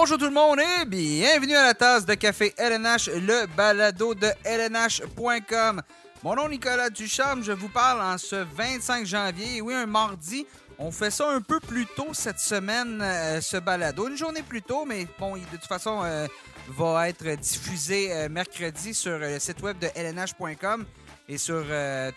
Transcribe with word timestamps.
Bonjour 0.00 0.16
tout 0.16 0.24
le 0.24 0.30
monde 0.30 0.60
et 0.60 0.86
bienvenue 0.86 1.54
à 1.54 1.62
la 1.62 1.74
tasse 1.74 2.06
de 2.06 2.14
café 2.14 2.54
LNH, 2.56 3.10
le 3.16 3.44
balado 3.54 4.14
de 4.14 4.28
LNH.com. 4.44 5.82
Mon 6.22 6.34
nom 6.34 6.46
est 6.46 6.52
Nicolas 6.52 6.88
Ducharme, 6.88 7.44
je 7.44 7.52
vous 7.52 7.68
parle 7.68 8.00
en 8.00 8.16
ce 8.16 8.36
25 8.36 9.04
janvier. 9.04 9.60
Oui, 9.60 9.74
un 9.74 9.84
mardi. 9.84 10.46
On 10.78 10.90
fait 10.90 11.10
ça 11.10 11.28
un 11.28 11.42
peu 11.42 11.60
plus 11.60 11.84
tôt 11.84 12.14
cette 12.14 12.38
semaine, 12.38 13.02
euh, 13.02 13.42
ce 13.42 13.58
balado. 13.58 14.08
Une 14.08 14.16
journée 14.16 14.42
plus 14.42 14.62
tôt, 14.62 14.86
mais 14.86 15.06
bon, 15.18 15.36
de 15.36 15.44
toute 15.52 15.66
façon, 15.66 16.00
euh, 16.02 16.26
va 16.68 17.10
être 17.10 17.28
diffusé 17.38 18.10
euh, 18.10 18.30
mercredi 18.30 18.94
sur 18.94 19.18
le 19.18 19.38
site 19.38 19.60
web 19.60 19.78
de 19.78 19.88
LNH.com 19.94 20.86
et 21.28 21.36
sur 21.36 21.62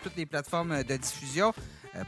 toutes 0.02 0.16
les 0.16 0.24
plateformes 0.24 0.82
de 0.82 0.96
diffusion. 0.96 1.52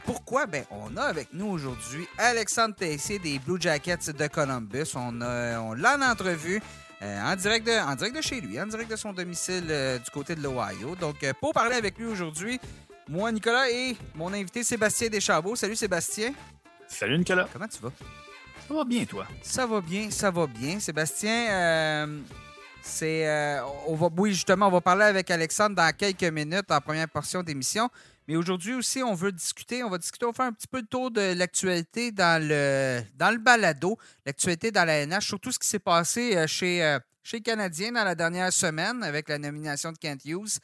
Pourquoi? 0.04 0.46
Ben, 0.46 0.64
on 0.70 0.96
a 0.96 1.02
avec 1.02 1.28
nous 1.32 1.46
aujourd'hui 1.46 2.06
Alexandre 2.18 2.74
Tessier 2.74 3.18
des 3.18 3.38
Blue 3.38 3.60
Jackets 3.60 4.12
de 4.12 4.26
Columbus. 4.26 4.92
On, 4.94 5.20
on 5.20 5.72
l'a 5.74 5.96
en 5.96 6.02
entrevue. 6.02 6.60
en, 7.00 7.36
direct 7.36 7.66
de, 7.66 7.72
en 7.72 7.94
direct 7.94 8.16
de 8.16 8.22
chez 8.22 8.40
lui, 8.40 8.60
en 8.60 8.66
direct 8.66 8.90
de 8.90 8.96
son 8.96 9.12
domicile 9.12 9.66
du 10.04 10.10
côté 10.10 10.34
de 10.34 10.42
l'Ohio. 10.42 10.96
Donc, 10.96 11.16
pour 11.40 11.52
parler 11.52 11.76
avec 11.76 11.98
lui 11.98 12.06
aujourd'hui, 12.06 12.58
moi, 13.08 13.30
Nicolas, 13.30 13.70
et 13.70 13.96
mon 14.16 14.32
invité 14.32 14.64
Sébastien 14.64 15.08
Deschambault. 15.08 15.54
Salut 15.54 15.76
Sébastien. 15.76 16.32
Salut 16.88 17.18
Nicolas. 17.18 17.48
Comment 17.52 17.68
tu 17.68 17.80
vas? 17.80 17.92
Ça 18.66 18.74
va 18.74 18.84
bien, 18.84 19.04
toi? 19.04 19.26
Ça 19.42 19.64
va 19.64 19.80
bien, 19.80 20.10
ça 20.10 20.30
va 20.30 20.46
bien. 20.48 20.80
Sébastien, 20.80 21.48
euh, 21.50 22.18
c'est. 22.82 23.28
Euh, 23.28 23.60
on 23.86 23.94
va, 23.94 24.08
oui, 24.16 24.32
justement, 24.32 24.66
on 24.66 24.72
va 24.72 24.80
parler 24.80 25.04
avec 25.04 25.30
Alexandre 25.30 25.76
dans 25.76 25.96
quelques 25.96 26.24
minutes 26.24 26.68
en 26.70 26.80
première 26.80 27.08
portion 27.08 27.44
d'émission. 27.44 27.88
Mais 28.28 28.36
aujourd'hui 28.36 28.74
aussi, 28.74 29.02
on 29.02 29.14
veut 29.14 29.32
discuter, 29.32 29.84
on 29.84 29.90
va 29.90 29.98
discuter, 29.98 30.26
on 30.26 30.30
va 30.30 30.34
faire 30.34 30.46
un 30.46 30.52
petit 30.52 30.66
peu 30.66 30.80
le 30.80 30.86
tour 30.86 31.10
de 31.10 31.34
l'actualité 31.34 32.10
dans 32.12 32.42
le, 32.42 33.02
dans 33.14 33.30
le 33.30 33.38
balado, 33.38 33.96
l'actualité 34.24 34.70
dans 34.70 34.84
la 34.84 35.06
NH, 35.06 35.26
surtout 35.26 35.52
ce 35.52 35.58
qui 35.58 35.68
s'est 35.68 35.78
passé 35.78 36.36
euh, 36.36 36.46
chez, 36.46 36.98
chez 37.22 37.36
les 37.38 37.42
Canadiens 37.42 37.92
dans 37.92 38.04
la 38.04 38.14
dernière 38.14 38.52
semaine 38.52 39.02
avec 39.02 39.28
la 39.28 39.38
nomination 39.38 39.92
de 39.92 39.98
Kent 39.98 40.24
Hughes. 40.24 40.58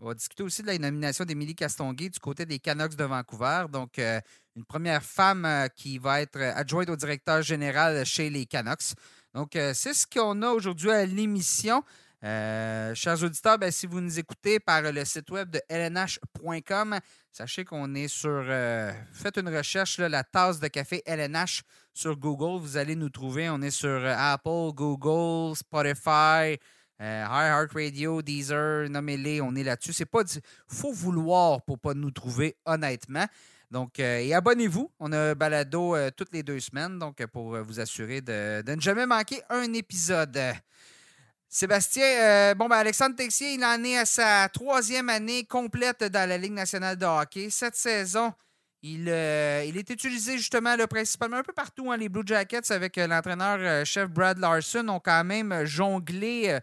On 0.00 0.06
va 0.06 0.14
discuter 0.14 0.44
aussi 0.44 0.62
de 0.62 0.68
la 0.68 0.78
nomination 0.78 1.24
d'Émilie 1.24 1.56
Castonguay 1.56 2.08
du 2.08 2.20
côté 2.20 2.46
des 2.46 2.60
Canucks 2.60 2.94
de 2.94 3.02
Vancouver. 3.02 3.64
Donc, 3.72 3.98
euh, 3.98 4.20
une 4.54 4.64
première 4.64 5.02
femme 5.02 5.44
euh, 5.44 5.66
qui 5.66 5.98
va 5.98 6.20
être 6.20 6.40
adjointe 6.40 6.88
au 6.88 6.94
directeur 6.94 7.42
général 7.42 8.06
chez 8.06 8.30
les 8.30 8.46
Canucks. 8.46 8.94
Donc, 9.34 9.56
euh, 9.56 9.72
c'est 9.74 9.94
ce 9.94 10.06
qu'on 10.06 10.40
a 10.42 10.50
aujourd'hui 10.50 10.92
à 10.92 11.04
l'émission. 11.04 11.82
Chers 12.22 13.22
auditeurs, 13.22 13.58
ben, 13.58 13.70
si 13.70 13.86
vous 13.86 14.00
nous 14.00 14.18
écoutez 14.18 14.60
par 14.60 14.82
le 14.82 15.04
site 15.04 15.30
web 15.30 15.50
de 15.50 15.60
lnh.com, 15.70 16.98
sachez 17.30 17.64
qu'on 17.64 17.94
est 17.94 18.08
sur. 18.08 18.44
faites 19.12 19.36
une 19.38 19.54
recherche, 19.54 19.98
la 19.98 20.24
tasse 20.24 20.60
de 20.60 20.68
café 20.68 21.02
LNH 21.06 21.62
sur 21.94 22.16
Google. 22.16 22.60
Vous 22.60 22.76
allez 22.76 22.96
nous 22.96 23.10
trouver. 23.10 23.48
On 23.50 23.62
est 23.62 23.70
sur 23.70 24.04
Apple, 24.04 24.72
Google, 24.74 25.56
Spotify. 25.56 26.58
Euh, 27.00 27.24
Heart 27.24 27.72
Radio, 27.74 28.22
Deezer, 28.22 28.88
nommez-les, 28.90 29.40
on 29.40 29.54
est 29.54 29.62
là-dessus. 29.62 29.92
C'est 29.92 30.04
pas 30.04 30.22
faut 30.66 30.92
vouloir 30.92 31.62
pour 31.62 31.78
pas 31.78 31.94
nous 31.94 32.10
trouver, 32.10 32.56
honnêtement. 32.64 33.26
Donc, 33.70 34.00
euh, 34.00 34.18
et 34.18 34.34
abonnez-vous. 34.34 34.90
On 34.98 35.12
a 35.12 35.18
un 35.30 35.34
balado 35.34 35.94
euh, 35.94 36.10
toutes 36.16 36.32
les 36.32 36.42
deux 36.42 36.58
semaines, 36.58 36.98
donc 36.98 37.24
pour 37.26 37.56
vous 37.62 37.78
assurer 37.78 38.20
de, 38.20 38.64
ne 38.66 38.80
jamais 38.80 39.06
manquer 39.06 39.42
un 39.48 39.72
épisode. 39.74 40.38
Sébastien, 41.48 42.54
bon, 42.54 42.68
ben 42.68 42.76
Alexandre 42.76 43.16
Texier, 43.16 43.54
il 43.54 43.64
en 43.64 43.82
est 43.82 43.96
à 43.96 44.04
sa 44.04 44.48
troisième 44.50 45.08
année 45.08 45.44
complète 45.44 46.04
dans 46.04 46.28
la 46.28 46.36
Ligue 46.36 46.52
nationale 46.52 46.96
de 46.96 47.06
hockey. 47.06 47.48
Cette 47.50 47.74
saison, 47.74 48.32
il, 48.82 49.08
il 49.08 49.76
est 49.76 49.90
utilisé 49.90 50.36
justement 50.36 50.76
le 50.76 50.86
principalement 50.86 51.38
un 51.38 51.42
peu 51.42 51.54
partout. 51.54 51.90
Hein, 51.90 51.96
les 51.96 52.10
Blue 52.10 52.22
Jackets 52.26 52.70
avec 52.70 52.96
l'entraîneur-chef 52.96 54.10
Brad 54.10 54.38
Larson 54.38 54.86
ont 54.88 55.00
quand 55.00 55.24
même 55.24 55.64
jonglé 55.64 56.60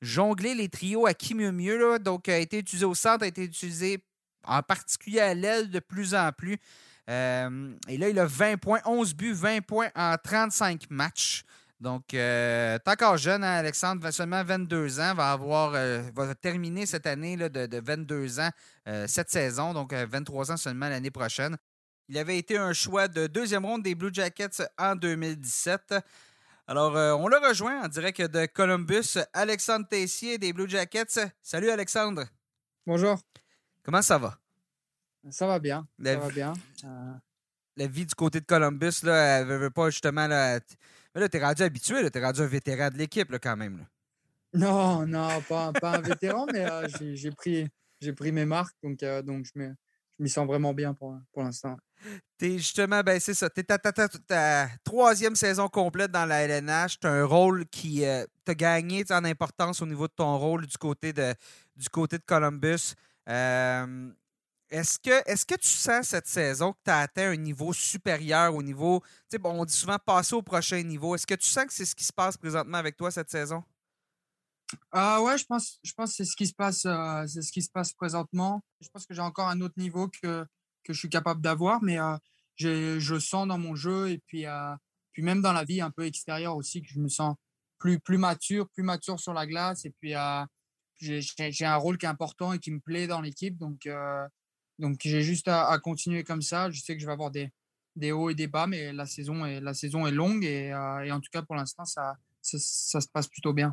jongler 0.00 0.54
les 0.54 0.68
trios 0.68 1.06
à 1.06 1.14
qui 1.14 1.34
mieux 1.34 1.52
mieux. 1.52 1.78
Là. 1.78 1.98
Donc, 1.98 2.28
a 2.28 2.38
été 2.38 2.58
utilisé 2.58 2.84
au 2.84 2.94
centre, 2.94 3.24
a 3.24 3.26
été 3.26 3.44
utilisé 3.44 3.98
en 4.44 4.62
particulier 4.62 5.20
à 5.20 5.34
l'aile 5.34 5.70
de 5.70 5.80
plus 5.80 6.14
en 6.14 6.30
plus. 6.32 6.58
Euh, 7.08 7.72
et 7.88 7.98
là, 7.98 8.08
il 8.08 8.18
a 8.18 8.26
20 8.26 8.56
points, 8.58 8.80
11 8.84 9.14
buts, 9.14 9.32
20 9.32 9.60
points 9.62 9.90
en 9.94 10.16
35 10.22 10.90
matchs. 10.90 11.44
Donc, 11.78 12.14
euh, 12.14 12.78
encore 12.86 13.18
jeune, 13.18 13.44
hein, 13.44 13.58
Alexandre, 13.58 14.10
seulement 14.10 14.42
22 14.42 14.98
ans, 15.00 15.14
va 15.14 15.32
avoir 15.32 15.74
euh, 15.74 16.02
va 16.14 16.34
terminer 16.34 16.86
cette 16.86 17.06
année 17.06 17.36
là, 17.36 17.48
de, 17.48 17.66
de, 17.66 17.80
22 17.80 18.40
ans, 18.40 18.50
cette 19.06 19.30
saison, 19.30 19.74
donc 19.74 19.92
23 19.92 20.52
ans 20.52 20.56
seulement 20.56 20.88
l'année 20.88 21.10
prochaine. 21.10 21.56
Il 22.08 22.16
avait 22.18 22.38
été 22.38 22.56
un 22.56 22.72
choix 22.72 23.08
de 23.08 23.26
deuxième 23.26 23.64
ronde 23.64 23.82
des 23.82 23.94
Blue 23.96 24.14
Jackets 24.14 24.62
en 24.78 24.94
2017. 24.94 25.94
Alors, 26.68 26.96
euh, 26.96 27.12
on 27.14 27.26
le 27.26 27.36
rejoint 27.36 27.84
en 27.84 27.88
direct 27.88 28.22
de 28.22 28.46
Columbus, 28.46 29.18
Alexandre 29.32 29.86
Tessier 29.88 30.38
des 30.38 30.52
Blue 30.52 30.68
Jackets. 30.68 31.32
Salut 31.42 31.70
Alexandre. 31.70 32.24
Bonjour. 32.86 33.20
Comment 33.82 34.02
ça 34.02 34.18
va? 34.18 34.38
Ça 35.30 35.46
va 35.48 35.58
bien. 35.58 35.86
La 35.98 36.14
ça 36.14 36.18
va 36.20 36.28
bien. 36.28 36.52
Euh. 36.84 37.12
La 37.76 37.86
vie 37.88 38.06
du 38.06 38.14
côté 38.14 38.40
de 38.40 38.46
Columbus, 38.46 39.02
là, 39.02 39.40
elle 39.40 39.46
veut 39.46 39.70
pas 39.70 39.90
justement. 39.90 40.28
Là, 40.28 40.60
mais 41.16 41.22
là, 41.22 41.28
t'es 41.30 41.42
rendu 41.42 41.62
habitué, 41.62 42.10
t'es 42.10 42.22
rendu 42.22 42.42
un 42.42 42.46
vétéran 42.46 42.90
de 42.90 42.98
l'équipe 42.98 43.34
quand 43.42 43.56
même. 43.56 43.86
Non, 44.52 45.06
non, 45.06 45.40
pas, 45.48 45.72
un 45.82 46.00
vétéran, 46.02 46.44
mais 46.52 46.70
euh, 46.70 46.86
j'ai 47.14 47.30
pris, 47.30 47.66
pris 48.14 48.32
mes 48.32 48.44
marques, 48.44 48.76
donc, 48.82 48.98
donc 49.24 49.46
je 49.46 49.72
m'y 50.18 50.28
sens 50.28 50.46
vraiment 50.46 50.74
bien 50.74 50.92
pour, 50.92 51.18
pour 51.32 51.42
l'instant. 51.42 51.78
T'es 52.36 52.58
justement, 52.58 53.00
ben 53.00 53.18
c'est 53.18 53.32
ça. 53.32 53.48
T'es 53.48 53.64
ta, 53.64 53.78
ta, 53.78 54.68
troisième 54.84 55.36
saison 55.36 55.68
complète 55.68 56.10
dans 56.10 56.26
la 56.26 56.42
LNH. 56.42 57.00
T'as 57.00 57.10
un 57.10 57.24
rôle 57.24 57.64
qui 57.66 58.04
euh, 58.04 58.26
t'a 58.44 58.54
gagné 58.54 59.02
en 59.08 59.24
importance 59.24 59.80
au 59.80 59.86
niveau 59.86 60.08
de 60.08 60.12
ton 60.14 60.36
rôle 60.36 60.66
du 60.66 60.76
côté 60.76 61.14
de, 61.14 61.32
du 61.76 61.88
côté 61.88 62.18
de 62.18 62.24
Columbus. 62.26 62.92
Euh, 63.30 64.10
est-ce 64.70 64.98
que, 64.98 65.54
tu 65.56 65.68
sens 65.68 66.08
cette 66.08 66.26
saison 66.26 66.72
que 66.72 66.78
tu 66.84 66.90
as 66.90 67.00
atteint 67.00 67.30
un 67.30 67.36
niveau 67.36 67.72
supérieur 67.72 68.54
au 68.54 68.62
niveau. 68.62 69.02
Bon, 69.40 69.60
on 69.60 69.64
dit 69.64 69.74
souvent 69.74 69.98
passer 69.98 70.34
au 70.34 70.42
prochain 70.42 70.82
niveau. 70.82 71.14
Est-ce 71.14 71.26
que 71.26 71.34
tu 71.34 71.46
sens 71.46 71.66
que 71.66 71.72
c'est 71.72 71.84
ce 71.84 71.94
qui 71.94 72.04
se 72.04 72.12
passe 72.12 72.36
présentement 72.36 72.78
avec 72.78 72.96
toi 72.96 73.10
cette 73.10 73.30
saison? 73.30 73.62
Ah 74.90 75.20
je 75.36 75.44
pense, 75.44 75.80
que 75.96 76.06
c'est 76.06 76.24
ce 76.24 76.34
qui 76.34 76.46
se 76.46 76.54
passe, 76.54 76.84
euh, 76.86 77.24
c'est 77.26 77.42
ce 77.42 77.52
qui 77.52 77.62
se 77.62 77.70
passe 77.70 77.92
présentement. 77.92 78.62
Je 78.80 78.88
pense 78.88 79.06
que 79.06 79.14
j'ai 79.14 79.20
encore 79.20 79.48
un 79.48 79.60
autre 79.60 79.74
niveau 79.76 80.08
que, 80.08 80.44
je 80.88 80.92
suis 80.92 81.08
capable 81.08 81.40
d'avoir, 81.40 81.82
mais 81.82 81.98
euh, 82.00 82.16
je 82.58 83.18
sens 83.18 83.46
dans 83.46 83.58
mon 83.58 83.74
jeu 83.76 84.10
et 84.10 84.18
puis, 84.26 84.46
euh, 84.46 84.74
puis 85.12 85.22
même 85.22 85.40
dans 85.40 85.52
la 85.52 85.64
vie 85.64 85.80
un 85.80 85.90
peu 85.90 86.04
extérieure 86.04 86.56
aussi 86.56 86.82
que 86.82 86.88
je 86.88 86.98
me 86.98 87.08
sens 87.08 87.36
plus, 87.78 88.00
plus 88.00 88.18
mature, 88.18 88.68
plus 88.70 88.82
mature 88.82 89.20
sur 89.20 89.32
la 89.34 89.46
glace 89.46 89.84
et 89.84 89.94
puis 90.00 90.14
j'ai 90.98 91.64
un 91.64 91.76
rôle 91.76 91.98
qui 91.98 92.06
est 92.06 92.08
important 92.08 92.52
et 92.52 92.58
qui 92.58 92.70
me 92.70 92.80
plaît 92.80 93.06
dans 93.06 93.20
l'équipe. 93.20 93.56
Donc, 93.58 93.86
donc 94.78 94.98
j'ai 95.02 95.22
juste 95.22 95.48
à, 95.48 95.78
continuer 95.78 96.24
comme 96.24 96.42
ça. 96.42 96.70
Je 96.70 96.80
sais 96.80 96.94
que 96.94 97.00
je 97.00 97.06
vais 97.06 97.12
avoir 97.12 97.30
des, 97.30 97.50
des 97.94 98.12
hauts 98.12 98.30
et 98.30 98.34
des 98.34 98.46
bas, 98.46 98.66
mais 98.66 98.92
la 98.92 99.06
saison 99.06 99.44
est, 99.44 99.60
la 99.60 99.74
saison 99.74 100.06
est 100.06 100.12
longue 100.12 100.44
et, 100.44 100.68
et 100.68 101.12
en 101.12 101.20
tout 101.20 101.30
cas 101.32 101.42
pour 101.42 101.56
l'instant, 101.56 101.84
ça, 101.84 102.16
ça, 102.42 103.00
se 103.00 103.08
passe 103.08 103.28
plutôt 103.28 103.52
bien. 103.52 103.72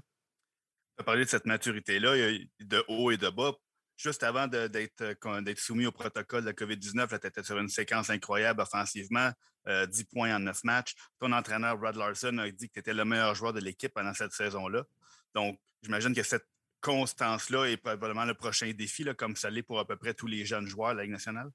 Tu 0.98 1.02
as 1.02 1.04
parlé 1.04 1.26
de 1.26 1.30
cette 1.30 1.46
maturité-là, 1.46 2.16
de 2.60 2.84
haut 2.88 3.12
et 3.12 3.18
de 3.18 3.30
bas 3.30 3.54
juste 3.98 4.24
avant 4.24 4.48
euh, 4.54 4.68
d'être 4.68 5.60
soumis 5.60 5.86
au 5.86 5.92
protocole 5.92 6.42
de 6.42 6.48
la 6.48 6.54
COVID-19, 6.54 7.20
tu 7.20 7.28
étais 7.28 7.44
sur 7.44 7.58
une 7.58 7.70
séquence 7.70 8.10
incroyable 8.10 8.62
offensivement, 8.62 9.32
10 9.66 9.70
euh, 9.70 9.88
points 10.12 10.36
en 10.36 10.40
9 10.40 10.64
matchs. 10.64 10.94
Ton 11.20 11.32
entraîneur, 11.32 11.78
Brad 11.78 11.96
Larson, 11.96 12.38
a 12.40 12.52
dit 12.52 12.68
que 12.68 12.74
tu 12.74 12.80
étais 12.80 12.94
le 12.94 13.06
meilleur 13.06 13.36
joueur 13.36 13.54
de 13.54 13.60
l'équipe 13.60 13.94
pendant 13.94 14.14
cette 14.14 14.34
saison-là. 14.34 14.84
Donc, 15.34 15.60
j'imagine 15.82 16.14
que 16.14 16.24
cette 16.24 16.46
constance-là 16.84 17.66
est 17.66 17.78
probablement 17.78 18.26
le 18.26 18.34
prochain 18.34 18.72
défi, 18.74 19.04
là, 19.04 19.14
comme 19.14 19.36
ça 19.36 19.50
l'est 19.50 19.64
pour 19.64 19.80
à 19.80 19.88
peu 19.88 19.96
près 19.96 20.14
tous 20.14 20.28
les 20.28 20.46
jeunes 20.46 20.68
joueurs 20.68 20.92
de 20.92 20.98
la 20.98 21.04
Ligue 21.04 21.14
nationale? 21.14 21.50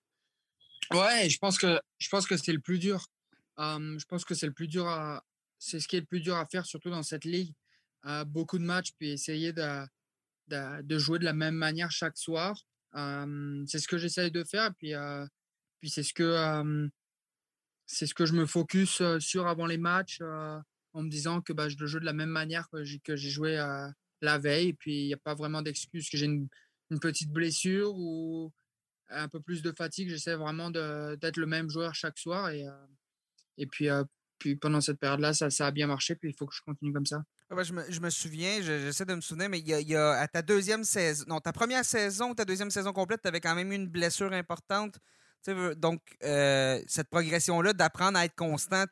Ouais, 0.90 1.28
je 1.28 1.38
pense 1.38 1.58
que 1.58 1.78
je 1.98 2.08
pense 2.08 2.26
que 2.26 2.36
c'est 2.36 2.52
le 2.52 2.60
plus 2.60 2.78
dur. 2.78 3.04
je 3.58 4.04
pense 4.06 4.24
que 4.24 4.34
c'est 4.34 4.46
le 4.46 4.52
plus 4.52 4.68
dur 4.68 4.88
à 4.88 5.22
c'est 5.58 5.80
ce 5.80 5.88
qui 5.88 5.96
est 5.96 6.00
le 6.00 6.06
plus 6.06 6.20
dur 6.20 6.36
à 6.36 6.46
faire, 6.46 6.64
surtout 6.64 6.90
dans 6.90 7.02
cette 7.02 7.24
ligue. 7.24 7.52
beaucoup 8.26 8.58
de 8.58 8.64
matchs, 8.64 8.92
puis 8.98 9.10
essayer 9.10 9.52
de, 9.52 9.86
de, 10.48 10.98
jouer 10.98 11.18
de 11.18 11.24
la 11.24 11.34
même 11.34 11.54
manière 11.54 11.90
chaque 11.90 12.16
soir. 12.16 12.64
c'est 12.94 13.78
ce 13.78 13.86
que 13.86 13.98
j'essaye 13.98 14.30
de 14.30 14.44
faire. 14.44 14.74
Puis, 14.76 14.94
puis 15.80 15.90
c'est 15.90 16.02
ce 16.02 16.14
que 16.14 16.88
c'est 17.86 18.06
ce 18.06 18.14
que 18.14 18.24
je 18.24 18.34
me 18.34 18.46
focus 18.46 19.02
sur 19.18 19.46
avant 19.46 19.66
les 19.66 19.78
matchs 19.78 20.22
en 20.22 21.02
me 21.02 21.10
disant 21.10 21.42
que 21.42 21.52
bah, 21.52 21.68
je 21.68 21.76
le 21.76 21.86
joue 21.86 22.00
de 22.00 22.06
la 22.06 22.14
même 22.14 22.30
manière 22.30 22.68
que 22.70 23.16
j'ai 23.16 23.30
joué 23.30 23.58
la 24.20 24.38
veille. 24.38 24.68
Et 24.68 24.74
puis 24.74 25.02
il 25.02 25.06
n'y 25.06 25.14
a 25.14 25.18
pas 25.18 25.34
vraiment 25.34 25.62
d'excuse 25.62 26.08
que 26.08 26.16
j'ai 26.16 26.26
une, 26.26 26.48
petite 27.00 27.30
blessure 27.30 27.92
ou 27.94 28.50
un 29.10 29.28
peu 29.28 29.40
plus 29.40 29.62
de 29.62 29.72
fatigue. 29.72 30.08
J'essaie 30.08 30.36
vraiment 30.36 30.70
d'être 30.70 31.36
le 31.36 31.46
même 31.46 31.68
joueur 31.68 31.94
chaque 31.94 32.18
soir. 32.18 32.50
Et, 32.50 32.64
et 33.58 33.66
puis, 33.66 33.88
puis 34.38 34.56
pendant 34.56 34.80
cette 34.80 34.98
période-là, 34.98 35.34
ça, 35.34 35.66
a 35.66 35.70
bien 35.70 35.86
marché. 35.86 36.14
Puis 36.14 36.30
il 36.30 36.34
faut 36.34 36.46
que 36.46 36.54
je 36.54 36.62
continue 36.62 36.92
comme 36.92 37.06
ça. 37.06 37.22
Ah 37.50 37.62
je, 37.62 37.72
me, 37.72 38.10
souviens, 38.10 38.60
j'essaie 38.60 39.06
de 39.06 39.14
me 39.14 39.22
souvenir, 39.22 39.48
mais 39.48 39.58
il 39.60 39.68
y, 39.68 39.96
a, 39.96 40.10
à 40.20 40.28
ta 40.28 40.42
deuxième 40.42 40.84
saison, 40.84 41.24
non, 41.28 41.40
ta 41.40 41.50
première 41.50 41.82
saison, 41.82 42.34
ta 42.34 42.44
deuxième 42.44 42.70
saison 42.70 42.92
complète, 42.92 43.22
tu 43.22 43.28
avais 43.28 43.40
quand 43.40 43.54
même 43.54 43.72
une 43.72 43.86
blessure 43.86 44.30
importante. 44.34 44.98
donc, 45.76 46.02
cette 46.20 47.08
progression-là 47.08 47.72
d'apprendre 47.72 48.18
à 48.18 48.26
être 48.26 48.34
constant 48.34 48.84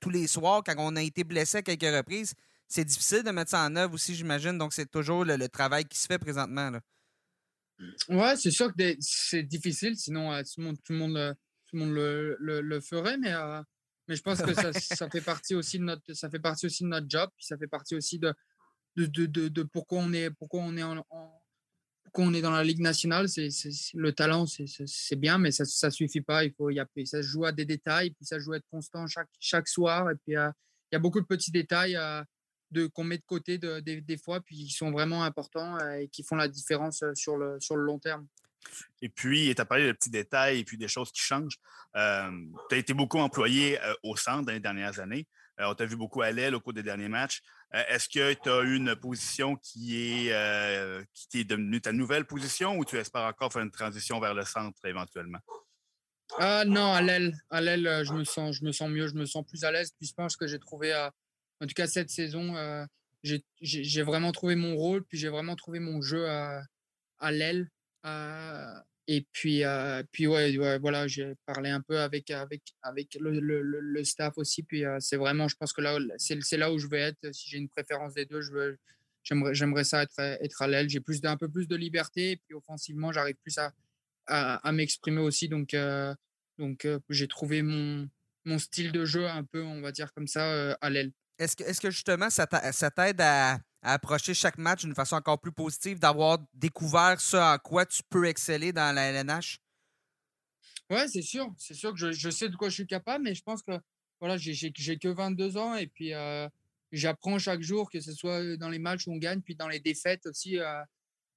tous 0.00 0.10
les 0.10 0.26
soirs 0.26 0.62
quand 0.64 0.74
on 0.78 0.96
a 0.96 1.02
été 1.02 1.22
blessé 1.22 1.58
à 1.58 1.62
quelques 1.62 1.82
reprises, 1.82 2.32
c'est 2.68 2.84
difficile 2.84 3.22
de 3.22 3.30
mettre 3.30 3.50
ça 3.50 3.64
en 3.64 3.76
œuvre 3.76 3.94
aussi, 3.94 4.14
j'imagine. 4.14 4.58
Donc, 4.58 4.72
c'est 4.72 4.90
toujours 4.90 5.24
le, 5.24 5.48
travail 5.48 5.84
qui 5.84 5.98
se 5.98 6.06
fait 6.06 6.18
présentement. 6.18 6.70
Là. 6.70 6.80
Ouais, 8.08 8.36
c'est 8.36 8.50
sûr 8.50 8.74
que 8.74 8.96
c'est 9.00 9.42
difficile, 9.42 9.96
sinon 9.96 10.30
tout 10.42 10.60
le 10.60 10.64
monde, 10.64 10.78
tout 10.82 10.92
le, 10.92 11.78
monde, 11.78 11.92
le, 11.94 12.80
ferait, 12.80 13.18
mais, 13.18 13.34
mais 14.08 14.16
je 14.16 14.22
pense 14.22 14.40
que 14.40 14.54
ça, 14.54 15.10
fait 15.10 15.20
partie 15.20 15.54
aussi 15.54 15.78
de 15.78 15.84
notre, 15.84 16.12
ça 16.14 16.30
fait 16.30 16.38
partie 16.38 16.66
aussi 16.66 16.84
de 16.84 16.88
notre 16.88 17.06
job, 17.08 17.28
puis 17.36 17.44
ça 17.44 17.58
fait 17.58 17.66
partie 17.66 17.94
aussi 17.94 18.18
de, 18.18 18.34
pourquoi 19.72 19.98
on 20.00 20.12
est, 20.12 20.30
dans 22.40 22.50
la 22.50 22.64
Ligue 22.64 22.80
nationale. 22.80 23.28
C'est, 23.28 23.50
le 23.94 24.12
talent, 24.12 24.46
c'est 24.46 25.16
bien, 25.16 25.38
mais 25.38 25.50
ça 25.50 25.64
ne 25.86 25.92
suffit 25.92 26.22
pas. 26.22 26.44
Il 26.44 26.52
faut, 26.54 26.70
y 26.70 26.80
a, 26.80 26.86
ça 27.04 27.22
se 27.22 27.28
joue 27.28 27.44
à 27.44 27.52
des 27.52 27.66
détails, 27.66 28.14
ça 28.22 28.38
joue 28.38 28.54
à 28.54 28.56
être 28.56 28.68
constant 28.70 29.06
chaque, 29.06 29.28
chaque 29.38 29.68
soir. 29.68 30.10
Et 30.10 30.14
puis, 30.14 30.32
il 30.32 30.92
y 30.92 30.96
a 30.96 30.98
beaucoup 30.98 31.20
de 31.20 31.26
petits 31.26 31.50
détails 31.50 31.98
de, 32.70 32.86
qu'on 32.86 33.04
met 33.04 33.18
de 33.18 33.24
côté 33.26 33.58
de, 33.58 33.80
des, 33.80 34.18
fois, 34.18 34.40
puis 34.40 34.56
qui 34.56 34.70
sont 34.70 34.90
vraiment 34.90 35.24
importants 35.24 35.78
et 35.90 36.08
qui 36.08 36.22
font 36.22 36.36
la 36.36 36.48
différence 36.48 37.04
sur 37.14 37.36
le, 37.36 37.58
sur 37.60 37.76
le 37.76 37.82
long 37.82 37.98
terme. 37.98 38.26
Et 39.00 39.08
puis, 39.08 39.54
tu 39.54 39.60
as 39.60 39.64
parlé 39.64 39.86
de 39.86 39.92
petits 39.92 40.10
détails 40.10 40.60
et 40.60 40.64
puis 40.64 40.76
des 40.76 40.88
choses 40.88 41.12
qui 41.12 41.20
changent. 41.20 41.58
Euh, 41.94 42.30
tu 42.68 42.74
as 42.74 42.78
été 42.78 42.94
beaucoup 42.94 43.18
employé 43.18 43.78
au 44.02 44.16
centre 44.16 44.46
dans 44.46 44.52
les 44.52 44.60
dernières 44.60 44.98
années. 44.98 45.26
on 45.58 45.74
t'a 45.74 45.86
vu 45.86 45.96
beaucoup 45.96 46.22
à 46.22 46.32
l'aile 46.32 46.54
au 46.54 46.60
cours 46.60 46.72
des 46.72 46.82
derniers 46.82 47.08
matchs. 47.08 47.42
Euh, 47.74 47.82
est-ce 47.88 48.08
que 48.08 48.32
tu 48.34 48.48
as 48.48 48.60
une 48.62 48.94
position 48.96 49.56
qui 49.56 50.26
est, 50.26 50.32
euh, 50.32 51.02
qui 51.14 51.40
est 51.40 51.44
devenue 51.44 51.80
ta 51.80 51.92
nouvelle 51.92 52.24
position 52.24 52.76
ou 52.78 52.84
tu 52.84 52.96
espères 52.96 53.22
encore 53.22 53.52
faire 53.52 53.62
une 53.62 53.70
transition 53.70 54.20
vers 54.20 54.34
le 54.34 54.44
centre 54.44 54.78
éventuellement? 54.84 55.40
Ah 56.38 56.64
non, 56.64 56.92
à 56.92 57.02
l'aile, 57.02 57.36
à 57.50 57.60
l'aile, 57.60 57.86
euh, 57.86 58.04
je 58.04 58.12
me 58.12 58.24
sens, 58.24 58.56
je 58.56 58.64
me 58.64 58.72
sens 58.72 58.90
mieux, 58.90 59.08
je 59.08 59.14
me 59.14 59.26
sens 59.26 59.44
plus 59.44 59.64
à 59.64 59.72
l'aise. 59.72 59.92
Puis 59.98 60.08
je 60.08 60.14
pense 60.14 60.36
que 60.36 60.46
j'ai 60.46 60.58
trouvé, 60.58 60.92
en 61.60 61.66
tout 61.66 61.74
cas 61.74 61.86
cette 61.86 62.10
saison, 62.10 62.54
j'ai 63.22 64.02
vraiment 64.02 64.32
trouvé 64.32 64.56
mon 64.56 64.76
rôle, 64.76 65.04
puis 65.04 65.18
j'ai 65.18 65.28
vraiment 65.28 65.56
trouvé 65.56 65.80
mon 65.80 66.00
jeu 66.00 66.28
à, 66.28 66.62
à 67.18 67.32
l'aile. 67.32 67.68
Et 69.08 69.24
puis, 69.32 69.62
euh, 69.62 70.02
puis 70.10 70.26
ouais, 70.26 70.78
voilà, 70.78 71.06
j'ai 71.06 71.34
parlé 71.46 71.70
un 71.70 71.80
peu 71.80 72.00
avec, 72.00 72.30
avec, 72.32 72.62
avec 72.82 73.16
le, 73.20 73.38
le, 73.38 73.62
le 73.62 74.04
staff 74.04 74.36
aussi. 74.36 74.64
Puis 74.64 74.82
c'est 74.98 75.16
vraiment, 75.16 75.46
je 75.46 75.56
pense 75.56 75.72
que 75.72 75.80
là, 75.80 75.96
c'est 76.18 76.56
là 76.56 76.72
où 76.72 76.78
je 76.78 76.88
vais 76.88 77.00
être. 77.00 77.32
Si 77.32 77.48
j'ai 77.48 77.58
une 77.58 77.68
préférence 77.68 78.14
des 78.14 78.26
deux, 78.26 78.40
je 78.40 78.50
veux, 78.50 78.78
j'aimerais, 79.22 79.84
ça 79.84 80.02
être, 80.02 80.18
être 80.18 80.60
à 80.60 80.66
l'aile. 80.66 80.88
J'ai 80.88 81.00
un 81.24 81.36
peu 81.36 81.48
plus 81.48 81.68
de 81.68 81.76
liberté. 81.76 82.32
Et 82.32 82.36
puis 82.36 82.54
offensivement, 82.54 83.12
j'arrive 83.12 83.36
plus 83.36 83.56
à, 83.58 83.72
à, 84.26 84.72
m'exprimer 84.72 85.20
aussi. 85.20 85.48
Donc, 85.48 85.76
donc 86.58 86.88
j'ai 87.08 87.28
trouvé 87.28 87.62
mon, 87.62 88.08
mon 88.44 88.58
style 88.58 88.90
de 88.90 89.04
jeu 89.04 89.28
un 89.28 89.44
peu, 89.44 89.62
on 89.62 89.82
va 89.82 89.92
dire 89.92 90.12
comme 90.14 90.26
ça, 90.26 90.72
à 90.80 90.90
l'aile. 90.90 91.12
Est-ce 91.38 91.56
que, 91.56 91.64
est 91.64 91.80
que 91.80 91.90
justement, 91.90 92.30
ça 92.30 92.46
t'aide 92.46 93.20
à 93.20 93.58
approcher 93.82 94.34
chaque 94.34 94.58
match 94.58 94.84
d'une 94.84 94.94
façon 94.94 95.16
encore 95.16 95.40
plus 95.40 95.52
positive, 95.52 95.98
d'avoir 95.98 96.38
découvert 96.54 97.20
ce 97.20 97.36
en 97.36 97.58
quoi 97.58 97.86
tu 97.86 98.02
peux 98.08 98.26
exceller 98.26 98.72
dans 98.72 98.94
la 98.94 99.10
LNH? 99.10 99.58
Oui, 100.90 100.98
c'est 101.08 101.22
sûr. 101.22 101.52
C'est 101.58 101.74
sûr 101.74 101.94
que 101.94 102.12
je, 102.12 102.30
sais 102.30 102.48
de 102.48 102.56
quoi 102.56 102.68
je 102.68 102.74
suis 102.74 102.86
capable, 102.86 103.24
mais 103.24 103.34
je 103.34 103.42
pense 103.42 103.62
que 103.62 103.72
voilà, 104.20 104.36
j'ai 104.36 104.72
que 104.72 105.08
22 105.08 105.56
ans 105.56 105.74
et 105.74 105.86
puis 105.86 106.14
euh, 106.14 106.48
j'apprends 106.92 107.38
chaque 107.38 107.62
jour, 107.62 107.90
que 107.90 108.00
ce 108.00 108.12
soit 108.12 108.56
dans 108.56 108.70
les 108.70 108.78
matchs 108.78 109.06
où 109.06 109.12
on 109.12 109.18
gagne, 109.18 109.40
puis 109.40 109.54
dans 109.54 109.68
les 109.68 109.80
défaites 109.80 110.26
aussi. 110.26 110.58
Euh, 110.58 110.82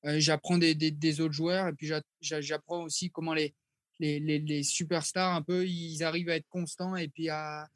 euh, 0.05 0.19
j'apprends 0.19 0.57
des, 0.57 1.21
autres 1.21 1.33
joueurs 1.33 1.67
et 1.67 1.73
puis 1.73 1.91
j'apprends 2.21 2.83
aussi 2.83 3.11
comment 3.11 3.33
les, 3.33 3.53
les, 3.99 4.19
les, 4.19 4.63
superstars, 4.63 5.35
un 5.35 5.41
peu, 5.41 5.67
ils 5.67 6.03
arrivent 6.03 6.29
à 6.29 6.37
être 6.37 6.47
constants 6.47 6.95
et 6.95 7.09
puis 7.09 7.27
à, 7.29 7.67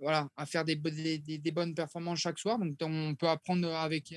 voilà, 0.00 0.28
à 0.36 0.46
faire 0.46 0.64
des, 0.64 0.76
bonnes 0.76 1.74
performances 1.74 2.20
chaque 2.20 2.38
soir. 2.38 2.58
Donc, 2.58 2.76
on 2.80 3.14
peut 3.14 3.28
apprendre 3.28 3.72
avec, 3.74 4.14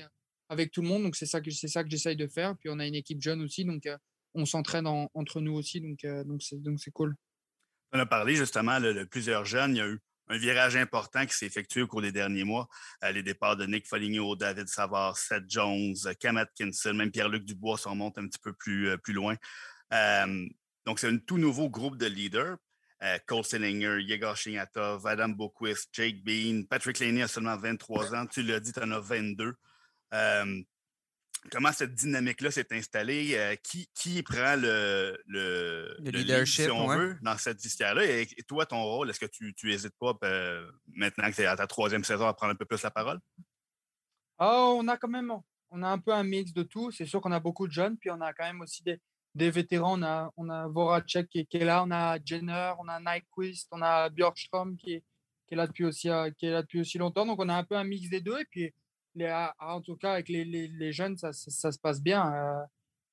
avec 0.48 0.70
tout 0.70 0.82
le 0.82 0.88
monde. 0.88 1.02
Donc, 1.02 1.16
c'est 1.16 1.26
ça 1.26 1.40
que, 1.40 1.50
que 1.50 1.90
j'essaye 1.90 2.16
de 2.16 2.26
faire. 2.26 2.56
Puis, 2.56 2.70
on 2.70 2.78
a 2.78 2.86
une 2.86 2.94
équipe 2.94 3.20
jeune 3.20 3.42
aussi. 3.42 3.64
Donc, 3.64 3.86
euh, 3.86 3.96
on 4.34 4.46
s'entraîne 4.46 4.86
entre 4.86 5.40
nous 5.40 5.52
aussi. 5.52 5.80
Donc, 5.80 6.04
euh, 6.04 6.24
donc, 6.24 6.42
c'est, 6.42 6.60
donc 6.60 6.78
cool. 6.92 7.14
On 7.92 7.98
a 7.98 8.06
parlé 8.06 8.34
justement 8.34 8.80
de 8.80 9.04
plusieurs 9.04 9.44
jeunes. 9.44 9.72
Il 9.72 9.78
y 9.78 9.82
a 9.82 9.86
eu 9.86 10.00
un 10.28 10.38
virage 10.38 10.74
important 10.74 11.26
qui 11.26 11.36
s'est 11.36 11.46
effectué 11.46 11.82
au 11.82 11.86
cours 11.86 12.02
des 12.02 12.12
derniers 12.12 12.44
mois. 12.44 12.68
Euh, 13.04 13.12
les 13.12 13.22
départs 13.22 13.56
de 13.56 13.66
Nick 13.66 13.86
Foligno, 13.86 14.34
David 14.36 14.68
Savard, 14.68 15.18
Seth 15.18 15.44
Jones, 15.48 15.94
Cam 16.18 16.38
Atkinson, 16.38 16.94
même 16.94 17.10
Pierre-Luc 17.10 17.44
Dubois 17.44 17.76
s'en 17.76 17.94
monte 17.94 18.18
un 18.18 18.26
petit 18.26 18.40
peu 18.40 18.54
plus, 18.54 18.96
plus 18.98 19.12
loin. 19.12 19.36
donc, 20.86 20.98
c'est 20.98 21.08
un 21.08 21.18
tout 21.18 21.38
nouveau 21.38 21.68
groupe 21.68 21.98
de 21.98 22.06
leaders. 22.06 22.56
Euh, 23.04 23.18
Cole 23.26 23.44
Sillinger, 23.44 24.00
Yegor 24.00 24.34
Shinatov, 24.34 25.06
Adam 25.06 25.28
Boquist, 25.28 25.90
Jake 25.92 26.24
Bean, 26.24 26.64
Patrick 26.64 26.98
Laney 27.00 27.22
a 27.22 27.28
seulement 27.28 27.56
23 27.56 28.14
ans. 28.14 28.26
Tu 28.26 28.42
l'as 28.42 28.60
dit, 28.60 28.72
tu 28.72 28.80
en 28.80 28.90
as 28.92 29.00
22. 29.00 29.54
Euh, 30.14 30.62
comment 31.50 31.72
cette 31.72 31.94
dynamique-là 31.94 32.50
s'est 32.50 32.68
installée? 32.72 33.34
Euh, 33.34 33.56
qui, 33.56 33.90
qui, 33.94 34.22
prend 34.22 34.56
le, 34.56 35.18
le, 35.26 35.96
leadership 35.98 36.64
si 36.64 36.70
on 36.70 36.86
veut, 36.86 37.18
dans 37.20 37.36
cette 37.36 37.60
vestiaire-là? 37.62 38.06
Et, 38.06 38.26
toi, 38.48 38.64
ton 38.64 38.82
rôle, 38.82 39.10
est-ce 39.10 39.20
que 39.20 39.26
tu 39.26 39.54
n'hésites 39.64 39.96
pas, 39.98 40.14
maintenant 40.86 41.30
que 41.30 41.36
tu 41.36 41.42
es 41.42 41.46
à 41.46 41.56
ta 41.56 41.66
troisième 41.66 42.04
saison, 42.04 42.26
à 42.26 42.32
prendre 42.32 42.52
un 42.52 42.56
peu 42.56 42.64
plus 42.64 42.82
la 42.82 42.90
parole? 42.90 43.20
Oh, 44.38 44.78
on 44.80 44.88
a 44.88 44.96
quand 44.96 45.08
même 45.08 45.30
on 45.70 45.82
a 45.82 45.88
un 45.88 45.98
peu 45.98 46.12
un 46.12 46.22
mix 46.22 46.52
de 46.52 46.62
tout. 46.62 46.92
C'est 46.92 47.04
sûr 47.04 47.20
qu'on 47.20 47.32
a 47.32 47.40
beaucoup 47.40 47.66
de 47.66 47.72
jeunes, 47.72 47.98
puis 47.98 48.08
on 48.10 48.20
a 48.20 48.32
quand 48.32 48.44
même 48.44 48.60
aussi 48.60 48.82
des, 48.84 49.00
des 49.34 49.50
vétérans. 49.50 49.98
On 49.98 50.02
a, 50.02 50.30
on 50.36 50.48
a 50.48 50.68
Voracek 50.68 51.28
qui, 51.28 51.46
est 51.50 51.64
là, 51.64 51.84
on 51.84 51.90
a 51.90 52.18
Jenner, 52.24 52.72
on 52.78 52.88
a 52.88 53.00
Nyquist, 53.00 53.68
on 53.72 53.82
a 53.82 54.08
Björkström 54.08 54.76
qui 54.76 54.94
est, 54.94 55.04
qui 55.46 55.54
est, 55.54 55.56
là 55.56 55.66
depuis 55.66 55.84
aussi, 55.84 56.08
euh, 56.08 56.30
qui 56.30 56.46
est 56.46 56.50
là 56.50 56.62
depuis 56.62 56.80
aussi 56.80 56.98
longtemps. 56.98 57.26
Donc, 57.26 57.40
on 57.40 57.48
a 57.48 57.54
un 57.54 57.64
peu 57.64 57.76
un 57.76 57.84
mix 57.84 58.08
des 58.08 58.20
deux. 58.20 58.38
Et 58.38 58.46
puis, 58.50 58.74
les, 59.14 59.26
ah, 59.26 59.54
en 59.60 59.80
tout 59.80 59.96
cas, 59.96 60.12
avec 60.12 60.28
les, 60.28 60.92
jeunes, 60.92 61.16
ça, 61.16 61.32
se 61.32 61.78
passe 61.78 62.00
bien. 62.00 62.32
Euh, 62.32 62.64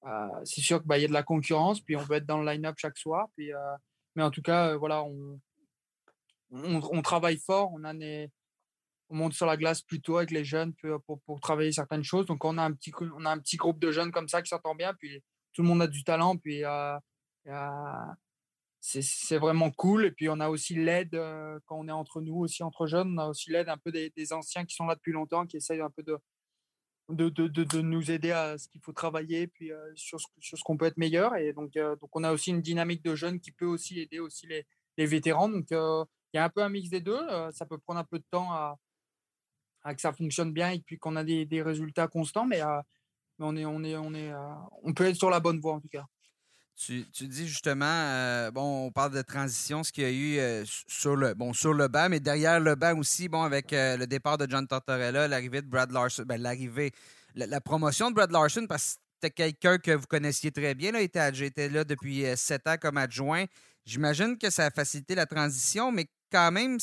euh, 0.08 0.46
c'est 0.46 0.62
sûr 0.62 0.80
qu'il 0.80 0.88
bah, 0.88 0.98
y 0.98 1.06
a 1.06 1.08
de 1.08 1.14
la 1.14 1.24
concurrence, 1.24 1.80
puis 1.82 1.96
on 1.96 2.02
veut 2.02 2.18
être 2.18 2.26
dans 2.26 2.42
le 2.42 2.52
line-up 2.52 2.76
chaque 2.78 2.98
soir. 2.98 3.28
Mais 4.16 4.24
en 4.24 4.32
tout 4.32 4.42
cas, 4.42 4.76
voilà, 4.76 5.04
on, 5.04 7.02
travaille 7.02 7.38
fort. 7.38 7.72
On, 7.74 8.28
monte 9.14 9.34
sur 9.34 9.46
la 9.46 9.58
glace 9.58 9.82
plutôt 9.82 10.18
avec 10.18 10.32
les 10.32 10.46
jeunes 10.46 10.74
pour, 11.06 11.40
travailler 11.42 11.74
certaines 11.74 12.04
choses. 12.04 12.26
Donc, 12.26 12.46
on 12.46 12.58
a, 12.58 12.64
un 12.64 12.72
petit, 12.72 13.58
groupe 13.58 13.80
de 13.80 13.92
jeunes 13.92 14.12
comme 14.12 14.30
ça 14.30 14.42
qui 14.42 14.50
s'entend 14.50 14.74
bien. 14.74 14.94
Tout 15.54 15.62
le 15.62 15.68
monde 15.68 15.82
a 15.82 15.88
du 15.88 16.04
talent, 16.04 16.38
puis 16.38 16.64
c'est 18.80 19.38
vraiment 19.38 19.72
cool. 19.72 20.06
Et 20.06 20.12
puis 20.12 20.30
on 20.30 20.40
a 20.40 20.50
aussi 20.50 20.76
l'aide 20.76 21.12
quand 21.66 21.80
on 21.80 21.88
est 21.88 21.92
entre 21.92 22.22
nous, 22.22 22.36
aussi 22.36 22.64
entre 22.64 22.88
jeunes, 22.88 23.14
on 23.14 23.22
a 23.22 23.28
aussi 23.28 23.52
l'aide 23.52 23.70
un 23.70 23.78
peu 23.78 23.92
des, 23.92 24.34
anciens 24.34 24.66
qui 24.66 24.76
sont 24.76 24.86
là 24.86 24.96
depuis 24.96 25.12
longtemps, 25.12 25.46
qui 25.46 25.58
essayent 25.58 25.82
un 25.82 25.90
peu 25.90 26.04
de, 26.04 26.18
de, 27.10 27.30
de, 27.30 27.64
de, 27.64 27.82
nous 27.82 28.12
aider 28.12 28.32
à 28.32 28.58
ce 28.58 28.68
qu'il 28.70 28.82
faut 28.82 28.94
travailler, 28.94 29.48
puis 29.48 29.72
sur 29.96 30.20
ce, 30.20 30.28
ce 30.40 30.64
qu'on 30.64 30.78
peut 30.78 30.86
être 30.86 30.98
meilleur. 30.98 31.36
Et 31.36 31.54
donc, 31.54 31.74
donc 31.74 32.16
on 32.16 32.24
a 32.24 32.32
aussi 32.32 32.52
une 32.52 32.62
dynamique 32.62 33.04
de 33.04 33.16
jeunes 33.16 33.40
qui 33.40 33.52
peut 33.52 33.66
aussi 33.66 34.00
aider 34.00 34.20
aussi 34.20 34.48
les, 34.48 34.66
les 34.98 35.06
vétérans. 35.06 35.50
Donc 35.50 35.68
il 35.72 36.38
y 36.38 36.38
a 36.38 36.46
un 36.46 36.50
peu 36.50 36.64
un 36.64 36.70
mix 36.70 36.90
des 36.90 37.02
deux. 37.02 37.20
ça 37.52 37.66
peut 37.66 37.78
prendre 37.78 38.00
un 38.00 38.06
peu 38.06 38.20
de 38.20 38.26
temps 38.32 38.52
à, 38.52 38.80
à 39.84 39.96
que 39.96 40.02
ça 40.02 40.14
fonctionne 40.14 40.54
bien 40.54 40.72
et 40.72 40.80
puis 40.80 40.98
qu'on 40.98 41.16
a 41.16 41.24
des, 41.24 41.46
des 41.46 41.62
résultats 41.62 42.08
constants, 42.08 42.46
mais 42.46 42.62
euh, 43.44 44.54
on 44.84 44.94
peut 44.94 45.06
être 45.06 45.16
sur 45.16 45.30
la 45.30 45.40
bonne 45.40 45.60
voie, 45.60 45.74
en 45.74 45.80
tout 45.80 45.90
cas. 45.90 46.06
Tu, 46.76 47.06
dis 47.28 47.48
justement, 47.48 47.86
euh, 47.86 48.50
bon, 48.50 48.88
on 48.88 48.92
parle 48.92 49.14
de 49.14 49.22
transition, 49.22 49.84
ce 49.84 49.92
qu'il 49.92 50.04
y 50.04 50.08
a 50.08 50.12
eu 50.12 50.40
euh, 50.40 50.64
sur, 50.88 51.16
le, 51.16 51.36
bon, 51.36 51.54
sur 51.54 51.74
le 51.74 51.88
banc, 51.88 52.10
mais 52.10 52.20
derrière 52.20 52.60
le 52.60 52.74
banc 52.74 52.98
aussi, 52.98 53.30
bon, 53.30 53.44
avec 53.44 53.68
le 53.72 54.06
départ 54.06 54.38
de 54.40 54.48
John 54.50 54.68
Tortorella, 54.68 55.28
l'arrivée 55.28 55.62
de 55.62 55.68
Brad 55.68 55.92
Larson, 55.92 56.24
ben, 56.26 56.42
l'arrivée, 56.42 56.92
la, 57.36 57.62
promotion 57.62 58.10
de 58.10 58.16
Brad 58.16 58.32
Larson, 58.32 58.66
parce 58.68 58.96
que 58.96 59.00
c'était 59.22 59.32
quelqu'un 59.32 59.78
que 59.78 59.92
vous 59.92 60.08
connaissiez 60.08 60.52
très 60.52 60.74
bien, 60.74 60.92
là, 60.92 61.02
était, 61.02 61.32
j'étais 61.34 61.70
là 61.70 61.84
depuis 61.84 62.26
sept 62.36 62.68
ans 62.68 62.78
comme 62.82 62.98
adjoint. 62.98 63.46
J'imagine 63.86 64.38
que 64.38 64.50
ça 64.50 64.66
a 64.66 64.72
facilité 64.72 65.14
la 65.14 65.28
transition, 65.28 65.92
mais 65.92 66.08
quand 66.32 66.52
même, 66.52 66.80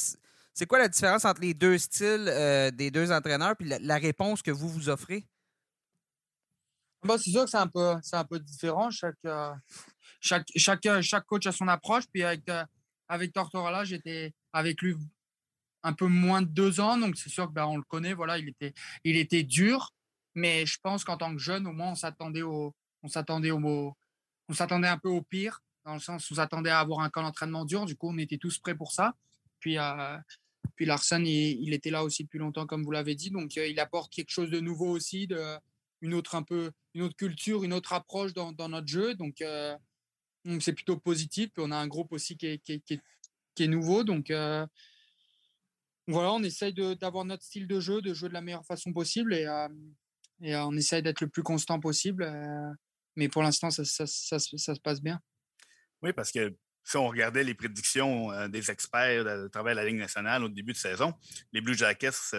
c'est 0.55 0.67
quoi 0.67 0.79
la 0.79 0.89
différence 0.89 1.25
entre 1.25 1.41
les 1.41 1.55
deux 1.55 1.79
styles 1.79 2.33
des 2.75 2.93
deux 2.93 3.11
entraîneurs 3.11 3.57
puis 3.57 3.69
la 3.81 3.97
réponse 3.97 4.43
que 4.43 4.53
vous 4.53 4.69
vous 4.69 4.89
offrez? 4.89 5.27
Bah, 7.05 7.17
c'est 7.17 7.31
sûr 7.31 7.45
que 7.45 7.51
c'est 7.51 7.59
un 7.59 7.69
peu, 7.69 7.95
c'est 8.03 8.17
un 8.17 8.25
peu 8.25 8.41
différent. 8.41 8.91
Chaque, 8.91 9.15
euh, 9.25 9.55
chaque, 10.21 10.47
chaque, 10.57 10.87
euh, 10.87 11.03
chaque 11.03 11.25
coach 11.27 11.47
a 11.47 11.53
son 11.53 11.69
approche. 11.69 12.05
Puis 12.13 12.25
avec, 12.25 12.49
euh, 12.49 13.85
j'étais 13.85 14.33
avec 14.53 14.83
lui 14.83 14.97
un 15.85 15.93
peu 15.93 16.07
moins 16.07 16.43
de 16.43 16.49
deux 16.49 16.81
ans. 16.81 16.99
Donc 16.99 17.17
c'est 17.17 17.31
sûr 17.31 17.47
que 17.47 17.53
ben, 17.53 17.67
on 17.67 17.77
le 17.77 17.85
connaît. 17.85 18.15
Voilà, 18.15 18.39
il 18.39 18.49
était, 18.49 18.75
il 19.05 19.17
était 19.17 19.45
dur. 19.45 19.93
Mais 20.35 20.67
je 20.67 20.79
pense 20.83 21.05
qu'en 21.05 21.17
tant 21.17 21.33
que 21.33 21.41
jeune, 21.41 21.67
au 21.67 21.73
moins, 21.73 21.93
on 21.93 21.95
s'attendait 21.95 22.43
au, 22.43 22.75
on 23.03 23.09
s'attendait 23.09 23.51
au, 23.51 23.97
on 24.49 24.53
s'attendait 24.53 24.89
un 24.89 24.99
peu 24.99 25.09
au 25.09 25.23
pire, 25.23 25.61
dans 25.85 25.95
le 25.95 26.01
sens 26.01 26.31
on 26.31 26.35
s'attendait 26.35 26.71
à 26.71 26.81
avoir 26.81 27.01
un 27.01 27.11
camp 27.11 27.23
d'entraînement 27.23 27.65
dur. 27.65 27.87
Du 27.87 27.97
coup, 27.97 28.09
on 28.11 28.19
était 28.19 28.39
tous 28.39 28.59
prêts 28.59 28.77
pour 28.77 28.93
ça. 28.93 29.15
Puis, 29.61 29.77
puis 30.77 30.85
Larsen, 30.85 31.27
il, 31.27 31.61
il, 31.63 31.75
était 31.75 31.91
là 31.91 32.05
aussi 32.05 32.23
depuis 32.25 32.39
longtemps, 32.39 32.67
comme 32.67 32.85
vous 32.85 32.93
l'avez 32.93 33.17
dit. 33.17 33.31
Donc, 33.31 33.57
il 33.57 33.81
apporte 33.81 34.13
quelque 34.13 34.31
chose 34.31 34.51
de 34.51 34.61
nouveau 34.61 34.91
aussi, 34.91 35.27
de, 35.27 35.59
une 36.01 36.15
autre 36.15 36.35
un 36.35 36.43
peu 36.43 36.71
une 36.95 37.03
autre 37.03 37.17
culture, 37.17 37.65
une 37.65 37.73
autre 37.73 37.93
approche 37.93 38.33
dans, 38.33 38.53
dans 38.53 38.69
notre 38.69 38.89
jeu. 38.89 39.15
Donc, 39.15 39.41
euh, 39.41 39.77
c'est 40.61 40.73
plutôt 40.73 40.97
positif. 40.97 41.51
on 41.59 41.71
a 41.71 41.77
un 41.77 41.87
groupe 41.87 42.13
aussi 42.13 42.37
qui 42.37 42.47
est, 42.47 42.59
qui 42.59 42.83
est, 43.61 43.67
nouveau. 43.67 44.05
Donc 44.05 44.31
voilà, 46.07 46.33
on 46.33 46.43
essaye 46.43 46.73
d'avoir 46.73 47.25
notre 47.25 47.45
style 47.45 47.67
de 47.67 47.81
jeu, 47.81 48.01
de 48.01 48.15
jouer 48.15 48.29
de 48.29 48.35
la 48.35 48.41
meilleure 48.41 48.65
façon 48.65 48.93
possible 48.93 49.35
et, 49.35 49.47
et 50.41 50.57
on 50.57 50.73
essaye 50.73 51.03
d'être 51.03 51.21
le 51.21 51.29
plus 51.29 51.43
constant 51.43 51.81
possible. 51.81 52.33
mais 53.17 53.29
pour 53.29 53.43
l'instant, 53.43 53.71
ça, 53.71 53.85
ça, 53.85 54.07
ça, 54.07 54.39
se 54.39 54.81
passe 54.81 55.03
bien. 55.03 55.21
Oui, 56.03 56.13
parce 56.13 56.33
que 56.33 56.57
si 56.85 56.97
on 56.97 57.09
regardait 57.09 57.45
les 57.45 57.55
prédictions 57.55 58.49
des 58.49 58.71
experts 58.71 59.27
à 59.27 59.49
travers 59.51 59.75
la 59.75 59.85
Ligue 59.85 59.99
nationale 59.99 60.45
au 60.45 60.49
début 60.49 60.73
de 60.73 60.79
saison, 60.79 61.13
les 61.53 61.61
Blue 61.61 61.77
Jackets 61.77 62.33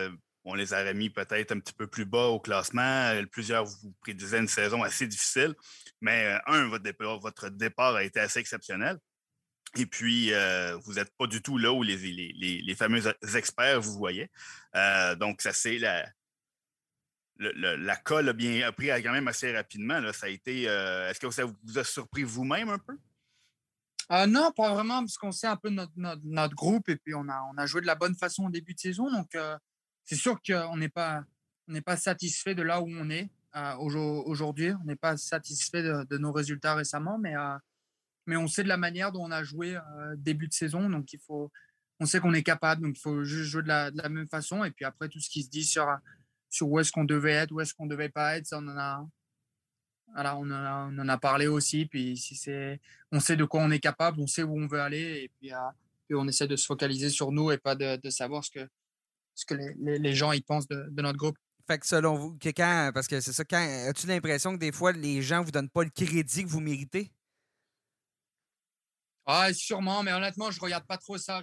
on 0.46 0.54
les 0.54 0.74
aurait 0.74 0.94
mis 0.94 1.10
peut-être 1.10 1.52
un 1.52 1.60
petit 1.60 1.74
peu 1.74 1.88
plus 1.88 2.06
bas 2.06 2.28
au 2.28 2.40
classement. 2.40 2.82
Euh, 2.82 3.26
plusieurs 3.26 3.66
vous 3.66 3.94
prédisaient 4.02 4.40
une 4.40 4.48
saison 4.48 4.84
assez 4.84 5.08
difficile. 5.08 5.56
Mais 6.02 6.26
euh, 6.26 6.40
un, 6.48 6.68
votre 6.68 7.50
départ, 7.50 7.96
a 7.96 8.04
été 8.04 8.20
assez 8.20 8.40
exceptionnel. 8.40 8.98
Et 9.76 9.86
puis, 9.86 10.34
euh, 10.34 10.78
vous 10.78 10.94
n'êtes 10.94 11.16
pas 11.18 11.28
du 11.28 11.42
tout 11.42 11.58
là 11.58 11.72
où 11.72 11.84
les, 11.84 12.76
fameux 12.76 13.04
experts 13.36 13.82
vous 13.82 13.98
voyaient. 13.98 14.32
donc, 15.18 15.42
ça 15.42 15.54
c'est 15.54 15.78
la, 15.78 16.08
la 17.38 17.96
colle 17.98 18.30
a 18.30 18.34
bien 18.34 18.68
appris 18.68 18.88
quand 18.88 19.12
même 19.12 19.28
assez 19.28 19.56
rapidement. 19.56 20.02
Ça 20.12 20.26
a 20.26 20.30
été. 20.30 20.64
Est-ce 20.64 21.20
que 21.20 21.30
ça 21.30 21.46
vous 21.46 21.78
a 21.78 21.84
surpris 21.84 22.24
vous-même 22.24 22.70
un 22.70 22.80
peu? 22.80 22.98
non, 24.28 24.52
pas 24.54 24.74
vraiment, 24.74 25.02
parce 25.02 25.20
qu'on 25.20 25.32
sait 25.32 25.46
un 25.46 25.56
peu 25.56 25.70
notre, 25.70 26.56
groupe 26.56 26.90
et 26.90 26.96
puis 26.96 27.14
on 27.14 27.30
a, 27.30 27.48
on 27.54 27.58
a 27.60 27.68
joué 27.68 27.82
de 27.82 27.86
la 27.86 27.94
bonne 27.94 28.16
façon 28.16 28.46
au 28.46 28.50
début 28.50 28.74
de 28.74 28.80
saison. 28.80 29.12
Donc, 29.12 29.36
c'est 30.10 30.16
sûr 30.16 30.42
qu'on 30.42 30.76
n'est 30.76 30.90
pas, 30.90 31.24
on 31.68 31.80
pas 31.82 31.96
satisfait 31.96 32.56
de 32.56 32.64
là 32.64 32.82
où 32.82 32.88
on 32.90 33.12
est 33.12 33.30
euh, 33.56 33.76
aujourd'hui. 33.78 34.72
On 34.82 34.86
n'est 34.86 34.96
pas 34.96 35.18
satisfait 35.18 35.84
de, 35.84 36.18
nos 36.18 36.32
résultats 36.32 36.74
récemment, 36.74 37.20
mais, 37.20 37.36
euh, 37.36 37.56
mais 38.26 38.36
on 38.36 38.48
sait 38.48 38.64
de 38.64 38.68
la 38.68 38.78
manière 38.78 39.12
dont 39.12 39.24
on 39.24 39.30
a 39.30 39.44
joué 39.44 39.76
euh, 39.76 40.16
début 40.18 40.48
de 40.48 40.54
saison. 40.54 40.90
Donc, 40.90 41.14
il 41.14 41.20
faut, 41.20 41.52
on 42.00 42.08
sait 42.08 42.20
qu'on 42.20 42.34
est 42.34 42.42
capable. 42.42 42.82
Donc, 42.82 42.98
il 42.98 43.00
faut 43.00 43.24
juste 43.24 43.52
jouer 43.52 43.62
de 43.62 43.68
la, 43.68 43.92
même 44.10 44.28
façon. 44.28 44.64
Et 44.64 44.72
puis 44.72 44.84
après, 44.84 45.10
tout 45.10 45.20
ce 45.20 45.30
qui 45.30 45.44
se 45.44 45.50
dit 45.50 45.64
sur, 45.64 45.88
où 46.62 46.80
est-ce 46.80 46.92
qu'on 46.92 47.06
devait 47.06 47.34
être, 47.34 47.52
où 47.52 47.62
est-ce 47.62 47.76
qu'on 47.76 47.86
ne 47.86 47.92
devait 47.92 48.10
pas 48.10 48.36
être, 48.38 48.52
on 48.54 48.68
en 48.68 48.78
a. 48.80 49.06
On, 50.16 50.50
en 50.50 51.08
a, 51.08 51.18
parlé 51.20 51.46
aussi. 51.46 51.86
Puis 51.86 52.18
si 52.18 52.50
on 53.12 53.20
sait 53.20 53.36
de 53.36 53.46
quoi 53.46 53.62
on 53.62 53.70
est 53.70 53.80
capable, 53.80 54.20
on 54.20 54.26
sait 54.26 54.42
où 54.42 54.58
on 54.58 54.66
veut 54.66 54.82
aller, 54.82 55.26
et 55.26 55.32
puis, 55.40 55.52
on 56.16 56.28
essaie 56.28 56.48
de 56.48 56.56
se 56.56 56.66
focaliser 56.66 57.12
sur 57.12 57.32
nous 57.32 57.52
et 57.52 57.60
pas 57.60 57.76
de 57.76 58.10
savoir 58.10 58.44
ce 58.44 58.50
que, 58.50 58.68
ce 59.40 59.46
que 59.46 59.56
les, 59.56 60.14
gens 60.14 60.32
y 60.32 60.42
pensent 60.42 60.68
de, 60.68 61.02
notre 61.02 61.18
groupe. 61.18 61.38
Fait 61.68 61.80
que 61.80 61.88
selon 61.88 62.16
vous, 62.16 62.38
quand, 62.42 62.92
parce 62.94 63.08
que 63.08 63.22
c'est 63.22 63.32
ça, 63.32 63.46
quand 63.46 63.58
as-tu 63.88 64.08
l'impression 64.08 64.54
que 64.54 64.60
des 64.60 64.72
fois 64.72 64.92
les 64.92 65.22
gens 65.22 65.44
vous 65.44 65.52
donnent 65.52 65.70
pas 65.70 65.84
le 65.84 65.90
crédit 65.90 66.44
que 66.44 66.50
vous 66.50 66.60
méritez? 66.60 67.12
Ah, 69.26 69.54
sûrement, 69.54 70.02
mais 70.04 70.12
honnêtement, 70.12 70.50
je 70.50 70.60
regarde 70.60 70.86
pas 70.88 70.98
trop 70.98 71.18
ça. 71.18 71.42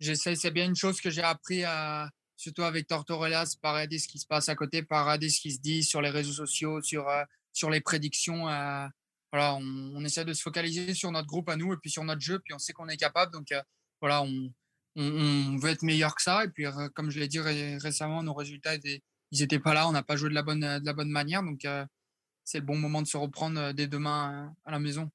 J'essaie 0.00 0.34
c'est 0.34 0.50
bien 0.50 0.66
une 0.66 0.74
chose 0.74 1.00
que 1.00 1.10
j'ai 1.10 1.22
appris 1.22 1.62
à, 1.62 2.10
surtout 2.36 2.62
avec 2.62 2.86
Tortorellas, 2.86 3.56
par 3.60 3.74
regarder 3.74 3.98
ce 3.98 4.08
qui 4.08 4.18
se 4.18 4.26
passe 4.26 4.48
à 4.48 4.54
côté, 4.54 4.82
par 4.82 5.04
regarder 5.04 5.28
ce 5.28 5.40
qui 5.40 5.52
se 5.52 5.60
dit 5.60 5.84
sur 5.84 6.02
les 6.02 6.10
réseaux 6.10 6.32
sociaux, 6.32 6.82
sur, 6.82 7.08
euh, 7.08 7.22
sur 7.52 7.70
les 7.70 7.80
prédictions. 7.80 8.48
Euh, 8.48 8.86
voilà, 9.32 9.54
on, 9.54 10.04
essaie 10.04 10.24
de 10.24 10.32
se 10.32 10.42
focaliser 10.42 10.94
sur 10.94 11.10
notre 11.10 11.26
groupe 11.26 11.48
à 11.48 11.56
nous 11.56 11.72
et 11.72 11.76
puis 11.76 11.90
sur 11.90 12.04
notre 12.04 12.20
jeu, 12.20 12.38
puis 12.38 12.54
on 12.54 12.58
sait 12.58 12.72
qu'on 12.72 12.88
est 12.88 12.96
capable. 12.96 13.32
Donc 13.32 13.52
euh, 13.52 13.62
voilà, 14.00 14.22
on, 14.22 14.50
on, 14.96 15.56
veut 15.56 15.70
être 15.70 15.82
meilleur 15.82 16.14
que 16.14 16.22
ça. 16.22 16.44
Et 16.44 16.48
puis, 16.48 16.66
comme 16.94 17.10
je 17.10 17.18
l'ai 17.18 17.28
dit 17.28 17.40
récemment, 17.40 18.22
nos 18.22 18.34
résultats, 18.34 18.74
étaient, 18.74 19.02
ils 19.30 19.40
n'étaient 19.40 19.58
pas 19.58 19.74
là. 19.74 19.88
On 19.88 19.92
n'a 19.92 20.02
pas 20.02 20.16
joué 20.16 20.28
de 20.28 20.34
la 20.34 20.42
bonne, 20.42 20.60
de 20.60 20.84
la 20.84 20.92
bonne 20.92 21.10
manière. 21.10 21.42
Donc, 21.42 21.64
euh, 21.64 21.84
c'est 22.44 22.58
le 22.58 22.64
bon 22.64 22.76
moment 22.76 23.02
de 23.02 23.06
se 23.06 23.16
reprendre 23.16 23.60
euh, 23.60 23.72
dès 23.72 23.86
demain 23.86 24.32
euh, 24.32 24.48
à 24.64 24.72
la 24.72 24.78
maison. 24.78 25.10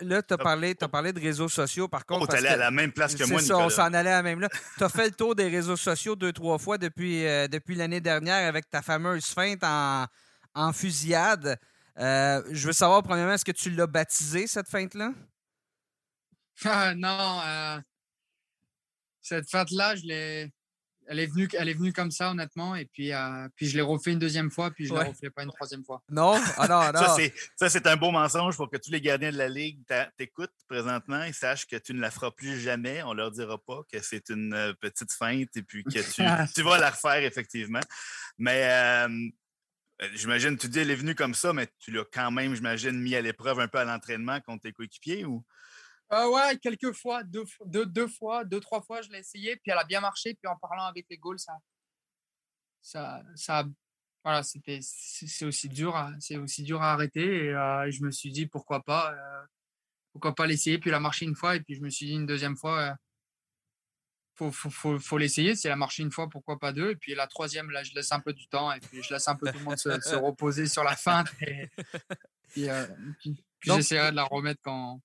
Là, 0.00 0.22
tu 0.22 0.32
as, 0.32 0.38
parlé, 0.38 0.74
as 0.80 0.88
parlé 0.88 1.12
de 1.12 1.20
réseaux 1.20 1.48
sociaux, 1.48 1.88
par 1.88 2.06
contre. 2.06 2.22
Oh, 2.22 2.26
tu 2.26 2.36
allais 2.38 2.48
à 2.48 2.56
la 2.56 2.70
même 2.70 2.90
place 2.90 3.14
que 3.14 3.24
moi, 3.24 3.42
ça, 3.42 3.58
on 3.58 3.68
s'en 3.68 3.92
allait 3.92 4.10
à 4.10 4.16
la 4.16 4.22
même 4.22 4.40
là. 4.40 4.48
Tu 4.78 4.84
as 4.84 4.88
fait 4.88 5.06
le 5.06 5.10
tour 5.10 5.34
des 5.34 5.48
réseaux 5.48 5.76
sociaux 5.76 6.16
deux, 6.16 6.32
trois 6.32 6.56
fois 6.56 6.78
depuis, 6.78 7.24
depuis 7.50 7.74
l'année 7.74 8.00
dernière 8.00 8.48
avec 8.48 8.70
ta 8.70 8.80
fameuse 8.80 9.26
feinte 9.26 9.62
en, 9.62 10.06
en 10.54 10.72
fusillade. 10.72 11.58
je 11.98 12.66
veux 12.66 12.72
savoir, 12.72 13.02
premièrement, 13.02 13.34
est-ce 13.34 13.44
que 13.44 13.52
tu 13.52 13.68
l'as 13.68 13.86
baptisé, 13.86 14.46
cette 14.46 14.68
feinte-là? 14.68 15.12
Ah, 16.64 16.94
non, 16.94 17.82
cette 19.24 19.50
fête-là, 19.50 19.96
je 19.96 20.02
l'ai. 20.04 20.52
Elle 21.06 21.18
est, 21.18 21.26
venue, 21.26 21.46
elle 21.58 21.68
est 21.68 21.74
venue 21.74 21.92
comme 21.92 22.10
ça, 22.10 22.30
honnêtement. 22.30 22.74
Et 22.76 22.86
puis, 22.86 23.12
euh, 23.12 23.46
puis 23.56 23.66
je 23.66 23.76
l'ai 23.76 23.82
refait 23.82 24.12
une 24.12 24.18
deuxième 24.18 24.50
fois, 24.50 24.70
puis 24.70 24.86
je 24.86 24.94
ne 24.94 25.00
l'ai 25.00 25.08
refait 25.10 25.28
pas 25.28 25.42
une 25.42 25.50
troisième 25.50 25.84
fois. 25.84 26.02
Non, 26.08 26.40
ah 26.56 26.66
non, 26.66 26.98
non. 26.98 27.28
ça, 27.56 27.68
c'est 27.68 27.86
un 27.86 27.96
beau 27.96 28.10
mensonge 28.10 28.56
pour 28.56 28.70
que 28.70 28.78
tous 28.78 28.90
les 28.90 29.02
gardiens 29.02 29.30
de 29.30 29.36
la 29.36 29.50
Ligue 29.50 29.80
t'écoutent 30.16 30.54
présentement 30.66 31.22
et 31.24 31.34
sachent 31.34 31.66
que 31.66 31.76
tu 31.76 31.92
ne 31.92 32.00
la 32.00 32.10
feras 32.10 32.30
plus 32.30 32.58
jamais. 32.58 33.02
On 33.02 33.10
ne 33.10 33.18
leur 33.18 33.30
dira 33.32 33.58
pas 33.58 33.82
que 33.92 34.00
c'est 34.00 34.30
une 34.30 34.54
euh, 34.54 34.72
petite 34.80 35.12
feinte 35.12 35.54
et 35.56 35.62
puis 35.62 35.84
que 35.84 35.90
tu, 35.90 36.22
tu 36.54 36.62
vas 36.62 36.78
la 36.78 36.88
refaire, 36.88 37.22
effectivement. 37.22 37.82
Mais 38.38 38.66
euh, 38.66 39.08
j'imagine, 40.14 40.56
tu 40.56 40.70
dis 40.70 40.78
elle 40.78 40.90
est 40.90 40.96
venue 40.96 41.14
comme 41.14 41.34
ça, 41.34 41.52
mais 41.52 41.68
tu 41.80 41.90
l'as 41.90 42.06
quand 42.10 42.30
même, 42.30 42.54
j'imagine, 42.54 42.98
mis 42.98 43.14
à 43.14 43.20
l'épreuve 43.20 43.60
un 43.60 43.68
peu 43.68 43.76
à 43.76 43.84
l'entraînement 43.84 44.40
contre 44.40 44.62
tes 44.62 44.72
coéquipiers 44.72 45.26
ou? 45.26 45.44
Euh, 46.14 46.28
ouais, 46.28 46.58
quelques 46.58 46.92
fois, 46.92 47.24
deux, 47.24 47.44
deux, 47.66 47.86
deux, 47.86 48.06
fois, 48.06 48.44
deux, 48.44 48.60
trois 48.60 48.80
fois, 48.80 49.02
je 49.02 49.10
l'ai 49.10 49.18
essayé, 49.18 49.56
puis 49.56 49.72
elle 49.72 49.78
a 49.78 49.84
bien 49.84 50.00
marché. 50.00 50.34
Puis 50.34 50.48
en 50.48 50.56
parlant 50.56 50.84
avec 50.84 51.06
les 51.10 51.18
goals, 51.18 51.40
ça, 51.40 51.54
ça, 52.80 53.22
ça 53.34 53.64
voilà, 54.22 54.42
c'était, 54.42 54.78
c'est 54.80 55.44
aussi 55.44 55.68
dur, 55.68 56.10
c'est 56.20 56.36
aussi 56.36 56.62
dur 56.62 56.80
à 56.82 56.92
arrêter. 56.92 57.46
Et 57.46 57.54
euh, 57.54 57.90
je 57.90 58.02
me 58.02 58.10
suis 58.10 58.30
dit 58.30 58.46
pourquoi 58.46 58.82
pas, 58.82 59.12
euh, 59.12 59.46
pourquoi 60.12 60.34
pas 60.34 60.46
l'essayer. 60.46 60.78
Puis 60.78 60.90
elle 60.90 60.96
a 60.96 61.00
marché 61.00 61.24
une 61.26 61.34
fois, 61.34 61.56
et 61.56 61.60
puis 61.60 61.74
je 61.74 61.80
me 61.80 61.90
suis 61.90 62.06
dit 62.06 62.14
une 62.14 62.26
deuxième 62.26 62.56
fois, 62.56 62.96
faut, 64.36 64.52
faut, 64.52 64.70
faut, 64.70 64.98
faut 65.00 65.18
l'essayer. 65.18 65.56
Si 65.56 65.66
elle 65.66 65.72
a 65.72 65.76
marché 65.76 66.02
une 66.02 66.12
fois, 66.12 66.28
pourquoi 66.28 66.58
pas 66.60 66.72
deux? 66.72 66.92
Et 66.92 66.96
puis 66.96 67.14
la 67.14 67.26
troisième, 67.26 67.70
là, 67.70 67.82
je 67.82 67.92
laisse 67.92 68.12
un 68.12 68.20
peu 68.20 68.32
du 68.32 68.46
temps, 68.46 68.72
et 68.72 68.80
puis 68.80 69.02
je 69.02 69.12
laisse 69.12 69.26
un 69.26 69.34
peu 69.34 69.50
tout 69.50 69.58
le 69.58 69.64
monde 69.64 69.78
se, 69.78 70.14
reposer 70.14 70.68
sur 70.68 70.84
la 70.84 70.96
fin. 70.96 71.24
Et, 71.40 71.68
puis, 72.48 72.68
puis 73.18 73.72
j'essaierai 73.72 74.12
de 74.12 74.16
la 74.16 74.24
remettre 74.24 74.60
quand 74.62 75.00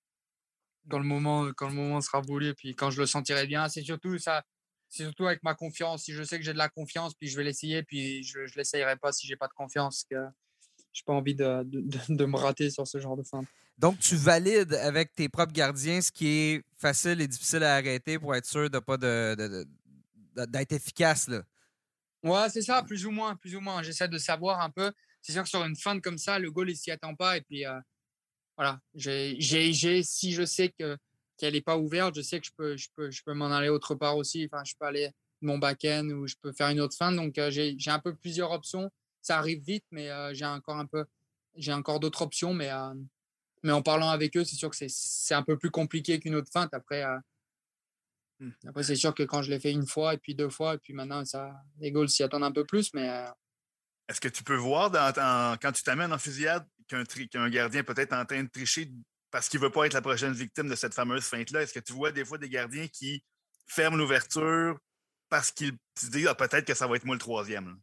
quand 0.90 1.00
le 1.00 1.06
moment, 1.06 1.50
quand 1.56 1.68
le 1.68 1.76
moment 1.76 2.02
sera 2.02 2.22
voulu, 2.22 2.54
puis 2.54 2.76
quand 2.76 2.92
je 2.92 3.00
le 3.00 3.06
sentirai 3.06 3.48
bien. 3.48 3.68
C'est 3.70 3.84
surtout 3.84 4.18
ça, 4.18 4.44
c'est 4.90 5.04
surtout 5.04 5.28
avec 5.28 5.44
ma 5.44 5.56
confiance. 5.56 6.04
Si 6.04 6.14
je 6.14 6.24
sais 6.24 6.38
que 6.38 6.46
j'ai 6.46 6.54
de 6.54 6.58
la 6.58 6.70
confiance, 6.70 7.14
puis 7.16 7.28
je 7.28 7.38
vais 7.38 7.44
l'essayer, 7.44 7.84
puis 7.84 8.24
je 8.24 8.40
ne 8.40 8.56
l'essayerai 8.56 8.98
pas 8.98 9.12
si 9.12 9.28
j'ai 9.28 9.36
pas 9.36 9.48
de 9.48 9.54
confiance. 9.54 10.06
Que 10.10 10.16
j'ai 10.92 11.04
pas 11.06 11.14
envie 11.14 11.36
de, 11.36 11.64
de, 11.64 12.26
me 12.26 12.36
rater 12.36 12.70
sur 12.70 12.88
ce 12.88 13.00
genre 13.00 13.16
de 13.16 13.24
fin. 13.24 13.42
Donc, 13.78 14.00
tu 14.00 14.16
valides 14.16 14.74
avec 14.74 15.14
tes 15.14 15.30
propres 15.30 15.54
gardiens 15.54 16.02
ce 16.02 16.12
qui 16.12 16.28
est 16.28 16.64
facile 16.78 17.22
et 17.22 17.28
difficile 17.28 17.64
à 17.64 17.76
arrêter 17.76 18.20
pour 18.20 18.36
être 18.36 18.46
sûr 18.46 18.70
de 18.70 18.80
pas 18.80 18.98
de, 18.98 19.66
d'être 20.36 20.74
efficace. 20.74 21.28
Là? 21.28 21.44
Ouais, 22.24 22.50
c'est 22.50 22.62
ça, 22.62 22.84
plus 22.84 23.06
ou 23.06 23.12
moins, 23.12 23.36
plus 23.36 23.56
ou 23.56 23.62
moins. 23.62 23.82
J'essaie 23.84 24.08
de 24.08 24.18
savoir 24.18 24.60
un 24.62 24.70
peu. 24.70 24.92
C'est 25.22 25.32
sûr 25.32 25.44
que 25.44 25.50
sur 25.50 25.64
une 25.64 25.76
fin 25.76 26.00
comme 26.00 26.18
ça, 26.18 26.40
le 26.40 26.52
goal, 26.52 26.70
il 26.70 26.76
s'y 26.76 26.92
attend 26.92 27.16
pas. 27.16 27.38
Et 27.38 27.42
puis, 27.42 27.66
euh, 27.66 27.80
voilà, 28.60 28.78
j'ai, 28.94 30.04
si 30.04 30.34
je 30.34 30.46
sais 30.46 30.68
que, 30.78 30.98
qu'elle 31.38 31.54
n'est 31.54 31.62
pas 31.62 31.78
ouverte, 31.78 32.16
je 32.16 32.22
sais 32.22 32.42
que 32.42 32.46
je 32.46 32.52
peux, 32.58 32.76
je 32.76 32.90
peux, 32.94 33.10
je 33.10 33.24
peux 33.24 33.34
m'en 33.34 33.54
aller 33.54 33.70
autre 33.70 33.96
part 33.96 34.18
aussi. 34.18 34.50
Enfin, 34.52 34.66
je 34.66 34.74
peux 34.78 34.86
aller 34.86 35.12
mon 35.40 35.58
back-end 35.58 36.10
ou 36.10 36.28
je 36.28 36.36
peux 36.42 36.52
faire 36.52 36.68
une 36.68 36.82
autre 36.82 36.98
fin. 36.98 37.14
Donc, 37.14 37.38
euh, 37.38 37.50
j'ai, 37.50 37.78
un 37.88 38.00
peu 38.00 38.14
plusieurs 38.14 38.52
options. 38.52 38.92
Ça 39.22 39.38
arrive 39.38 39.64
vite, 39.64 39.86
mais 39.92 40.10
euh, 40.10 40.34
j'ai 40.34 40.44
encore 40.44 40.76
un 40.76 40.86
peu, 40.88 41.06
j'ai 41.56 41.72
encore 41.72 42.02
d'autres 42.02 42.22
options. 42.22 42.54
Mais, 42.54 42.70
euh, 42.70 42.94
mais 43.64 43.72
en 43.72 43.82
parlant 43.82 44.10
avec 44.10 44.36
eux, 44.36 44.44
c'est 44.44 44.58
sûr 44.58 44.70
que 44.70 44.76
c'est, 44.76 45.34
un 45.34 45.44
peu 45.44 45.58
plus 45.58 45.72
compliqué 45.72 46.20
qu'une 46.20 46.36
autre 46.36 46.52
feinte. 46.52 46.74
Après, 46.74 47.06
mmh. 48.42 48.52
après 48.68 48.84
c'est 48.84 48.98
sûr 48.98 49.16
que 49.16 49.24
quand 49.24 49.42
je 49.42 49.52
l'ai 49.52 49.60
fait 49.62 49.72
une 49.72 49.88
fois 49.88 50.16
et 50.16 50.18
puis 50.18 50.36
deux 50.36 50.50
fois, 50.50 50.74
et 50.74 50.80
puis 50.80 50.92
maintenant, 50.92 51.24
ça, 51.24 51.64
les 51.80 51.94
goals 51.94 52.10
s'y 52.10 52.24
attendent 52.24 52.44
un 52.44 52.52
peu 52.52 52.66
plus. 52.66 52.94
Mais 52.94 53.26
est-ce 54.10 54.20
que 54.20 54.28
tu 54.28 54.44
peux 54.44 54.58
voir 54.58 54.92
dans, 54.92 55.58
quand 55.62 55.72
tu 55.72 55.82
t'amènes 55.84 56.12
en 56.12 56.18
fusillade 56.18 56.68
qu'un 56.90 57.50
gardien 57.50 57.84
peut-être 57.84 58.14
en 58.14 58.26
train 58.26 58.44
de 58.44 58.50
tricher 58.50 58.92
parce 59.32 59.48
qu'il 59.48 59.60
ne 59.60 59.66
veut 59.66 59.72
pas 59.72 59.86
être 59.86 59.94
la 59.94 60.02
prochaine 60.02 60.34
victime 60.34 60.68
de 60.68 60.76
cette 60.76 60.94
fameuse 60.94 61.24
feinte-là? 61.24 61.62
Est-ce 61.62 61.74
que 61.74 61.80
tu 61.80 61.94
vois 61.94 62.12
des 62.12 62.26
fois 62.26 62.38
des 62.38 62.50
gardiens 62.50 62.88
qui 62.88 63.24
ferment 63.68 63.98
l'ouverture 63.98 64.78
parce 65.30 65.52
qu'ils 65.52 65.78
se 65.98 66.08
disent 66.08 66.28
ah, 66.28 66.36
peut-être 66.36 66.66
que 66.66 66.74
ça 66.74 66.88
va 66.88 66.96
être 66.96 67.06
moi 67.06 67.16
le 67.16 67.20
troisième? 67.20 67.80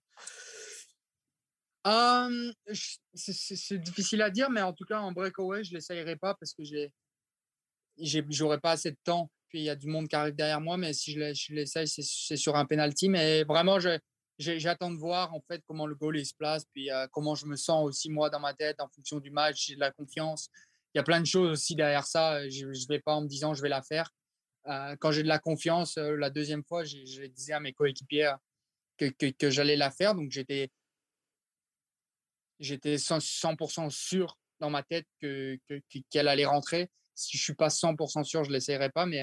C'est 3.15 3.79
difficile 3.79 4.23
à 4.23 4.31
dire, 4.31 4.51
mais 4.51 4.63
en 4.63 4.73
tout 4.73 4.85
cas, 4.85 4.99
en 4.99 5.13
breakaway, 5.13 5.63
je 5.63 5.71
ne 5.71 5.77
l'essayerai 5.77 6.17
pas 6.17 6.35
parce 6.35 6.53
que 6.53 6.65
je 6.65 8.43
n'aurai 8.43 8.59
pas 8.59 8.73
assez 8.73 8.91
de 8.91 8.99
temps. 9.05 9.31
Puis 9.49 9.61
il 9.61 9.65
y 9.65 9.71
a 9.71 9.77
du 9.77 9.87
monde 9.87 10.09
qui 10.09 10.17
arrive 10.17 10.35
derrière 10.35 10.61
moi, 10.61 10.77
mais 10.77 10.93
si 10.93 11.13
je 11.13 11.55
l'essaye, 11.55 11.87
c'est 11.87 12.37
sur 12.37 12.57
un 12.57 12.67
penalty. 12.67 13.09
Mais 13.09 13.45
vraiment, 13.45 13.79
je, 13.79 13.97
j'attends 14.38 14.90
de 14.90 14.99
voir 14.99 15.35
en 15.35 15.40
fait 15.40 15.62
comment 15.66 15.87
le 15.87 15.95
goal 15.95 16.25
se 16.25 16.35
place, 16.35 16.64
puis 16.73 16.90
euh, 16.90 17.07
comment 17.12 17.35
je 17.35 17.47
me 17.47 17.57
sens 17.57 17.85
aussi 17.85 18.11
moi 18.11 18.31
dans 18.31 18.40
ma 18.40 18.55
tête 18.55 18.81
en 18.81 18.88
fonction 18.88 19.19
du 19.19 19.31
match, 19.31 19.66
j'ai 19.66 19.75
de 19.75 19.81
la 19.81 19.90
confiance. 19.90 20.50
Il 20.95 20.99
y 20.99 21.00
a 21.00 21.02
plein 21.02 21.21
de 21.21 21.26
choses 21.26 21.50
aussi 21.50 21.75
derrière 21.75 22.07
ça. 22.07 22.37
Euh, 22.37 22.49
je 22.50 22.66
ne 22.66 22.88
vais 22.88 23.00
pas 23.00 23.14
en 23.14 23.23
me 23.23 23.28
disant 23.28 23.55
je 23.55 23.62
vais 23.62 23.69
la 23.69 23.83
faire. 23.83 24.11
Euh, 24.66 24.97
quand 25.00 25.12
j'ai 25.12 25.23
de 25.23 25.28
la 25.28 25.38
confiance, 25.38 25.97
la 25.97 26.28
deuxième 26.31 26.64
fois, 26.64 26.85
je, 26.85 27.26
disais 27.26 27.52
à 27.52 27.61
mes 27.61 27.73
coéquipiers 27.73 28.35
que, 28.97 29.07
que, 29.31 29.50
j'allais 29.50 29.76
la 29.76 29.90
faire. 29.90 30.14
Donc 30.14 30.31
j'étais 30.33 30.71
j'étais 32.59 32.97
100%, 32.97 33.90
sûr 33.90 34.38
dans 34.59 34.71
ma 34.71 34.83
tête 34.83 35.07
que, 35.21 35.59
qu'elle 36.11 36.28
allait 36.28 36.47
rentrer. 36.47 36.90
Si 37.14 37.38
je 37.38 37.43
suis 37.43 37.55
pas 37.55 37.69
100% 37.69 38.25
sûr, 38.25 38.45
je 38.45 38.50
l'essayerai 38.50 38.90
pas, 38.90 39.07
mais 39.07 39.23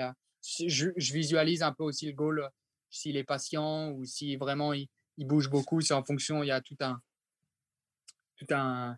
je, 0.66 0.90
visualise 1.12 1.62
un 1.62 1.74
peu 1.74 1.84
aussi 1.84 2.06
le 2.08 2.14
goal 2.14 2.50
s'il 2.90 3.18
est 3.18 3.24
patient 3.24 3.92
ou 3.92 4.06
si 4.06 4.36
vraiment 4.36 4.74
il 5.18 5.28
bouge 5.28 5.50
beaucoup. 5.50 5.82
C'est 5.82 5.94
en 5.94 6.04
fonction, 6.04 6.44
il 6.44 6.48
y 6.48 6.52
a 6.52 6.62
tout 6.62 6.78
un, 6.82 7.02
tout 8.38 8.48
un, 8.52 8.98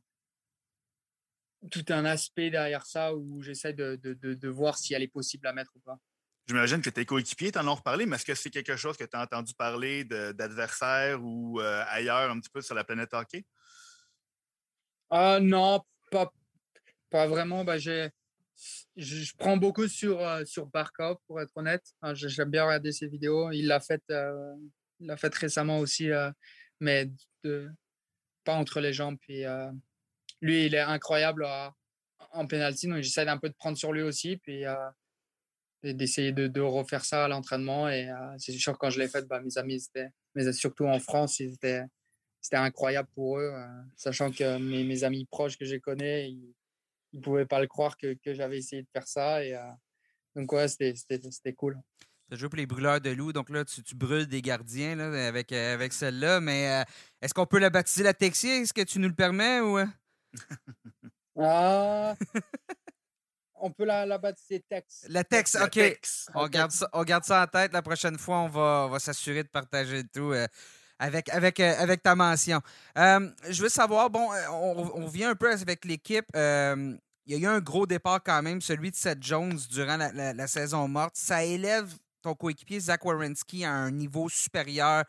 tout 1.71 1.85
un 1.89 2.05
aspect 2.05 2.49
derrière 2.49 2.85
ça 2.85 3.15
où 3.15 3.41
j'essaie 3.41 3.73
de, 3.73 3.95
de, 3.95 4.13
de, 4.13 4.49
voir 4.49 4.77
si 4.77 4.93
elle 4.93 5.03
est 5.03 5.07
possible 5.07 5.47
à 5.47 5.53
mettre 5.53 5.71
ou 5.75 5.79
pas. 5.79 5.99
J'imagine 6.47 6.81
que 6.81 6.91
tes 6.91 7.05
coéquipiers 7.05 7.51
t'en 7.51 7.67
ont 7.67 7.75
reparlé, 7.75 8.05
mais 8.05 8.17
est-ce 8.17 8.25
que 8.25 8.35
c'est 8.35 8.51
quelque 8.51 8.75
chose 8.75 8.97
que 8.97 9.03
tu 9.03 9.17
as 9.17 9.21
entendu 9.21 9.53
parler 9.55 10.03
d'adversaires 10.03 11.23
ou 11.23 11.59
euh, 11.59 11.83
ailleurs 11.87 12.29
un 12.29 12.39
petit 12.39 12.51
peu 12.51 12.61
sur 12.61 12.75
la 12.75 12.83
planète 12.83 13.13
hockey? 13.13 13.45
Ah 15.09 15.39
non, 15.41 15.83
pas, 16.11 16.31
pas 17.09 17.25
vraiment. 17.25 17.63
Bah, 17.63 17.79
je, 17.79 18.09
je, 18.95 19.33
prends 19.37 19.57
beaucoup 19.57 19.87
sur, 19.87 20.21
euh, 20.21 20.45
sur 20.45 20.67
Barkov, 20.67 21.17
pour 21.25 21.41
être 21.41 21.55
honnête. 21.57 21.83
J'aime 22.13 22.51
bien 22.51 22.65
regarder 22.65 22.91
ses 22.91 23.07
vidéos. 23.07 23.51
Il 23.51 23.67
l'a 23.67 23.79
fait, 23.79 24.03
euh, 24.11 24.55
l'a 24.99 25.17
fait 25.17 25.33
récemment 25.35 25.79
aussi, 25.79 26.09
mais 26.79 27.09
de, 27.43 27.69
pas 28.43 28.55
entre 28.55 28.79
les 28.79 28.93
jambes. 28.93 29.17
Puis, 29.19 29.43
lui, 30.41 30.65
il 30.65 30.75
est 30.75 30.79
incroyable 30.79 31.45
en 32.35 32.47
penalty, 32.47 32.87
donc 32.87 33.01
j'essaie 33.01 33.27
un 33.27 33.37
peu 33.37 33.49
de 33.49 33.55
prendre 33.55 33.77
sur 33.77 33.93
lui 33.93 34.01
aussi, 34.01 34.37
puis 34.37 34.65
euh, 34.65 34.75
d'essayer 35.83 36.31
de, 36.31 36.61
refaire 36.61 37.05
ça 37.05 37.25
à 37.25 37.27
l'entraînement. 37.27 37.89
Et 37.89 38.09
euh, 38.09 38.35
c'est 38.37 38.51
sûr, 38.53 38.77
quand 38.77 38.89
je 38.89 38.99
l'ai 38.99 39.07
fait, 39.07 39.25
bah, 39.27 39.41
mes 39.41 39.57
amis, 39.57 39.83
mais 40.35 40.51
surtout 40.53 40.85
en 40.85 40.99
France, 40.99 41.37
c'était 41.37 41.85
incroyable 42.51 43.09
pour 43.13 43.39
eux, 43.39 43.51
euh, 43.53 43.67
sachant 43.95 44.31
que 44.31 44.57
mes, 44.57 44.83
mes, 44.83 45.03
amis 45.03 45.25
proches 45.25 45.57
que 45.57 45.65
je 45.65 45.77
connais, 45.77 46.29
ils 46.29 46.53
ne 47.13 47.21
pouvaient 47.21 47.45
pas 47.45 47.59
le 47.59 47.67
croire 47.67 47.97
que, 47.97 48.13
que 48.23 48.33
j'avais 48.33 48.57
essayé 48.57 48.83
de 48.83 48.89
faire 48.91 49.07
ça. 49.07 49.43
Et, 49.43 49.57
donc, 50.35 50.51
ouais, 50.51 50.67
c'était 50.67 51.53
cool. 51.55 51.79
Tu 52.31 52.37
joué 52.37 52.49
pour 52.49 52.57
les 52.57 52.65
brûleurs 52.65 53.01
de 53.01 53.11
loups, 53.11 53.33
donc 53.33 53.49
là, 53.49 53.63
tu, 53.63 53.83
tu 53.83 53.95
brûles 53.95 54.27
des 54.27 54.41
gardiens 54.41 54.95
là, 54.95 55.27
avec, 55.27 55.51
avec 55.51 55.93
celle-là. 55.93 56.39
Mais 56.41 56.83
est-ce 57.21 57.33
qu'on 57.33 57.45
peut 57.45 57.59
la 57.59 57.69
baptiser 57.69 58.03
la 58.03 58.13
Texier? 58.13 58.61
Est-ce 58.61 58.73
que 58.73 58.81
tu 58.81 58.99
nous 58.99 59.09
le 59.09 59.13
permets? 59.13 59.59
ou 59.61 59.77
ah. 61.39 62.15
on 63.55 63.71
peut 63.71 63.85
la, 63.85 64.05
la 64.05 64.17
baptiser 64.17 64.63
Tex. 64.67 65.05
La 65.09 65.23
Tex, 65.23 65.55
OK. 65.55 65.79
On, 66.33 66.47
garde 66.47 66.71
ça, 66.71 66.89
on 66.93 67.03
garde 67.03 67.23
ça 67.23 67.43
en 67.43 67.47
tête. 67.47 67.73
La 67.73 67.81
prochaine 67.81 68.17
fois, 68.17 68.39
on 68.39 68.47
va, 68.47 68.87
va 68.87 68.99
s'assurer 68.99 69.43
de 69.43 69.49
partager 69.49 70.03
tout. 70.03 70.31
Euh, 70.31 70.47
avec, 70.97 71.27
avec, 71.29 71.59
euh, 71.59 71.73
avec 71.77 72.01
ta 72.01 72.15
mention. 72.15 72.61
Euh, 72.97 73.29
je 73.49 73.63
veux 73.63 73.69
savoir, 73.69 74.09
bon, 74.09 74.29
on, 74.49 74.91
on 74.95 75.07
vient 75.07 75.31
un 75.31 75.35
peu 75.35 75.51
avec 75.51 75.83
l'équipe. 75.83 76.27
il 76.33 76.99
y 77.25 77.35
a 77.35 77.37
eu 77.37 77.47
un 77.47 77.59
gros 77.59 77.85
départ 77.85 78.21
quand 78.23 78.41
même, 78.41 78.61
celui 78.61 78.91
de 78.91 78.95
Seth 78.95 79.21
Jones 79.21 79.57
durant 79.69 79.97
la, 79.97 80.33
la 80.33 80.47
saison 80.47 80.87
morte. 80.87 81.15
Ça 81.17 81.43
élève 81.43 81.93
ton 82.25 82.33
coéquipier 82.33 82.79
Zach 82.79 83.05
Wierenski 83.05 83.63
à 83.63 83.71
un 83.71 83.91
niveau 83.91 84.29
supérieur 84.29 85.03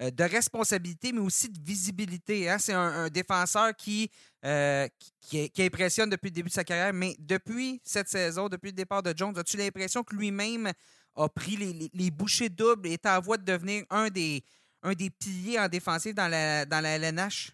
euh, 0.00 0.10
de 0.10 0.24
responsabilité, 0.24 1.12
mais 1.12 1.20
aussi 1.20 1.50
de 1.50 1.60
visibilité. 1.62 2.48
Hein. 2.48 2.58
C'est 2.58 2.72
un, 2.72 3.08
défenseur 3.10 3.76
qui, 3.76 4.10
euh, 4.44 4.88
qui, 5.20 5.50
impressionne 5.58 6.08
depuis 6.08 6.28
le 6.28 6.34
début 6.34 6.48
de 6.48 6.54
sa 6.54 6.64
carrière, 6.64 6.94
mais 6.94 7.14
depuis 7.18 7.80
cette 7.84 8.08
saison, 8.08 8.48
depuis 8.48 8.68
le 8.68 8.76
départ 8.76 9.02
de 9.02 9.12
Jones, 9.14 9.36
as-tu 9.36 9.58
l'impression 9.58 10.02
que 10.02 10.16
lui-même 10.16 10.72
a 11.14 11.28
pris 11.28 11.56
les, 11.92 12.10
bouchées 12.10 12.48
doubles 12.48 12.88
et 12.88 12.94
est 12.94 13.04
en 13.04 13.20
voie 13.20 13.36
de 13.36 13.44
devenir 13.44 13.84
un 13.90 14.08
des, 14.08 14.42
un 14.82 14.94
des 14.94 15.10
piliers 15.10 15.60
en 15.60 15.68
défensif 15.68 16.14
dans 16.14 16.28
la, 16.28 16.64
dans 16.64 16.80
la 16.80 16.96
LNH? 16.96 17.52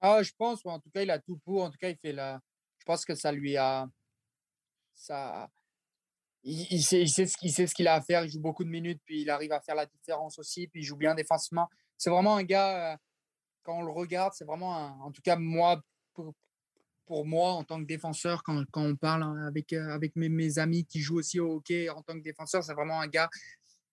Ah, 0.00 0.20
je 0.24 0.32
pense, 0.36 0.66
en 0.66 0.80
tout 0.80 0.90
cas, 0.90 1.02
il 1.02 1.10
a 1.12 1.20
tout 1.20 1.38
pour. 1.44 1.62
En 1.62 1.70
tout 1.70 1.78
cas, 1.78 1.88
il 1.88 1.96
fait 1.96 2.12
la. 2.12 2.40
Je 2.78 2.84
pense 2.84 3.04
que 3.04 3.14
ça 3.14 3.30
lui 3.30 3.56
a. 3.56 3.86
Ça, 4.96 5.48
il, 6.44 6.82
sait, 6.82 7.02
il, 7.02 7.08
sait, 7.08 7.26
ce 7.26 7.74
qu'il 7.74 7.88
a 7.88 7.94
à 7.94 8.00
faire, 8.00 8.24
il 8.24 8.30
joue 8.30 8.40
beaucoup 8.40 8.64
de 8.64 8.68
minutes, 8.68 9.00
puis 9.04 9.22
il 9.22 9.30
arrive 9.30 9.52
à 9.52 9.60
faire 9.60 9.74
la 9.74 9.86
différence 9.86 10.38
aussi, 10.38 10.66
puis 10.66 10.80
il 10.80 10.84
joue 10.84 10.96
bien 10.96 11.14
défensivement. 11.14 11.68
C'est 11.96 12.10
vraiment 12.10 12.36
un 12.36 12.42
gars, 12.42 12.92
euh, 12.92 12.96
quand 13.62 13.78
on 13.78 13.82
le 13.82 13.92
regarde, 13.92 14.32
c'est 14.34 14.44
vraiment, 14.44 14.98
en 15.04 15.12
tout 15.12 15.22
cas, 15.22 15.36
moi, 15.36 15.80
pour, 16.14 16.34
pour, 17.06 17.24
moi, 17.26 17.52
en 17.52 17.64
tant 17.64 17.80
que 17.80 17.86
défenseur, 17.86 18.42
quand, 18.42 18.64
quand 18.72 18.82
on 18.82 18.96
parle 18.96 19.46
avec, 19.46 19.72
euh, 19.72 19.90
avec 19.90 20.16
mes, 20.16 20.28
mes, 20.28 20.58
amis 20.58 20.84
qui 20.84 21.00
jouent 21.00 21.18
aussi 21.18 21.38
au 21.38 21.56
hockey 21.56 21.88
en 21.88 22.02
tant 22.02 22.14
que 22.14 22.24
défenseur, 22.24 22.64
c'est 22.64 22.74
vraiment 22.74 23.00
un 23.00 23.06
gars, 23.06 23.30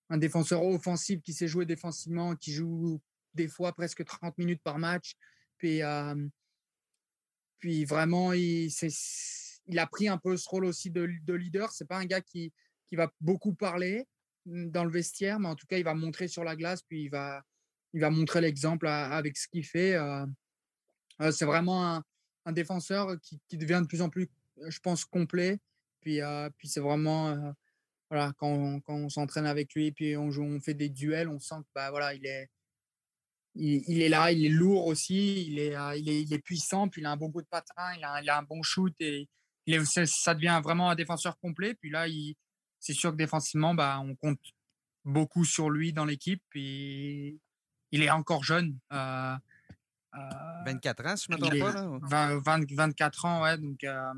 un 0.08 0.18
défenseur 0.18 0.64
offensif 0.64 1.22
qui 1.22 1.32
sait 1.32 1.46
jouer 1.46 1.66
défensivement, 1.66 2.34
qui 2.34 2.52
joue 2.52 3.00
des 3.34 3.46
fois 3.46 3.72
presque 3.72 4.04
30 4.04 4.36
minutes 4.38 4.62
par 4.62 4.78
match. 4.78 5.14
Puis, 5.56 5.82
euh, 5.82 6.16
puis 7.60 7.84
vraiment, 7.84 8.32
il, 8.32 8.70
c'est 8.70 8.88
il 9.70 9.78
a 9.78 9.86
pris 9.86 10.08
un 10.08 10.18
peu 10.18 10.36
ce 10.36 10.48
rôle 10.48 10.64
aussi 10.64 10.90
de, 10.90 11.08
de 11.24 11.34
leader. 11.34 11.70
C'est 11.72 11.86
pas 11.86 11.98
un 11.98 12.04
gars 12.04 12.20
qui, 12.20 12.52
qui 12.90 12.96
va 12.96 13.10
beaucoup 13.20 13.54
parler 13.54 14.06
mmh, 14.46 14.70
dans 14.70 14.84
le 14.84 14.90
vestiaire, 14.90 15.38
mais 15.38 15.48
en 15.48 15.56
tout 15.56 15.66
cas, 15.66 15.78
il 15.78 15.84
va 15.84 15.94
montrer 15.94 16.28
sur 16.28 16.44
la 16.44 16.56
glace, 16.56 16.82
puis 16.82 17.04
il 17.04 17.08
va, 17.08 17.42
il 17.94 18.00
va 18.00 18.10
montrer 18.10 18.40
l'exemple 18.40 18.86
avec 18.86 19.36
ce 19.36 19.48
qu'il 19.48 19.64
fait. 19.64 19.94
Euh, 19.94 20.26
euh, 21.22 21.30
c'est 21.30 21.44
vraiment 21.44 21.96
un, 21.96 22.52
défenseur 22.52 23.16
qui, 23.20 23.56
devient 23.56 23.80
de 23.80 23.86
plus 23.86 24.02
en 24.02 24.10
plus, 24.10 24.28
je 24.66 24.80
pense, 24.80 25.04
complet. 25.04 25.60
Puis, 26.00 26.20
euh, 26.20 26.50
puis 26.58 26.66
c'est 26.66 26.80
vraiment, 26.80 27.54
voilà, 28.10 28.32
quand 28.38 28.48
on, 28.48 28.80
quand 28.80 28.94
on 28.94 29.08
s'entraîne 29.08 29.46
avec 29.46 29.72
lui, 29.74 29.92
puis 29.92 30.16
on, 30.16 30.32
joue, 30.32 30.42
on 30.42 30.58
fait 30.58 30.74
des 30.74 30.88
duels, 30.88 31.28
on 31.28 31.38
sent 31.38 31.56
que 31.60 31.68
bah, 31.76 31.90
voilà, 31.90 32.12
il 32.14 32.26
est, 32.26 32.48
il, 33.54 34.02
est 34.02 34.08
là, 34.08 34.32
il 34.32 34.44
est 34.44 34.48
lourd 34.48 34.86
aussi, 34.86 35.46
il 35.46 35.60
est, 35.60 35.76
il 35.96 36.08
est, 36.08 36.22
il 36.22 36.32
est 36.32 36.42
puissant, 36.42 36.88
puis 36.88 37.02
il 37.02 37.06
a 37.06 37.12
un 37.12 37.16
bon 37.16 37.30
coup 37.30 37.42
de 37.42 37.46
patin, 37.46 37.94
il 37.96 38.02
a, 38.02 38.20
il 38.20 38.28
a 38.28 38.38
un 38.38 38.42
bon 38.42 38.62
shoot 38.62 38.94
et 38.98 39.28
ça 39.84 40.34
devient 40.34 40.60
vraiment 40.62 40.90
un 40.90 40.94
défenseur 40.94 41.38
complet. 41.38 41.74
Puis 41.74 41.90
là, 41.90 42.06
c'est 42.78 42.92
sûr 42.92 43.12
que 43.12 43.16
défensivement, 43.16 43.74
bah, 43.74 44.00
on 44.02 44.14
compte 44.14 44.40
beaucoup 45.04 45.44
sur 45.44 45.70
lui 45.70 45.92
dans 45.92 46.04
l'équipe. 46.04 46.42
Il 46.54 47.38
est 47.92 48.10
encore 48.10 48.44
jeune. 48.44 48.78
24 48.90 49.40
euh, 50.14 51.04
euh, 51.04 51.12
ans, 51.12 51.16
si 51.16 51.26
je 51.28 51.36
ne 51.36 51.36
me 51.36 51.60
trompe 51.60 52.10
pas. 52.10 52.38
24 52.38 53.24
ans, 53.24 53.42
ouais. 53.42 53.58
Donc, 53.58 53.84
euh, 53.84 54.14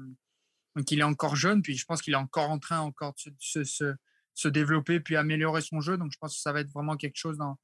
donc, 0.77 0.91
il 0.91 1.01
est 1.01 1.05
encore 1.05 1.37
jeune. 1.37 1.63
Puis 1.63 1.77
je 1.77 1.85
pense 1.85 2.03
qu'il 2.03 2.15
est 2.15 2.17
encore 2.17 2.51
en 2.51 2.59
train 2.59 2.81
encore 2.81 3.15
de 3.15 3.35
se, 3.39 3.65
se, 3.65 3.95
se, 4.35 4.49
développer 4.49 5.01
puis 5.01 5.17
améliorer 5.17 5.61
son 5.61 5.81
jeu. 5.81 5.97
Donc 5.97 6.13
je 6.13 6.19
pense 6.19 6.35
que 6.35 6.41
ça 6.41 6.53
va 6.53 6.61
être 6.61 6.73
vraiment 6.73 6.97
quelque 6.97 7.17
chose 7.17 7.37
dans, 7.37 7.59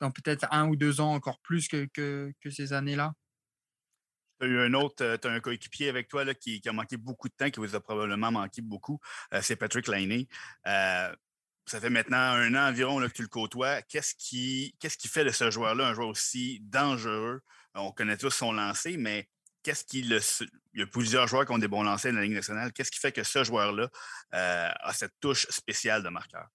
dans 0.00 0.10
peut-être 0.10 0.46
un 0.50 0.68
ou 0.68 0.76
deux 0.76 1.00
ans 1.00 1.12
encore 1.12 1.40
plus 1.40 1.68
que, 1.68 1.86
que, 1.92 2.32
que 2.40 2.50
ces 2.50 2.72
années-là. 2.72 3.14
Tu 4.40 4.46
as 4.46 4.48
eu 4.48 4.60
un 4.60 4.74
autre, 4.74 5.04
euh, 5.04 5.16
tu 5.16 5.28
as 5.28 5.30
un 5.30 5.40
coéquipier 5.40 5.88
avec 5.88 6.08
toi 6.08 6.24
là, 6.24 6.34
qui, 6.34 6.60
a 6.66 6.72
manqué 6.72 6.96
beaucoup 6.96 7.28
de 7.28 7.34
temps, 7.34 7.50
qui 7.50 7.60
vous 7.60 7.74
a 7.74 7.80
probablement 7.80 8.30
manqué 8.30 8.62
beaucoup. 8.62 9.00
Euh, 9.32 9.40
c'est 9.42 9.56
Patrick 9.56 9.88
Laney. 9.88 10.28
Euh, 10.66 11.14
ça 11.66 11.80
fait 11.80 11.90
maintenant 11.90 12.16
un 12.16 12.54
an 12.54 12.68
environ 12.68 13.00
que 13.00 13.12
tu 13.12 13.22
le 13.22 13.28
côtoies. 13.28 13.82
Qu'est-ce 13.82 14.14
qui, 14.14 14.74
qui 14.80 15.08
fait 15.08 15.24
de 15.24 15.30
ce 15.30 15.50
joueur-là 15.50 15.88
un 15.88 15.94
joueur 15.94 16.08
aussi 16.08 16.60
dangereux? 16.62 17.42
On 17.74 17.92
connaît 17.92 18.16
tous 18.16 18.30
son 18.30 18.52
lancer, 18.52 18.96
mais 18.96 19.28
qu'est-ce 19.62 19.84
qui 19.84 20.02
le. 20.02 20.18
Il 20.74 20.80
y 20.80 20.82
a 20.82 20.86
plusieurs 20.86 21.26
joueurs 21.26 21.44
qui 21.44 21.52
ont 21.52 21.58
des 21.58 21.68
bons 21.68 21.82
lancers 21.82 22.12
dans 22.12 22.18
la 22.18 22.24
Ligue 22.24 22.34
nationale. 22.34 22.72
Qu'est-ce 22.72 22.90
qui 22.90 22.98
fait 22.98 23.12
que 23.12 23.22
ce 23.22 23.44
joueur-là 23.44 23.90
a 24.32 24.92
cette 24.94 25.12
touche 25.20 25.46
spéciale 25.50 26.02
de 26.02 26.08
marqueur? 26.08 26.48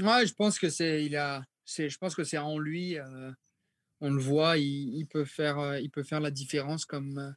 Ouais, 0.00 0.26
je 0.26 0.34
pense 0.34 0.58
que 0.58 0.68
c'est. 0.68 1.08
Je 1.08 1.96
pense 1.96 2.14
que 2.14 2.24
c'est 2.24 2.38
en 2.38 2.58
lui 2.58 2.98
on 4.00 4.10
le 4.10 4.20
voit, 4.20 4.58
il, 4.58 5.06
peut 5.06 5.24
faire, 5.24 5.58
euh, 5.58 5.80
il 5.80 5.90
peut 5.90 6.02
faire 6.02 6.20
la 6.20 6.30
différence 6.30 6.84
comme 6.84 7.18
euh, 7.18 7.30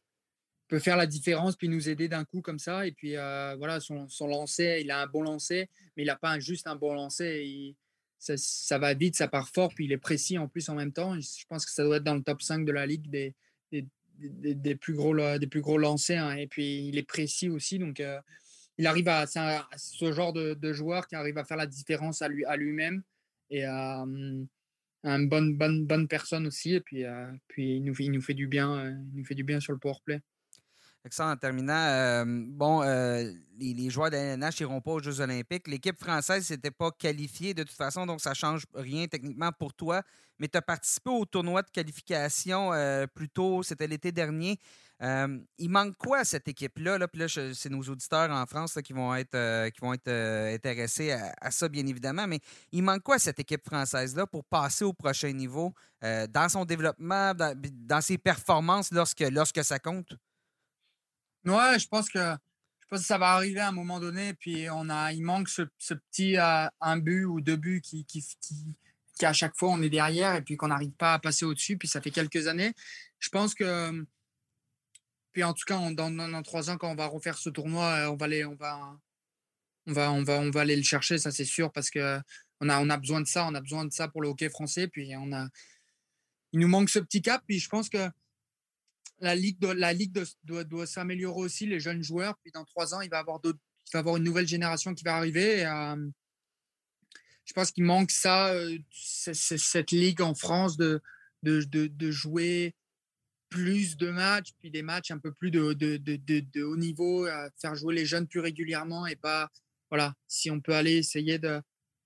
peut 0.67 0.79
faire 0.79 0.95
la 0.95 1.07
différence 1.07 1.55
puis 1.55 1.67
nous 1.67 1.89
aider 1.89 2.07
d'un 2.07 2.23
coup 2.23 2.41
comme 2.41 2.59
ça. 2.59 2.85
Et 2.85 2.91
puis 2.91 3.17
euh, 3.17 3.55
voilà, 3.57 3.79
son, 3.79 4.07
lancer, 4.21 4.79
il 4.81 4.91
a 4.91 5.01
un 5.01 5.07
bon 5.07 5.23
lancer, 5.23 5.69
mais 5.95 6.03
il 6.03 6.07
n'a 6.07 6.15
pas 6.15 6.39
juste 6.39 6.67
un 6.67 6.75
bon 6.75 6.93
lancer. 6.93 7.75
ça, 8.19 8.77
va 8.77 8.93
vite, 8.93 9.15
ça 9.15 9.27
part 9.27 9.49
fort, 9.49 9.73
puis 9.73 9.85
il 9.85 9.91
est 9.91 9.97
précis 9.97 10.37
en 10.37 10.47
plus 10.47 10.69
en 10.69 10.75
même 10.75 10.93
temps. 10.93 11.19
Je 11.19 11.45
pense 11.49 11.65
que 11.65 11.71
ça 11.71 11.83
doit 11.83 11.97
être 11.97 12.03
dans 12.03 12.15
le 12.15 12.23
top 12.23 12.41
5 12.41 12.65
de 12.65 12.71
la 12.71 12.85
ligue 12.85 13.09
des, 13.09 13.33
des, 13.71 14.75
plus, 14.75 14.93
gros, 14.93 15.15
des 15.37 15.47
plus 15.47 15.61
gros 15.61 15.77
lancers. 15.77 16.23
Hein. 16.23 16.35
Et 16.35 16.47
puis 16.47 16.87
il 16.87 16.97
est 16.97 17.03
précis 17.03 17.49
aussi. 17.49 17.79
Donc 17.79 18.01
il 18.77 18.87
arrive 18.87 19.07
à. 19.07 19.25
Ce 19.25 20.11
genre 20.13 20.31
de, 20.31 20.73
joueur 20.73 21.07
qui 21.07 21.15
arrive 21.15 21.37
à 21.39 21.43
faire 21.43 21.57
la 21.57 21.67
différence 21.67 22.21
à 22.21 22.27
lui-même. 22.29 22.47
À 22.49 22.57
lui 22.57 22.75
-même. 22.77 23.01
et 23.49 24.47
une 25.03 25.29
bonne, 25.29 25.55
bonne, 25.55 25.85
bonne 25.85 26.07
personne 26.07 26.47
aussi. 26.47 26.75
Et 26.75 26.81
puis, 26.81 27.05
euh, 27.05 27.31
puis 27.47 27.77
il, 27.77 27.83
nous, 27.83 27.95
il 27.99 28.11
nous 28.11 28.21
fait 28.21 28.33
du 28.33 28.47
bien, 28.47 28.71
euh, 28.71 28.91
il 29.13 29.19
nous 29.19 29.25
fait 29.25 29.35
du 29.35 29.43
bien 29.43 29.59
sur 29.59 29.73
le 29.73 29.79
powerplay. 29.79 30.21
ça, 31.09 31.27
en 31.27 31.35
terminant, 31.35 31.73
euh, 31.73 32.23
bon, 32.27 32.81
les, 33.59 33.89
joueurs 33.89 34.09
de 34.09 34.15
la 34.15 34.37
NH 34.37 34.59
n'iront 34.59 34.81
pas 34.81 34.91
aux 34.91 35.03
Jeux 35.03 35.19
Olympiques. 35.21 35.67
L'équipe 35.67 35.97
française 35.97 36.45
s'était 36.45 36.71
pas 36.71 36.91
qualifiée 36.91 37.53
de 37.53 37.63
toute 37.63 37.75
façon, 37.75 38.05
donc 38.05 38.21
ça 38.21 38.31
ne 38.31 38.35
change 38.35 38.65
rien 38.73 39.07
techniquement 39.07 39.51
pour 39.51 39.73
toi. 39.73 40.01
Mais 40.39 40.47
tu 40.47 40.57
as 40.57 40.61
participé 40.61 41.09
au 41.09 41.25
tournoi 41.25 41.61
de 41.61 41.69
qualification 41.69 42.71
plus 43.13 43.29
tôt, 43.29 43.61
c'était 43.63 43.87
l'été 43.87 44.11
dernier. 44.11 44.59
Euh, 45.01 45.39
il 45.57 45.69
manque 45.69 45.97
quoi 45.97 46.19
à 46.19 46.23
cette 46.23 46.47
équipe-là? 46.47 46.97
Là? 46.97 47.07
Puis 47.07 47.21
là, 47.21 47.27
c'est 47.27 47.69
nos 47.69 47.81
auditeurs 47.81 48.29
en 48.29 48.45
France 48.45 48.77
qui 48.83 48.93
vont 48.93 49.15
être, 49.15 49.33
euh, 49.33 49.69
euh, 50.07 50.53
intéressés 50.53 51.11
à, 51.11 51.49
ça, 51.49 51.67
bien 51.69 51.85
évidemment. 51.87 52.27
Mais 52.27 52.39
il 52.71 52.83
manque 52.83 53.01
quoi 53.01 53.15
à 53.15 53.19
cette 53.19 53.39
équipe 53.39 53.65
française-là 53.65 54.27
pour 54.27 54.45
passer 54.45 54.85
au 54.85 54.93
prochain 54.93 55.31
niveau 55.31 55.73
dans 56.01 56.49
son 56.49 56.65
développement, 56.65 57.33
dans, 57.35 58.01
ses 58.01 58.17
performances 58.17 58.91
lorsque, 58.91 59.63
ça 59.63 59.77
compte? 59.77 60.15
Ouais, 61.45 61.77
je 61.77 61.87
pense 61.87 62.09
que 62.09 62.19
je 62.19 62.87
pense 62.89 63.01
que 63.01 63.05
ça 63.05 63.19
va 63.19 63.33
arriver 63.33 63.59
à 63.59 63.69
un 63.69 63.71
moment 63.71 63.99
donné. 63.99 64.33
Puis 64.33 64.67
on 64.69 64.89
a, 64.89 65.13
il 65.13 65.23
manque 65.23 65.47
ce, 65.47 65.61
petit 65.93 66.37
un 66.37 66.97
but 66.97 67.25
ou 67.25 67.39
deux 67.39 67.55
buts 67.55 67.81
qui, 67.81 68.03
qui, 68.05 68.25
qui, 68.41 69.25
à 69.25 69.33
chaque 69.33 69.55
fois 69.55 69.69
on 69.69 69.81
est 69.83 69.89
derrière 69.89 70.35
et 70.35 70.41
puis 70.41 70.57
qu'on 70.57 70.69
n'arrive 70.69 70.93
pas 70.93 71.13
à 71.13 71.19
passer 71.19 71.45
au-dessus. 71.45 71.77
Puis 71.77 71.87
ça 71.87 72.01
fait 72.01 72.11
quelques 72.11 72.47
années. 72.47 72.73
Je 73.19 73.29
pense 73.29 73.53
que 73.53 74.03
puis 75.33 75.43
en 75.43 75.53
tout 75.53 75.63
cas, 75.65 75.77
dans, 75.91 76.11
dans, 76.11 76.43
trois 76.43 76.69
ans, 76.69 76.77
quand 76.77 76.91
on 76.91 76.95
va 76.95 77.07
refaire 77.07 77.37
ce 77.37 77.49
tournoi, 77.49 77.85
euh, 77.85 78.11
on 78.11 78.15
va 78.15 78.25
aller, 78.25 78.45
on 78.45 78.55
va, 78.55 78.99
on 79.87 79.93
va, 79.93 80.11
on 80.11 80.23
va, 80.23 80.39
on 80.39 80.51
va 80.51 80.61
aller 80.61 80.75
le 80.75 80.83
chercher, 80.83 81.17
ça 81.17 81.31
c'est 81.31 81.45
sûr, 81.45 81.71
parce 81.71 81.89
que 81.89 82.19
on 82.61 82.69
a, 82.69 82.79
on 82.79 82.89
a 82.89 82.97
besoin 82.97 83.21
de 83.21 83.27
ça, 83.27 83.47
on 83.47 83.55
a 83.55 83.61
besoin 83.61 83.85
de 83.85 83.91
ça 83.91 84.07
pour 84.07 84.21
le 84.21 84.29
hockey 84.29 84.49
français. 84.49 84.87
Puis 84.87 85.13
on 85.17 85.33
a, 85.33 85.49
il 86.53 86.59
nous 86.59 86.67
manque 86.67 86.89
ce 86.89 86.99
petit 86.99 87.21
cap. 87.21 87.43
Puis 87.47 87.59
je 87.59 87.67
pense 87.67 87.89
que 87.89 88.09
la 89.19 89.35
ligue, 89.35 89.59
doit, 89.59 89.73
la 89.73 89.93
ligue 89.93 90.13
doit, 90.43 90.63
doit, 90.63 90.85
s'améliorer 90.85 91.39
aussi, 91.41 91.65
les 91.65 91.79
jeunes 91.79 92.03
joueurs. 92.03 92.37
Puis 92.43 92.51
dans 92.51 92.63
trois 92.63 92.93
ans, 92.93 93.01
il 93.01 93.09
va 93.09 93.19
avoir 93.19 93.39
il 93.43 93.53
va 93.93 93.99
avoir 93.99 94.17
une 94.17 94.23
nouvelle 94.23 94.47
génération 94.47 94.93
qui 94.93 95.03
va 95.03 95.15
arriver. 95.15 95.65
Euh, 95.65 96.07
je 97.45 97.53
pense 97.53 97.71
qu'il 97.71 97.83
manque 97.83 98.11
ça, 98.11 98.49
euh, 98.49 98.77
cette 98.91 99.91
ligue 99.91 100.21
en 100.21 100.35
France 100.35 100.77
de, 100.77 101.01
de, 101.43 101.63
de, 101.63 102.11
jouer 102.11 102.75
plus 103.51 103.97
de 103.97 104.09
matchs, 104.09 104.53
puis 104.59 104.71
des 104.71 104.81
matchs 104.81 105.11
un 105.11 105.19
peu 105.19 105.31
plus 105.31 105.51
de, 105.51 105.73
de 105.73 106.63
haut 106.63 106.77
niveau, 106.77 107.27
faire 107.61 107.75
jouer 107.75 107.93
les 107.93 108.05
jeunes 108.05 108.27
plus 108.27 108.39
régulièrement 108.39 109.05
et 109.05 109.15
pas, 109.15 109.49
voilà, 109.91 110.15
si 110.27 110.49
on 110.49 110.61
peut 110.61 110.73
aller 110.73 110.93
essayer 110.93 111.37
de, 111.37 111.61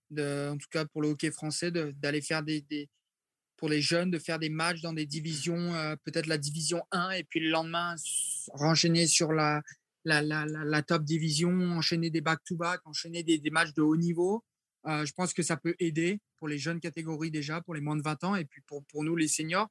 de 0.09 0.49
en 0.51 0.57
tout 0.57 0.67
cas 0.71 0.85
pour 0.85 1.01
le 1.01 1.09
hockey 1.09 1.31
français, 1.31 1.71
d'aller 1.71 2.21
faire 2.21 2.43
des, 2.43 2.61
des, 2.61 2.89
pour 3.57 3.69
les 3.69 3.81
jeunes 3.81 4.11
de 4.11 4.19
faire 4.19 4.39
des 4.39 4.49
matchs 4.49 4.81
dans 4.81 4.93
des 4.93 5.05
divisions, 5.05 5.73
euh, 5.75 5.95
peut-être 6.03 6.27
la 6.27 6.37
division 6.37 6.83
1, 6.91 7.11
et 7.11 7.23
puis 7.23 7.39
le 7.39 7.49
lendemain, 7.49 7.95
renchaîner 8.53 9.07
sur 9.07 9.31
la, 9.31 9.61
la, 10.03 10.21
la, 10.21 10.45
la 10.45 10.81
top 10.81 11.03
division, 11.03 11.51
enchaîner 11.71 12.09
des 12.09 12.21
back-to-back, 12.21 12.81
enchaîner 12.85 13.23
des, 13.23 13.37
des, 13.37 13.49
matchs 13.49 13.73
de 13.73 13.81
haut 13.81 13.95
niveau. 13.95 14.43
Euh, 14.87 15.05
je 15.05 15.13
pense 15.13 15.33
que 15.33 15.41
ça 15.41 15.57
peut 15.57 15.75
aider 15.79 16.19
pour 16.37 16.47
les 16.47 16.57
jeunes 16.57 16.79
catégories 16.79 17.31
déjà, 17.31 17.61
pour 17.61 17.73
les 17.73 17.81
moins 17.81 17.95
de 17.95 18.03
20 18.03 18.23
ans, 18.23 18.35
et 18.35 18.45
puis 18.45 18.61
pour, 18.67 18.83
pour 18.85 19.03
nous, 19.03 19.15
les 19.15 19.27
seniors. 19.27 19.69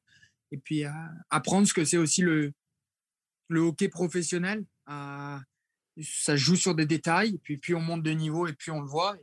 Et 0.51 0.57
puis 0.57 0.83
apprendre 1.29 1.67
ce 1.67 1.73
que 1.73 1.85
c'est 1.85 1.97
aussi 1.97 2.21
le, 2.21 2.53
le 3.49 3.59
hockey 3.61 3.89
professionnel. 3.89 4.65
ça 4.87 6.35
joue 6.35 6.55
sur 6.55 6.75
des 6.75 6.85
détails, 6.85 7.37
puis 7.43 7.57
puis 7.57 7.73
on 7.73 7.81
monte 7.81 8.03
de 8.03 8.11
niveau, 8.11 8.47
et 8.47 8.53
puis 8.53 8.71
on 8.71 8.81
le 8.81 8.87
voit. 8.87 9.17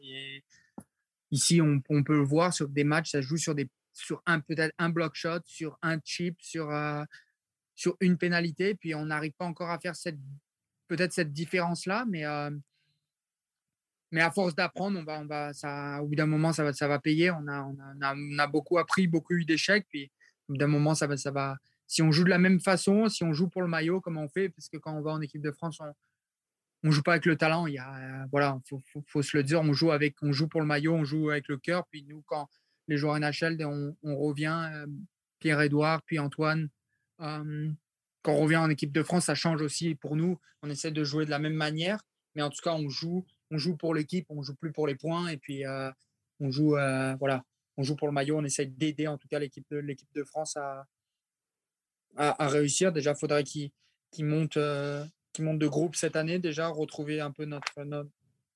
Ici, 1.31 1.61
on, 1.63 1.81
peut 1.81 2.17
le 2.17 2.25
voir 2.25 2.53
sur 2.53 2.69
des 2.69 2.85
matchs, 2.85 3.11
ça 3.11 3.21
joue 3.21 3.37
sur 3.37 3.55
des 3.55 3.69
sur 3.95 4.23
un 4.27 4.41
peut-être 4.41 4.75
un 4.79 4.89
block 4.89 5.15
shot, 5.15 5.41
sur 5.45 5.79
un 5.83 5.99
chip, 6.03 6.37
sur, 6.41 6.71
euh, 6.71 7.05
sur 7.75 7.97
une 8.01 8.17
pénalité. 8.17 8.75
Puis 8.75 8.95
on 8.95 9.07
n'arrive 9.07 9.33
pas 9.33 9.45
encore 9.45 9.71
à 9.71 9.79
faire 9.79 9.95
cette 9.95 10.19
peut-être 10.89 11.13
cette 11.13 11.33
différence-là, 11.33 12.05
mais, 12.07 12.27
euh, 12.27 12.51
mais 14.11 14.21
à 14.21 14.31
force 14.31 14.55
d'apprendre, 14.55 14.99
on 14.99 15.05
va, 15.05 15.21
on 15.21 15.27
va, 15.27 15.53
ça, 15.55 16.03
au 16.03 16.09
bout 16.09 16.15
d'un 16.15 16.27
moment, 16.27 16.53
ça 16.53 16.65
va, 16.65 16.73
ça 16.75 16.87
va 16.87 16.99
payer. 16.99 17.31
On 17.31 17.47
a, 17.49 17.63
on 17.63 18.03
a, 18.03 18.15
on 18.15 18.39
a 18.39 18.47
beaucoup 18.47 18.79
appris, 18.79 19.07
beaucoup 19.07 19.35
eu 19.35 19.45
d'échecs. 19.45 19.87
Puis 19.89 20.11
d'un 20.49 20.67
moment, 20.67 20.95
ça 20.95 21.07
va, 21.07 21.17
ça 21.17 21.31
va. 21.31 21.57
Si 21.87 22.03
on 22.03 22.11
joue 22.11 22.25
de 22.25 22.31
la 22.31 22.39
même 22.39 22.61
façon, 22.61 23.09
si 23.09 23.23
on 23.25 23.33
joue 23.33 23.49
pour 23.49 23.63
le 23.63 23.69
maillot, 23.69 24.01
comme 24.01 24.17
on 24.17 24.29
fait, 24.29 24.49
parce 24.49 24.69
que 24.69 24.77
quand 24.77 24.95
on 24.95 25.03
va 25.03 25.13
en 25.13 25.21
équipe 25.21 25.43
de 25.43 25.51
France, 25.51 25.79
on, 25.81 25.93
on 26.85 26.91
joue 26.91 27.03
pas 27.03 27.13
avec 27.13 27.27
le 27.27 27.37
talent. 27.37 27.67
Il 27.67 27.83
voilà, 28.31 28.59
faut, 29.07 29.23
se 29.23 29.37
le 29.37 29.43
dire. 29.43 29.61
On 29.61 29.73
joue 29.73 29.93
avec, 29.93 30.17
on 30.23 30.33
joue 30.33 30.49
pour 30.49 30.61
le 30.61 30.67
maillot, 30.67 30.95
on 30.95 31.05
joue 31.05 31.31
avec 31.31 31.49
le 31.49 31.57
cœur. 31.57 31.87
Puis 31.91 32.05
nous, 32.05 32.23
quand 32.27 32.49
les 32.89 32.97
joueurs 32.97 33.19
NHL, 33.19 33.59
on, 33.65 34.17
revient, 34.17 34.71
euh, 34.73 34.87
Pierre-Edouard, 35.39 36.03
puis 36.03 36.19
Antoine. 36.19 36.69
Euh, 37.21 37.71
quand 38.23 38.33
on 38.33 38.43
revient 38.43 38.57
en 38.57 38.71
équipe 38.71 38.93
de 38.93 39.03
France, 39.03 39.27
ça 39.27 39.35
change 39.35 39.63
aussi 39.63 39.95
pour 39.95 40.17
nous. 40.17 40.39
On 40.63 40.71
essaie 40.71 40.91
de 40.91 41.05
jouer 41.05 41.25
de 41.25 41.31
la 41.31 41.39
même 41.39 41.55
manière, 41.55 42.01
mais 42.35 42.43
en 42.43 42.51
tout 42.51 42.63
cas, 42.63 42.75
on 42.75 42.89
joue, 42.89 43.25
on 43.51 43.59
joue 43.59 43.77
pour 43.77 43.95
l'équipe, 43.95 44.27
on 44.29 44.43
joue 44.43 44.55
plus 44.55 44.73
pour 44.73 44.87
les 44.87 44.95
points, 44.95 45.29
et 45.29 45.37
puis 45.37 45.67
euh, 45.67 45.91
on 46.39 46.51
joue, 46.53 46.77
voilà, 47.19 47.45
on 47.77 47.83
joue 47.83 47.97
pour 47.97 48.09
le 48.09 48.13
maillot. 48.13 48.39
On 48.39 48.45
essaie 48.45 48.67
d'aider 48.67 49.07
en 49.07 49.19
tout 49.19 49.29
cas 49.29 49.39
l'équipe 49.39 49.67
de 49.71 49.79
l'équipe 49.79 50.13
de 50.15 50.25
France 50.25 50.57
à, 50.57 50.87
à, 52.17 52.49
réussir. 52.49 52.93
Déjà, 52.93 53.13
il 53.13 53.19
faudrait 53.19 53.45
qu'ils 53.45 53.71
montent, 54.21 54.59
qu 55.33 55.43
montent 55.43 55.59
de 55.59 55.69
groupe 55.69 55.97
cette 55.97 56.17
année. 56.17 56.39
Déjà, 56.39 56.69
retrouver 56.69 57.21
un 57.21 57.31
peu 57.31 57.45
notre, 57.45 57.83
notre, 57.85 58.11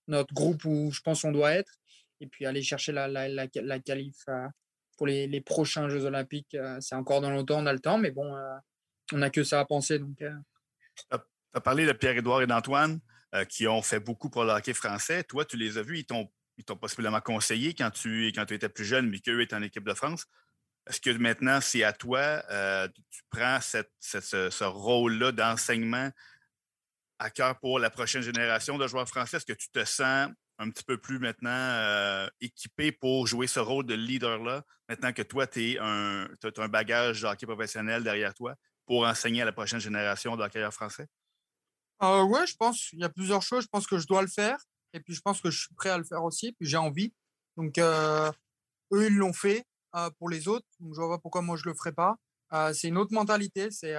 notre 0.08 0.34
groupe 0.34 0.64
où 0.64 0.90
je 0.90 1.00
pense 1.00 1.24
on 1.24 1.32
doit 1.32 1.52
être 1.52 1.72
et 2.20 2.26
puis 2.26 2.46
aller 2.46 2.62
chercher 2.62 2.92
la, 2.92 3.08
la, 3.08 3.28
la, 3.28 3.46
la 3.54 3.78
qualif 3.78 4.16
euh, 4.28 4.46
pour 4.96 5.06
les, 5.06 5.26
les, 5.26 5.40
prochains 5.40 5.88
Jeux 5.88 6.04
Olympiques. 6.04 6.54
Euh, 6.54 6.78
c'est 6.80 6.94
encore 6.94 7.20
dans 7.20 7.30
longtemps, 7.30 7.62
on 7.62 7.66
a 7.66 7.72
le 7.72 7.80
temps, 7.80 7.98
mais 7.98 8.10
bon, 8.10 8.34
euh, 8.34 8.56
on 9.12 9.18
n'a 9.18 9.30
que 9.30 9.44
ça 9.44 9.60
à 9.60 9.64
penser. 9.64 9.98
Donc, 9.98 10.16
Tu 10.18 10.26
as 11.54 11.60
parlé 11.60 11.86
de 11.86 11.92
Pierre-Édouard 11.92 12.42
et 12.42 12.46
d'Antoine 12.46 13.00
qui 13.50 13.66
ont 13.66 13.82
fait 13.82 14.00
beaucoup 14.00 14.30
pour 14.30 14.44
le 14.44 14.52
hockey 14.52 14.72
français. 14.72 15.22
Toi, 15.22 15.44
tu 15.44 15.58
les 15.58 15.76
as 15.76 15.82
vus, 15.82 15.98
ils 15.98 16.06
t'ont, 16.06 16.30
ils 16.58 16.64
t'ont 16.64 16.76
possiblement 16.76 17.20
conseillé 17.20 17.74
quand 17.74 17.90
tu, 17.90 18.28
étais 18.28 18.68
plus 18.68 18.84
jeune, 18.84 19.08
mais 19.08 19.18
qu'eux 19.18 19.40
étaient 19.40 19.56
en 19.56 19.62
équipe 19.62 19.84
de 19.84 19.94
France. 19.94 20.26
Est-ce 20.88 21.00
que 21.00 21.10
maintenant, 21.10 21.60
c'est 21.60 21.82
à 21.82 21.92
toi, 21.92 22.42
tu 23.10 23.22
prends 23.30 23.58
ce, 23.60 24.64
rôle-là 24.64 25.32
d'enseignement 25.32 26.10
à 27.18 27.30
cœur 27.30 27.58
pour 27.58 27.78
la 27.78 27.90
prochaine 27.90 28.22
génération 28.22 28.78
de 28.78 28.86
joueurs 28.86 29.08
français? 29.08 29.38
Est-ce 29.38 29.46
que 29.46 29.52
tu 29.52 29.68
te 29.70 29.84
sens 29.84 30.30
un 30.58 30.70
petit 30.70 30.84
peu 30.84 30.96
plus 30.96 31.18
maintenant 31.18 31.50
euh, 31.50 32.28
équipé 32.40 32.92
pour 32.92 33.26
jouer 33.26 33.46
ce 33.46 33.60
rôle 33.60 33.84
de 33.86 33.94
leader-là, 33.94 34.62
maintenant 34.88 35.12
que 35.12 35.22
toi, 35.22 35.46
tu 35.46 35.78
as 35.78 35.84
un 35.84 36.68
bagage 36.68 37.22
de 37.22 37.26
hockey 37.26 37.46
professionnel 37.46 38.02
derrière 38.02 38.34
toi 38.34 38.54
pour 38.86 39.06
enseigner 39.06 39.42
à 39.42 39.44
la 39.44 39.52
prochaine 39.52 39.80
génération 39.80 40.36
de 40.36 40.42
hockeyeurs 40.42 40.72
français? 40.72 41.06
Euh, 42.02 42.22
oui, 42.22 42.40
je 42.46 42.54
pense. 42.56 42.92
Il 42.92 43.00
y 43.00 43.04
a 43.04 43.08
plusieurs 43.08 43.42
choses. 43.42 43.64
Je 43.64 43.68
pense 43.68 43.86
que 43.86 43.98
je 43.98 44.06
dois 44.06 44.22
le 44.22 44.28
faire. 44.28 44.58
Et 44.96 45.00
puis, 45.00 45.14
je 45.14 45.20
pense 45.20 45.40
que 45.40 45.50
je 45.50 45.58
suis 45.58 45.74
prêt 45.74 45.90
à 45.90 45.98
le 45.98 46.04
faire 46.04 46.24
aussi. 46.24 46.52
Puis, 46.52 46.68
j'ai 46.68 46.76
envie. 46.76 47.12
Donc, 47.56 47.78
euh, 47.78 48.30
eux, 48.92 49.06
ils 49.06 49.16
l'ont 49.16 49.32
fait 49.32 49.64
euh, 49.94 50.10
pour 50.18 50.28
les 50.28 50.48
autres. 50.48 50.66
Donc, 50.80 50.94
je 50.94 51.00
vois 51.00 51.16
pas 51.16 51.20
pourquoi 51.20 51.42
moi, 51.42 51.56
je 51.56 51.68
le 51.68 51.74
ferais 51.74 51.92
pas. 51.92 52.16
c'est 52.72 52.88
une 52.88 52.98
autre 52.98 53.12
mentalité. 53.12 53.70
C'est 53.70 53.96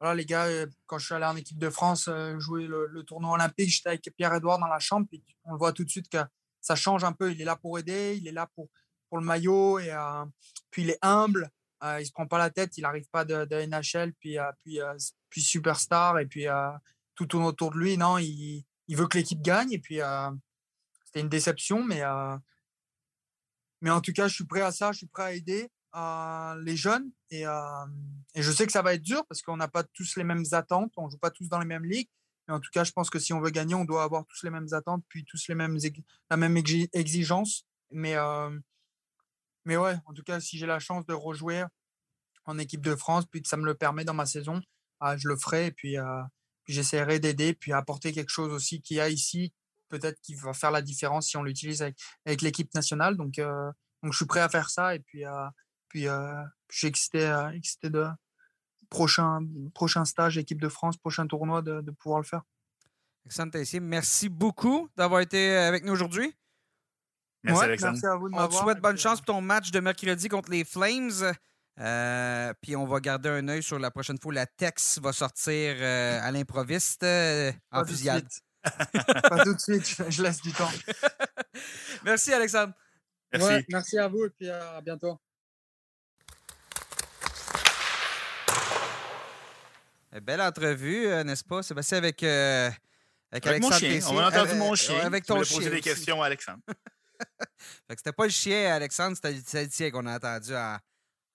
voilà, 0.00 0.14
les 0.14 0.26
gars, 0.26 0.46
euh, 0.46 0.66
quand 0.86 0.98
je 0.98 1.06
suis 1.06 1.14
allé 1.14 1.24
en 1.24 1.36
équipe 1.36 1.58
de 1.58 1.70
France 1.70 2.08
euh, 2.08 2.38
jouer 2.38 2.66
le, 2.66 3.02
tournoi 3.04 3.32
olympique, 3.32 3.70
j'étais 3.70 3.90
avec 3.90 4.02
Pierre-Edouard 4.16 4.58
dans 4.58 4.66
la 4.66 4.78
chambre, 4.78 5.06
puis 5.08 5.24
on 5.44 5.56
voit 5.56 5.72
tout 5.72 5.84
de 5.84 5.90
suite 5.90 6.08
que 6.08 6.18
ça 6.60 6.74
change 6.76 7.04
un 7.04 7.12
peu. 7.12 7.32
Il 7.32 7.40
est 7.40 7.44
là 7.44 7.56
pour 7.56 7.78
aider, 7.78 8.16
il 8.20 8.28
est 8.28 8.32
là 8.32 8.48
pour, 8.54 8.68
pour 9.08 9.18
le 9.18 9.24
maillot, 9.24 9.78
et 9.78 9.90
euh, 9.90 10.24
puis 10.70 10.82
il 10.82 10.90
est 10.90 10.98
humble, 11.00 11.50
il 11.98 12.04
se 12.06 12.12
prend 12.12 12.26
pas 12.26 12.38
la 12.38 12.50
tête, 12.50 12.76
il 12.76 12.82
n'arrive 12.82 13.08
pas 13.10 13.24
de, 13.24 13.44
de, 13.44 13.56
NHL, 13.66 14.12
puis, 14.14 14.36
puis, 14.64 14.80
puis 15.30 15.40
superstar, 15.40 16.18
et 16.18 16.26
puis 16.26 16.46
tout 17.14 17.26
tourne 17.26 17.44
autour 17.44 17.70
de 17.70 17.78
lui. 17.78 17.96
Non, 17.96 18.18
il, 18.18 18.66
il 18.88 18.96
veut 18.96 19.06
que 19.06 19.18
l'équipe 19.18 19.40
gagne, 19.42 19.72
et 19.72 19.78
puis 19.78 20.00
c'était 21.04 21.20
une 21.20 21.28
déception, 21.28 21.82
mais, 21.82 22.02
mais 23.80 23.90
en 23.90 24.00
tout 24.00 24.12
cas, 24.12 24.28
je 24.28 24.34
suis 24.34 24.46
prêt 24.46 24.62
à 24.62 24.72
ça, 24.72 24.92
je 24.92 24.98
suis 24.98 25.06
prêt 25.06 25.22
à 25.22 25.32
aider 25.34 25.70
les 26.64 26.76
jeunes. 26.76 27.10
Et, 27.30 27.44
je 28.34 28.50
sais 28.52 28.66
que 28.66 28.72
ça 28.72 28.82
va 28.82 28.94
être 28.94 29.02
dur 29.02 29.24
parce 29.28 29.42
qu'on 29.42 29.56
n'a 29.56 29.68
pas 29.68 29.84
tous 29.84 30.16
les 30.16 30.24
mêmes 30.24 30.44
attentes, 30.52 30.92
on 30.96 31.08
joue 31.08 31.18
pas 31.18 31.30
tous 31.30 31.48
dans 31.48 31.58
les 31.58 31.66
mêmes 31.66 31.84
ligues. 31.84 32.10
Mais 32.48 32.54
en 32.54 32.60
tout 32.60 32.70
cas, 32.72 32.84
je 32.84 32.92
pense 32.92 33.10
que 33.10 33.18
si 33.18 33.32
on 33.32 33.40
veut 33.40 33.50
gagner, 33.50 33.74
on 33.74 33.84
doit 33.84 34.04
avoir 34.04 34.24
tous 34.26 34.44
les 34.44 34.50
mêmes 34.50 34.68
attentes, 34.72 35.04
puis 35.08 35.24
tous 35.24 35.48
les 35.48 35.54
mêmes 35.54 35.76
la 36.30 36.36
même 36.36 36.56
exigence. 36.56 37.66
Mais, 37.90 38.14
mais 39.64 39.76
ouais, 39.76 39.96
en 40.06 40.12
tout 40.12 40.22
cas, 40.22 40.40
si 40.40 40.58
j'ai 40.58 40.66
la 40.66 40.78
chance 40.78 41.06
de 41.06 41.14
rejouer 41.14 41.64
en 42.44 42.58
équipe 42.58 42.82
de 42.82 42.94
France, 42.94 43.26
puis 43.26 43.42
que 43.42 43.48
ça 43.48 43.56
me 43.56 43.64
le 43.64 43.74
permet 43.74 44.04
dans 44.04 44.14
ma 44.14 44.26
saison, 44.26 44.60
ah, 45.00 45.16
je 45.16 45.28
le 45.28 45.36
ferai. 45.36 45.66
Et 45.66 45.72
puis 45.72 45.96
j'essaierai 46.72 47.20
d'aider, 47.20 47.54
puis 47.54 47.72
apporter 47.72 48.12
quelque 48.12 48.30
chose 48.30 48.52
aussi 48.52 48.80
qu'il 48.80 48.96
y 48.96 49.00
a 49.00 49.08
ici, 49.08 49.52
peut-être 49.88 50.20
qui 50.20 50.34
va 50.34 50.52
faire 50.52 50.70
la 50.70 50.82
différence 50.82 51.28
si 51.28 51.36
on 51.36 51.42
l'utilise 51.42 51.82
avec, 51.82 51.98
avec 52.24 52.42
l'équipe 52.42 52.72
nationale. 52.74 53.16
Donc, 53.16 53.40
donc, 54.02 54.12
je 54.12 54.16
suis 54.16 54.26
prêt 54.26 54.40
à 54.40 54.48
faire 54.48 54.70
ça. 54.70 54.94
Et 54.94 55.00
puis, 55.00 55.24
puis, 55.88 56.08
euh, 56.08 56.42
je 56.70 56.78
suis 56.78 56.86
excité, 56.88 57.26
euh, 57.26 57.50
excité 57.50 57.90
de 57.90 58.06
prochain, 58.90 59.40
prochain 59.74 60.04
stage, 60.04 60.38
équipe 60.38 60.60
de 60.60 60.68
France, 60.68 60.96
prochain 60.96 61.26
tournoi, 61.26 61.62
de, 61.62 61.80
de 61.80 61.90
pouvoir 61.90 62.20
le 62.20 62.24
faire. 62.24 62.42
Alexandre 63.24 63.52
Tessier, 63.52 63.80
merci 63.80 64.28
beaucoup 64.28 64.88
d'avoir 64.96 65.20
été 65.20 65.56
avec 65.56 65.84
nous 65.84 65.92
aujourd'hui. 65.92 66.32
Merci, 67.42 67.64
Alexandre. 67.64 67.92
Merci 67.92 68.06
à 68.06 68.16
vous 68.16 68.28
de 68.28 68.34
On 68.34 68.48
te 68.48 68.54
souhaite 68.54 68.80
bonne 68.80 68.98
chance 68.98 69.20
pour 69.20 69.34
ton 69.34 69.40
match 69.40 69.70
de 69.70 69.80
mercredi 69.80 70.28
contre 70.28 70.50
les 70.50 70.64
Flames. 70.64 71.32
Euh, 71.78 72.54
puis 72.62 72.74
on 72.74 72.86
va 72.86 73.00
garder 73.00 73.28
un 73.28 73.46
œil 73.48 73.62
sur 73.62 73.78
la 73.78 73.90
prochaine 73.90 74.18
fois. 74.18 74.32
La 74.32 74.46
Tex 74.46 74.98
va 74.98 75.12
sortir 75.12 75.76
euh, 75.78 76.20
à 76.22 76.30
l'improviste 76.30 77.02
euh, 77.02 77.52
en 77.70 77.84
fusillade. 77.84 78.28
Pas 78.62 79.44
tout 79.44 79.54
de 79.54 79.60
suite, 79.60 79.96
je 80.08 80.22
laisse 80.22 80.40
du 80.40 80.52
temps. 80.52 80.70
merci, 82.04 82.32
Alexandre. 82.32 82.72
Merci. 83.32 83.48
Ouais, 83.48 83.64
merci 83.68 83.98
à 83.98 84.08
vous 84.08 84.24
et 84.24 84.30
puis 84.30 84.48
à 84.48 84.80
bientôt. 84.80 85.20
Eh, 90.16 90.20
belle 90.20 90.40
entrevue, 90.40 91.08
euh, 91.08 91.24
n'est-ce 91.24 91.44
pas, 91.44 91.62
Sébastien, 91.62 91.98
avec, 91.98 92.22
euh, 92.22 92.70
avec, 93.30 93.46
avec 93.46 93.62
mon 93.62 93.70
chien. 93.70 94.00
On 94.08 94.18
a 94.18 94.28
entendu 94.28 94.54
mon 94.54 94.74
chien. 94.74 94.98
Avec 95.00 95.26
ton 95.26 95.42
chien. 95.42 95.58
poser 95.58 95.70
des 95.70 95.80
questions 95.82 96.22
à 96.22 96.26
Alexandre. 96.26 96.60
c'était 97.90 98.12
pas 98.12 98.24
le 98.24 98.30
chien, 98.30 98.74
Alexandre, 98.74 99.16
c'était 99.16 99.62
le 99.62 99.68
tien 99.68 99.90
qu'on 99.90 100.06
a 100.06 100.16
entendu 100.16 100.54
en, 100.54 100.78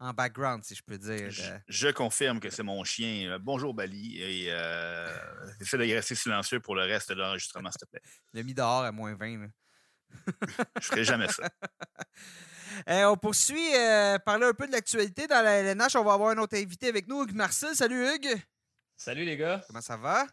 en 0.02 0.14
background, 0.14 0.64
si 0.64 0.74
je 0.74 0.82
peux 0.82 0.98
dire. 0.98 1.30
Je, 1.68 1.92
confirme 1.92 2.40
que 2.40 2.50
c'est 2.50 2.64
mon 2.64 2.84
chien. 2.84 3.38
Bonjour, 3.40 3.74
Bali. 3.74 4.20
Et 4.20 4.48
euh, 4.50 5.08
essaie 5.60 5.78
de 5.78 5.94
rester 5.94 6.16
silencieux 6.16 6.60
pour 6.60 6.76
le 6.76 6.82
reste 6.82 7.10
de 7.10 7.16
l'enregistrement, 7.16 7.70
s'il 7.72 7.82
te 7.82 7.86
plaît. 7.86 8.02
Le 8.34 8.42
mis 8.42 8.54
dehors 8.54 8.84
à 8.84 8.92
moins 8.92 9.16
20. 9.16 9.48
je 10.82 10.86
ferai 10.86 11.04
jamais 11.06 11.28
ça. 11.28 11.48
Eh, 12.88 13.04
on 13.04 13.18
poursuit, 13.18 13.76
euh, 13.76 14.18
parler 14.20 14.46
un 14.46 14.54
peu 14.54 14.66
de 14.66 14.72
l'actualité 14.72 15.28
dans 15.28 15.44
la 15.44 15.60
LNH. 15.60 15.98
On 15.98 16.06
va 16.06 16.14
avoir 16.14 16.30
un 16.30 16.38
autre 16.38 16.58
invité 16.58 16.88
avec 16.88 17.06
nous, 17.06 17.22
Hugues 17.22 17.34
Marcel. 17.34 17.76
Salut 17.76 18.08
Hugues. 18.08 18.42
Salut 18.96 19.26
les 19.26 19.36
gars. 19.36 19.62
Comment 19.68 19.82
ça 19.82 19.98
va? 19.98 20.26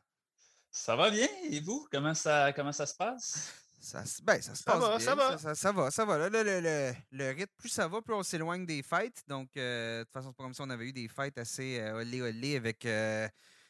Ça 0.71 0.95
va 0.95 1.11
bien. 1.11 1.27
Et 1.51 1.61
vous? 1.61 1.89
Comment 1.91 2.15
ça, 2.15 2.53
comment 2.55 2.71
ça 2.71 2.87
se 2.87 2.95
passe? 2.95 3.68
Ça, 3.81 4.03
ben, 4.25 4.41
ça 4.43 4.55
se 4.55 4.63
passe 4.63 4.81
va, 4.81 4.89
bien. 4.97 4.99
Ça 4.99 5.15
va, 5.15 5.39
ça, 5.55 5.73
va. 5.73 5.91
Ça 5.91 6.05
va. 6.05 6.29
le, 6.29 6.43
le, 6.43 6.93
le, 7.13 7.29
rythme, 7.31 7.53
plus 7.57 7.69
ça 7.69 7.87
va, 7.87 8.03
plus 8.03 8.15
on 8.15 8.23
s'éloigne 8.23 8.67
des 8.67 8.83
fêtes. 8.83 9.23
Donc, 9.29 9.51
euh, 9.57 10.01
de 10.01 10.05
toute 10.05 10.13
façon, 10.13 10.31
c'est 10.31 10.37
pas 10.37 10.43
comme 10.43 10.55
si 10.55 10.61
on 10.61 10.71
avait 10.71 10.87
eu 10.87 10.93
des 10.93 11.09
fêtes 11.09 11.39
assez 11.39 11.79
euh, 11.79 12.01
olé 12.01 12.21
olé 12.21 12.57
avec 12.57 12.85
euh, 12.85 13.29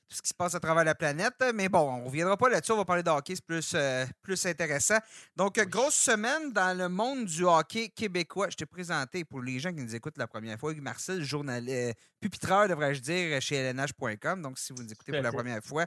tout 0.08 0.16
ce 0.16 0.22
qui 0.22 0.28
se 0.28 0.34
passe 0.34 0.54
à 0.54 0.60
travers 0.60 0.84
la 0.84 0.94
planète. 0.94 1.34
Mais 1.54 1.68
bon, 1.68 1.80
on 1.80 1.98
ne 2.00 2.04
reviendra 2.06 2.38
pas 2.38 2.48
là-dessus. 2.48 2.72
On 2.72 2.78
va 2.78 2.86
parler 2.86 3.02
de 3.02 3.10
hockey, 3.10 3.34
c'est 3.34 3.44
plus, 3.44 3.76
plus 4.22 4.46
intéressant. 4.46 4.98
Donc, 5.36 5.58
grosse 5.68 5.96
semaine 5.96 6.52
dans 6.52 6.76
le 6.76 6.88
monde 6.88 7.26
du 7.26 7.44
hockey 7.44 7.90
québécois. 7.90 8.48
Je 8.48 8.56
t'ai 8.56 8.66
présenté 8.66 9.26
pour 9.26 9.42
les 9.42 9.58
gens 9.58 9.74
qui 9.74 9.82
nous 9.82 9.94
écoutent 9.94 10.16
la 10.16 10.26
première 10.26 10.58
fois, 10.58 10.72
Hugues 10.72 10.80
Marcel, 10.80 11.22
journaliste, 11.22 11.98
pupitreur, 12.18 12.66
devrais-je 12.66 13.00
dire, 13.02 13.42
chez 13.42 13.72
lnh.com. 13.74 14.40
Donc, 14.40 14.58
si 14.58 14.72
vous 14.72 14.82
nous 14.82 14.90
écoutez 14.90 15.12
pour 15.12 15.22
la 15.22 15.32
première 15.32 15.62
fois, 15.62 15.84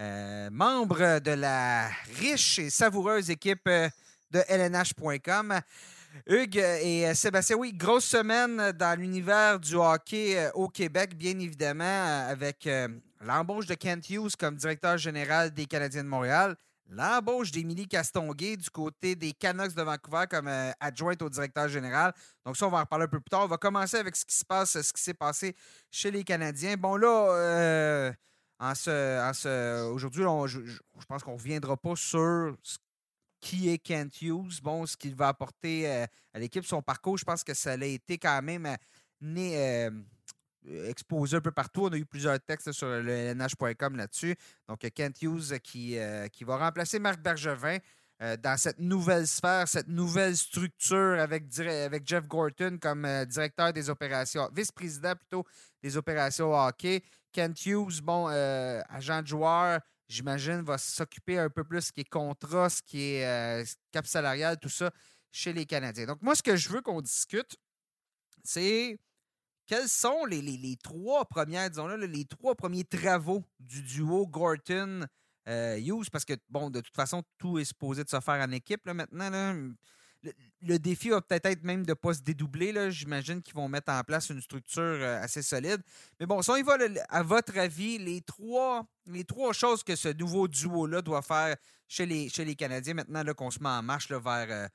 euh, 0.00 0.48
membre 0.50 1.20
de 1.20 1.30
la 1.30 1.86
riche 2.18 2.58
et 2.58 2.68
savoureuse 2.68 3.30
équipe 3.30 3.68
euh, 3.68 3.88
de 4.32 4.40
lnh.com. 4.48 5.60
Hugues 6.26 6.56
et 6.56 7.06
euh, 7.06 7.14
Sébastien, 7.14 7.54
oui, 7.56 7.72
grosse 7.72 8.04
semaine 8.04 8.72
dans 8.72 8.98
l'univers 8.98 9.60
du 9.60 9.76
hockey 9.76 10.50
au 10.54 10.68
Québec, 10.68 11.16
bien 11.16 11.38
évidemment, 11.38 12.26
avec 12.28 12.68
l'embauche 13.20 13.66
de 13.66 13.74
Kent 13.74 14.10
Hughes 14.10 14.34
comme 14.36 14.56
directeur 14.56 14.98
général 14.98 15.52
des 15.52 15.66
Canadiens 15.66 16.02
de 16.02 16.08
Montréal, 16.08 16.56
l'embauche 16.88 17.52
d'Émilie 17.52 17.86
Castonguay 17.86 18.56
du 18.56 18.70
côté 18.70 19.14
des 19.14 19.32
Canucks 19.32 19.74
de 19.74 19.82
Vancouver 19.82 20.24
comme 20.28 20.50
adjointe 20.80 21.22
au 21.22 21.30
directeur 21.30 21.68
général. 21.68 22.12
Donc 22.44 22.56
ça, 22.56 22.66
on 22.66 22.70
va 22.70 22.78
en 22.78 22.80
reparler 22.80 23.04
un 23.04 23.08
peu 23.08 23.20
plus 23.20 23.30
tard. 23.30 23.44
On 23.44 23.48
va 23.48 23.58
commencer 23.58 23.96
avec 23.96 24.16
ce 24.16 24.24
qui 24.24 24.34
se 24.34 24.44
passe, 24.44 24.80
ce 24.80 24.92
qui 24.92 25.02
s'est 25.02 25.14
passé 25.14 25.54
chez 25.90 26.10
les 26.10 26.24
Canadiens. 26.24 26.76
Bon, 26.76 26.96
là, 26.96 28.12
en 28.58 28.74
ce, 28.74 29.90
aujourd'hui, 29.90 30.22
je, 30.46 31.06
pense 31.08 31.22
qu'on 31.22 31.32
ne 31.32 31.36
reviendra 31.38 31.76
pas 31.76 31.96
sur 31.96 32.56
qui 33.44 33.68
est 33.68 33.78
Kent 33.78 34.22
Hughes, 34.22 34.62
bon, 34.62 34.86
ce 34.86 34.96
qu'il 34.96 35.14
va 35.14 35.28
apporter 35.28 35.86
euh, 35.86 36.06
à 36.32 36.38
l'équipe, 36.38 36.64
son 36.64 36.80
parcours. 36.80 37.18
Je 37.18 37.24
pense 37.24 37.44
que 37.44 37.52
ça 37.52 37.72
a 37.72 37.84
été 37.84 38.16
quand 38.16 38.40
même 38.40 38.64
euh, 38.64 38.76
né, 39.20 39.84
euh, 39.86 39.90
exposé 40.88 41.36
un 41.36 41.42
peu 41.42 41.50
partout. 41.50 41.82
On 41.82 41.92
a 41.92 41.96
eu 41.98 42.06
plusieurs 42.06 42.40
textes 42.40 42.72
sur 42.72 42.88
le 42.88 43.06
LNH.com 43.06 43.96
là-dessus. 43.96 44.34
Donc, 44.66 44.78
Kent 44.78 45.20
Hughes 45.20 45.58
qui, 45.62 45.98
qui 46.32 46.44
va 46.44 46.56
remplacer 46.56 46.98
Marc 46.98 47.20
Bergevin. 47.20 47.76
dans 48.42 48.56
cette 48.56 48.78
nouvelle 48.78 49.26
sphère, 49.26 49.68
cette 49.68 49.88
nouvelle 49.88 50.34
structure 50.38 51.20
avec, 51.20 51.44
avec 51.58 52.08
Jeff 52.08 52.26
Gorton 52.26 52.78
comme 52.80 53.06
directeur 53.26 53.74
des 53.74 53.90
opérations, 53.90 54.48
vice-président 54.54 55.14
plutôt 55.16 55.44
des 55.82 55.98
opérations 55.98 56.54
hockey. 56.54 57.02
Kent 57.34 57.66
Hughes, 57.66 58.00
bon, 58.00 58.28
euh, 58.30 58.80
agent 58.88 59.20
de 59.22 59.26
joueur, 59.26 59.80
j'imagine, 60.08 60.62
va 60.62 60.78
s'occuper 60.78 61.38
un 61.38 61.50
peu 61.50 61.64
plus 61.64 61.82
ce 61.82 61.92
qui 61.92 62.00
est 62.02 62.08
contrat, 62.08 62.70
ce 62.70 62.80
qui 62.80 63.02
est 63.02 63.26
euh, 63.26 63.64
cap 63.92 64.06
salarial, 64.06 64.58
tout 64.58 64.68
ça, 64.68 64.90
chez 65.32 65.52
les 65.52 65.66
Canadiens. 65.66 66.06
Donc, 66.06 66.22
moi, 66.22 66.34
ce 66.34 66.42
que 66.42 66.56
je 66.56 66.68
veux 66.68 66.80
qu'on 66.80 67.02
discute, 67.02 67.56
c'est 68.44 68.98
quels 69.66 69.88
sont 69.88 70.24
les, 70.26 70.76
trois 70.82 71.24
premières, 71.24 71.68
disons-là, 71.68 71.96
les 71.96 72.24
trois 72.24 72.54
premiers 72.54 72.84
travaux 72.84 73.44
du 73.58 73.82
duo 73.82 74.26
Gorton-Hughes, 74.28 75.08
euh, 75.48 76.10
parce 76.12 76.24
que, 76.24 76.34
bon, 76.48 76.70
de 76.70 76.80
toute 76.80 76.94
façon, 76.94 77.24
tout 77.36 77.58
est 77.58 77.64
supposé 77.64 78.04
de 78.04 78.08
se 78.08 78.20
faire 78.20 78.40
en 78.40 78.52
équipe 78.52 78.86
là, 78.86 78.94
maintenant. 78.94 79.30
Là 79.30 79.54
le, 80.62 80.78
défi 80.78 81.10
va 81.10 81.20
peut-être 81.20 81.46
être 81.46 81.62
même 81.62 81.84
de 81.84 81.90
ne 81.90 81.94
pas 81.94 82.14
se 82.14 82.20
dédoubler. 82.20 82.90
J'imagine 82.90 83.42
qu'ils 83.42 83.54
vont 83.54 83.68
mettre 83.68 83.92
en 83.92 84.02
place 84.02 84.30
une 84.30 84.40
structure 84.40 84.82
euh, 84.82 85.22
assez 85.22 85.42
solide. 85.42 85.82
Mais 86.18 86.26
bon, 86.26 86.42
si 86.42 86.50
on 86.50 86.56
y 86.56 86.62
va, 86.62 86.76
à 87.08 87.22
votre 87.22 87.56
avis, 87.58 87.98
les 87.98 88.20
trois, 88.20 88.86
les 89.06 89.24
trois 89.24 89.52
choses 89.52 89.82
que 89.82 89.96
ce 89.96 90.08
nouveau 90.08 90.48
duo-là 90.48 91.02
doit 91.02 91.22
faire 91.22 91.56
chez 91.88 92.06
les, 92.06 92.28
chez 92.28 92.44
les 92.44 92.54
Canadiens, 92.54 92.94
maintenant 92.94 93.24
qu'on 93.34 93.50
se 93.50 93.60
met 93.60 93.68
en 93.68 93.82
marche 93.82 94.10
vers, 94.10 94.22
euh, 94.24 94.68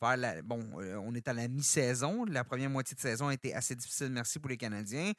vers 0.00 0.16
la, 0.16 0.42
bon, 0.42 0.60
euh, 0.80 0.96
on 0.96 1.14
est 1.14 1.28
à 1.28 1.32
la 1.32 1.48
mi-saison. 1.48 2.24
La 2.24 2.44
première 2.44 2.70
moitié 2.70 2.94
de 2.94 3.00
saison 3.00 3.28
a 3.28 3.34
été 3.34 3.54
assez 3.54 3.74
difficile, 3.74 4.10
merci 4.10 4.38
pour 4.38 4.50
les 4.50 4.56
Canadiens. 4.56 5.12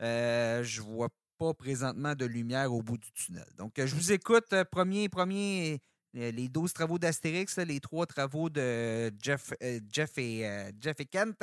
je 0.00 0.80
vois 0.80 1.08
pas 1.38 1.54
présentement 1.54 2.14
de 2.14 2.24
lumière 2.24 2.72
au 2.72 2.82
bout 2.82 2.98
du 2.98 3.12
tunnel. 3.12 3.46
Donc, 3.56 3.74
je 3.76 3.94
vous 3.94 4.12
écoute. 4.12 4.52
Premier, 4.72 5.08
premier 5.08 5.80
les 6.14 6.48
12 6.48 6.72
travaux 6.72 6.98
d'Astérix, 6.98 7.56
les 7.58 7.80
trois 7.80 8.06
travaux 8.06 8.48
de 8.50 9.12
Jeff, 9.20 9.52
euh, 9.62 9.80
Jeff, 9.90 10.16
et, 10.18 10.46
euh, 10.46 10.70
Jeff 10.80 10.98
et 11.00 11.06
Kent. 11.06 11.36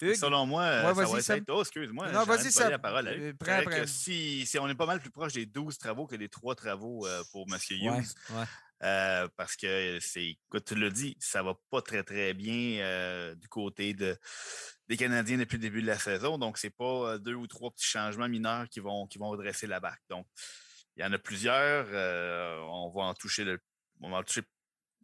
Selon 0.00 0.44
moi, 0.44 0.82
ça 0.82 0.92
va 0.92 1.36
être... 1.36 1.44
Oh, 1.50 1.60
excuse-moi. 1.60 2.10
Non, 2.10 2.24
vas-y, 2.24 2.50
ça... 2.50 2.68
la 2.68 2.78
parole. 2.78 3.08
Euh, 3.08 3.86
si, 3.86 4.44
si, 4.44 4.58
on 4.58 4.68
est 4.68 4.74
pas 4.74 4.86
mal 4.86 5.00
plus 5.00 5.10
proche 5.10 5.34
des 5.34 5.46
12 5.46 5.78
travaux 5.78 6.06
que 6.06 6.16
des 6.16 6.28
trois 6.28 6.54
travaux 6.54 7.06
pour 7.30 7.46
M. 7.48 7.58
Hughes. 7.70 8.04
parce 9.36 9.56
que 9.56 9.98
c'est, 10.00 10.30
écoute, 10.30 10.64
tu 10.66 10.74
l'as 10.74 10.90
dit, 10.90 11.16
ça 11.20 11.42
va 11.42 11.54
pas 11.70 11.80
très, 11.80 12.02
très 12.02 12.34
bien 12.34 13.34
du 13.36 13.48
côté 13.48 13.94
de, 13.94 14.18
des 14.88 14.96
Canadiens 14.96 15.38
depuis 15.38 15.56
le 15.56 15.62
début 15.62 15.80
de 15.80 15.86
la 15.86 15.98
saison. 15.98 16.38
Donc, 16.38 16.58
c'est 16.58 16.74
pas 16.74 17.16
deux 17.18 17.34
ou 17.34 17.46
trois 17.46 17.70
petits 17.70 17.86
changements 17.86 18.28
mineurs 18.28 18.68
qui 18.68 18.80
vont, 18.80 19.06
qui 19.06 19.18
vont 19.18 19.30
redresser 19.30 19.68
la 19.68 19.78
barque. 19.78 20.02
Donc, 20.10 20.26
il 20.96 21.04
y 21.04 21.06
en 21.06 21.12
a 21.12 21.18
plusieurs. 21.18 21.86
on 22.68 22.90
va 22.90 23.04
en 23.04 23.14
toucher 23.14 23.44
le 23.44 23.60
on 24.04 24.10
va 24.10 24.22
toucher 24.22 24.42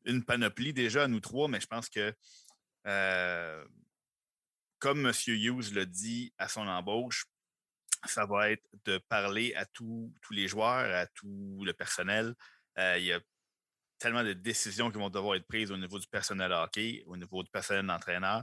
une 0.04 0.24
panoplie 0.24 0.72
déjà 0.72 1.08
nous 1.08 1.20
trois, 1.20 1.48
mais 1.48 1.60
je 1.60 1.66
pense 1.66 1.88
que 1.88 2.14
euh, 2.86 3.64
comme 4.78 5.06
M. 5.06 5.12
Hughes 5.26 5.74
l'a 5.74 5.84
dit 5.84 6.32
à 6.38 6.48
son 6.48 6.66
embauche, 6.66 7.26
ça 8.06 8.24
va 8.24 8.50
être 8.50 8.66
de 8.86 8.98
parler 9.08 9.54
à 9.54 9.66
tous 9.66 10.12
les 10.30 10.48
joueurs, 10.48 10.94
à 10.94 11.06
tout 11.06 11.62
le 11.64 11.72
personnel. 11.72 12.34
Euh, 12.78 12.98
il 12.98 13.04
y 13.04 13.12
a 13.12 13.20
tellement 13.98 14.24
de 14.24 14.32
décisions 14.32 14.90
qui 14.90 14.96
vont 14.96 15.10
devoir 15.10 15.36
être 15.36 15.46
prises 15.46 15.70
au 15.70 15.76
niveau 15.76 15.98
du 15.98 16.06
personnel 16.06 16.50
hockey, 16.52 17.02
au 17.06 17.16
niveau 17.16 17.42
du 17.42 17.50
personnel 17.50 17.86
d'entraîneur. 17.86 18.42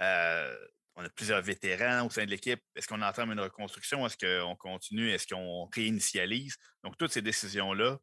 Euh, 0.00 0.66
on 0.96 1.04
a 1.04 1.08
plusieurs 1.10 1.40
vétérans 1.40 2.04
au 2.04 2.10
sein 2.10 2.24
de 2.24 2.30
l'équipe. 2.30 2.60
Est-ce 2.74 2.88
qu'on 2.88 3.00
entame 3.00 3.30
une 3.30 3.40
reconstruction? 3.40 4.04
Est-ce 4.04 4.16
qu'on 4.18 4.56
continue? 4.56 5.10
Est-ce 5.10 5.28
qu'on 5.28 5.66
réinitialise? 5.66 6.56
Donc, 6.82 6.98
toutes 6.98 7.12
ces 7.12 7.22
décisions-là 7.22 7.98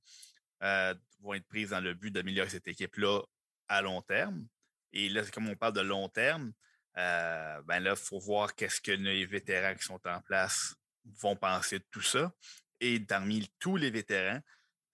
vont 1.21 1.34
être 1.34 1.47
prises 1.47 1.69
dans 1.69 1.80
le 1.80 1.93
but 1.93 2.12
d'améliorer 2.12 2.49
cette 2.49 2.67
équipe-là 2.67 3.21
à 3.67 3.82
long 3.82 4.01
terme. 4.01 4.47
Et 4.93 5.10
là, 5.10 5.23
comme 5.32 5.49
on 5.49 5.56
parle 5.56 5.73
de 5.73 5.82
long 5.82 6.10
terme, 6.10 6.53
euh, 6.97 7.62
ben 7.63 7.80
là, 7.80 7.91
il 7.91 8.03
faut 8.03 8.19
voir 8.19 8.56
qu'est-ce 8.56 8.82
que 8.82 8.91
les 8.91 9.25
vétérans 9.25 9.75
qui 9.75 9.84
sont 9.84 9.99
en 10.06 10.21
place 10.21 10.75
vont 11.21 11.36
penser 11.36 11.80
de 11.80 11.86
tout 11.91 12.01
ça. 12.01 12.32
Et 12.80 12.99
parmi 12.99 13.49
tous 13.60 13.75
les 13.75 13.91
vétérans, 13.91 14.39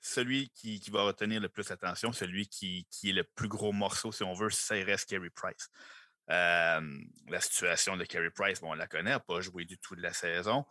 celui 0.02 0.50
qui, 0.50 0.82
va 0.92 1.04
retenir 1.04 1.40
le 1.40 1.48
plus 1.48 1.72
attention, 1.72 2.12
celui 2.12 2.48
qui, 2.48 2.86
qui, 2.90 3.12
est 3.12 3.14
le 3.14 3.24
plus 3.24 3.48
gros 3.48 3.72
morceau, 3.72 4.12
si 4.12 4.24
on 4.24 4.34
veut, 4.34 4.50
ça 4.50 4.76
reste 4.76 5.10
Kerry 5.10 5.30
Price 5.30 5.70
la 6.28 7.40
situation 7.40 7.98
de 7.98 8.06
Carey 8.06 8.30
Price, 8.30 8.62
bon, 8.62 8.72
on 8.72 8.74
la 8.74 8.88
connaît, 8.88 9.12
n'a 9.12 9.20
pas 9.20 9.42
joué 9.42 9.66
du 9.66 9.78
tout 9.78 9.96
de 9.96 10.02
la 10.02 10.14
saison. 10.14 10.66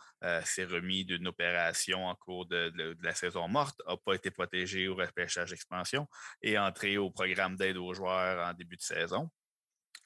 S'est 0.45 0.65
remis 0.65 1.05
d'une 1.05 1.29
opération 1.29 2.07
en 2.07 2.15
cours 2.15 2.47
de, 2.47 2.97
la 3.03 3.15
saison 3.15 3.49
morte, 3.49 3.81
n'a 3.87 3.97
pas 3.97 4.15
été 4.15 4.31
protégé 4.31 4.89
au 4.89 4.95
repêchage 4.95 5.53
expansion 5.53 6.09
et 6.41 6.59
entré 6.59 6.97
au 6.97 7.11
programme 7.11 7.57
d'aide 7.57 7.77
aux 7.77 7.95
joueurs 7.95 8.47
en 8.49 8.55
début 8.55 8.77
de 8.77 8.83
saison. 8.83 9.31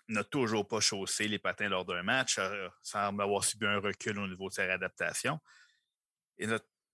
N'a 0.09 0.24
toujours 0.24 0.68
pas 0.68 0.80
chaussé 0.80 1.26
les 1.26 1.38
patins 1.38 1.68
lors 1.68 1.85
d'un 1.85 2.02
match, 2.02 2.38
semble 2.82 3.22
avoir 3.22 3.44
subi 3.44 3.66
un 3.66 3.78
recul 3.78 4.18
au 4.18 4.28
niveau 4.28 4.48
de 4.48 4.54
sa 4.54 4.62
réadaptation. 4.62 5.40
Et 6.38 6.46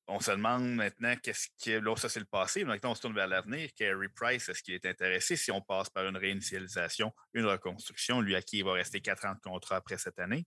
on 0.08 0.20
se 0.20 0.30
demande 0.32 0.74
maintenant 0.74 1.14
qu'est-ce 1.22 1.48
qui 1.58 1.78
Là, 1.80 1.96
ça, 1.96 2.08
c'est 2.08 2.20
le 2.20 2.26
passé. 2.26 2.64
Maintenant, 2.64 2.90
on 2.90 2.94
se 2.94 3.00
tourne 3.00 3.14
vers 3.14 3.28
l'avenir. 3.28 3.70
Kerry 3.76 4.08
Price, 4.08 4.48
est-ce 4.48 4.62
qu'il 4.62 4.74
est 4.74 4.86
intéressé 4.86 5.36
si 5.36 5.50
on 5.50 5.60
passe 5.60 5.90
par 5.90 6.06
une 6.06 6.16
réinitialisation, 6.16 7.12
une 7.34 7.46
reconstruction, 7.46 8.20
lui 8.20 8.34
à 8.34 8.42
qui 8.42 8.58
il 8.58 8.64
va 8.64 8.72
rester 8.72 9.00
quatre 9.00 9.24
ans 9.26 9.34
de 9.34 9.40
contrat 9.40 9.76
après 9.76 9.98
cette 9.98 10.18
année? 10.18 10.44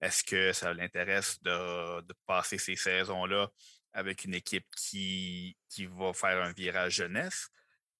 Est-ce 0.00 0.22
que 0.22 0.52
ça 0.52 0.72
l'intéresse 0.74 1.42
de, 1.42 2.12
passer 2.26 2.58
ces 2.58 2.76
saisons-là 2.76 3.48
avec 3.92 4.24
une 4.24 4.34
équipe 4.34 4.66
qui, 4.76 5.56
qui 5.68 5.86
va 5.86 6.12
faire 6.12 6.42
un 6.44 6.52
virage 6.52 6.96
jeunesse? 6.96 7.48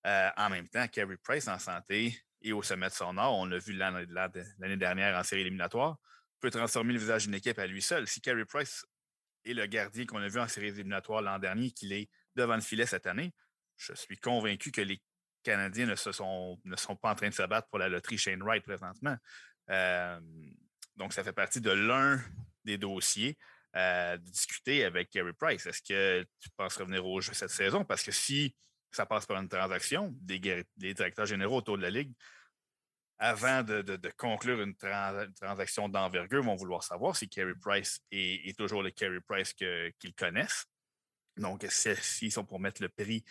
Euh, 0.07 0.31
en 0.37 0.51
même 0.51 0.69
temps, 0.69 0.87
Kerry 0.89 1.17
Price 1.17 1.49
en 1.49 1.59
santé 1.59 2.17
et 2.43 2.53
au 2.53 2.63
sommet 2.63 2.89
de 2.89 2.95
son 2.95 3.17
art, 3.19 3.35
on 3.35 3.47
l'a 3.47 3.59
vu 3.59 3.73
l'année 3.73 4.77
dernière 4.77 5.19
en 5.19 5.25
série 5.25 5.41
éliminatoire, 5.41 5.97
peut 6.41 6.51
transformer 6.51 6.93
le 6.93 7.01
visage 7.01 7.25
d'une 7.25 7.35
équipe 7.35 7.59
à 7.59 7.67
lui 7.67 7.83
seul. 7.83 8.07
Si 8.07 8.21
Kerry 8.21 8.45
Price 8.45 8.85
et 9.49 9.55
le 9.55 9.67
gardien 9.67 10.05
qu'on 10.05 10.19
a 10.19 10.29
vu 10.29 10.39
en 10.39 10.47
séries 10.47 10.69
éliminatoires 10.69 11.23
l'an 11.23 11.39
dernier, 11.39 11.71
qu'il 11.71 11.93
est 11.93 12.11
devant 12.37 12.55
le 12.55 12.61
filet 12.61 12.85
cette 12.85 13.07
année, 13.07 13.33
je 13.79 13.95
suis 13.95 14.19
convaincu 14.19 14.71
que 14.71 14.83
les 14.83 15.01
Canadiens 15.43 15.87
ne, 15.87 15.95
sont, 15.95 16.59
pas 17.01 17.13
en 17.13 17.15
train 17.15 17.31
de 17.31 17.35
se 17.35 17.43
battre 17.45 17.69
pour 17.69 17.79
la 17.79 17.89
loterie 17.89 18.19
Shane 18.19 18.43
Wright 18.43 18.63
présentement. 18.63 19.17
Euh, 19.71 20.21
donc, 20.97 21.15
ça 21.15 21.25
fait 21.25 21.33
partie 21.33 21.63
de 21.63 21.71
l'un 21.71 22.21
des 22.65 22.77
dossiers, 22.77 23.39
euh, 23.75 24.19
de 24.19 24.31
discuter 24.31 24.85
avec 24.85 25.09
Kerry 25.09 25.33
Price. 25.33 25.65
Est-ce 25.65 25.81
que 25.81 26.27
tu 26.41 26.51
penses 26.55 26.77
revenir 26.77 27.07
au 27.07 27.21
jeu 27.23 27.33
cette 27.33 27.51
saison? 27.51 27.85
Parce 27.85 28.03
que 28.03 28.13
si 28.13 28.55
ça 28.91 29.07
passe 29.07 29.25
par 29.25 29.41
une 29.41 29.49
transaction, 29.49 30.15
des, 30.21 30.67
directeurs 30.77 31.27
généraux 31.27 31.59
autour 31.59 31.79
de 31.79 31.83
la 31.83 31.91
Ligue, 31.91 32.13
avant 33.19 33.63
de, 33.63 33.99
conclure 34.17 34.61
une, 34.63 34.75
transaction 34.77 35.89
d'envergure, 35.89 36.43
vont 36.43 36.57
vouloir 36.57 36.83
savoir 36.85 37.17
si 37.17 37.29
Kerry 37.29 37.55
Price 37.61 38.01
est, 38.11 38.57
toujours 38.57 38.83
le 38.83 38.91
Kerry 38.91 39.21
Price 39.21 39.53
qu'ils 39.53 40.15
connaissent. 40.17 40.67
Donc, 41.37 41.67
s'ils 41.69 42.33
sont 42.33 42.45
pour 42.45 42.61
mettre 42.61 42.83
le 42.83 42.89
prix 42.89 43.25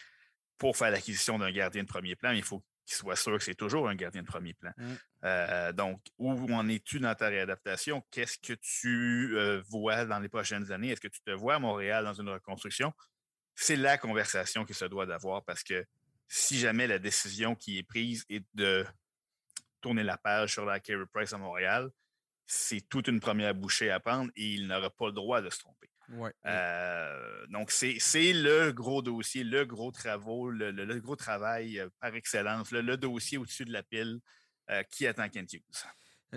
pour 0.57 0.75
faire 0.75 0.91
l'acquisition 0.91 1.37
d'un 1.37 1.51
gardien 1.51 1.83
de 1.83 1.87
premier 1.87 2.15
plan, 2.15 2.31
il 2.31 2.43
faut 2.43 2.63
qu'il 2.85 2.95
soit 2.95 3.15
sûr 3.15 3.37
que 3.37 3.43
c'est 3.43 3.55
toujours 3.55 3.87
un 3.87 3.95
gardien 3.95 4.21
de 4.21 4.27
premier 4.27 4.53
plan. 4.53 4.71
Mmh. 4.77 4.85
Euh, 5.23 5.71
donc, 5.73 6.01
où 6.17 6.31
en 6.31 6.67
es-tu 6.67 6.99
dans 6.99 7.13
ta 7.13 7.27
réadaptation? 7.27 8.03
Qu'est-ce 8.11 8.37
que 8.39 8.53
tu 8.53 9.35
euh, 9.35 9.61
vois 9.69 10.05
dans 10.05 10.19
les 10.19 10.29
prochaines 10.29 10.71
années? 10.71 10.89
Est-ce 10.89 11.01
que 11.01 11.07
tu 11.07 11.21
te 11.21 11.31
vois 11.31 11.55
à 11.55 11.59
Montréal 11.59 12.05
dans 12.05 12.13
une 12.13 12.29
reconstruction? 12.29 12.93
C'est 13.55 13.75
la 13.75 13.97
conversation 13.97 14.65
qui 14.65 14.73
se 14.73 14.85
doit 14.85 15.05
d'avoir 15.05 15.43
parce 15.43 15.63
que 15.63 15.85
si 16.27 16.59
jamais 16.59 16.87
la 16.87 16.99
décision 16.99 17.55
qui 17.55 17.77
est 17.77 17.83
prise 17.83 18.25
est 18.29 18.43
de 18.53 18.85
tourner 19.87 20.03
la 20.03 20.17
page 20.17 20.51
sur 20.51 20.65
la 20.65 20.81
Carey 20.81 21.05
Price 21.13 21.31
à 21.31 21.37
Montréal, 21.37 21.89
c'est 22.45 22.81
toute 22.89 23.07
une 23.07 23.21
première 23.21 23.55
bouchée 23.55 23.89
à 23.89 24.01
prendre 24.01 24.29
et 24.35 24.55
il 24.55 24.67
n'aura 24.67 24.89
pas 24.89 25.05
le 25.05 25.13
droit 25.13 25.41
de 25.41 25.49
se 25.49 25.59
tromper. 25.59 25.89
Euh, 26.45 27.47
donc, 27.47 27.71
c'est 27.71 28.33
le 28.33 28.71
gros 28.71 29.01
dossier, 29.01 29.45
le 29.45 29.63
gros 29.65 29.91
travaux, 29.91 30.49
le, 30.49 30.99
gros 30.99 31.15
travail 31.15 31.79
euh, 31.79 31.87
par 32.01 32.13
excellence, 32.15 32.71
le, 32.71 32.97
dossier 32.97 33.37
au-dessus 33.37 33.63
de 33.63 33.71
la 33.71 33.81
pile 33.81 34.19
euh, 34.69 34.83
qui 34.91 35.07
attend 35.07 35.29
Kent 35.29 35.53
Hughes. 35.53 35.85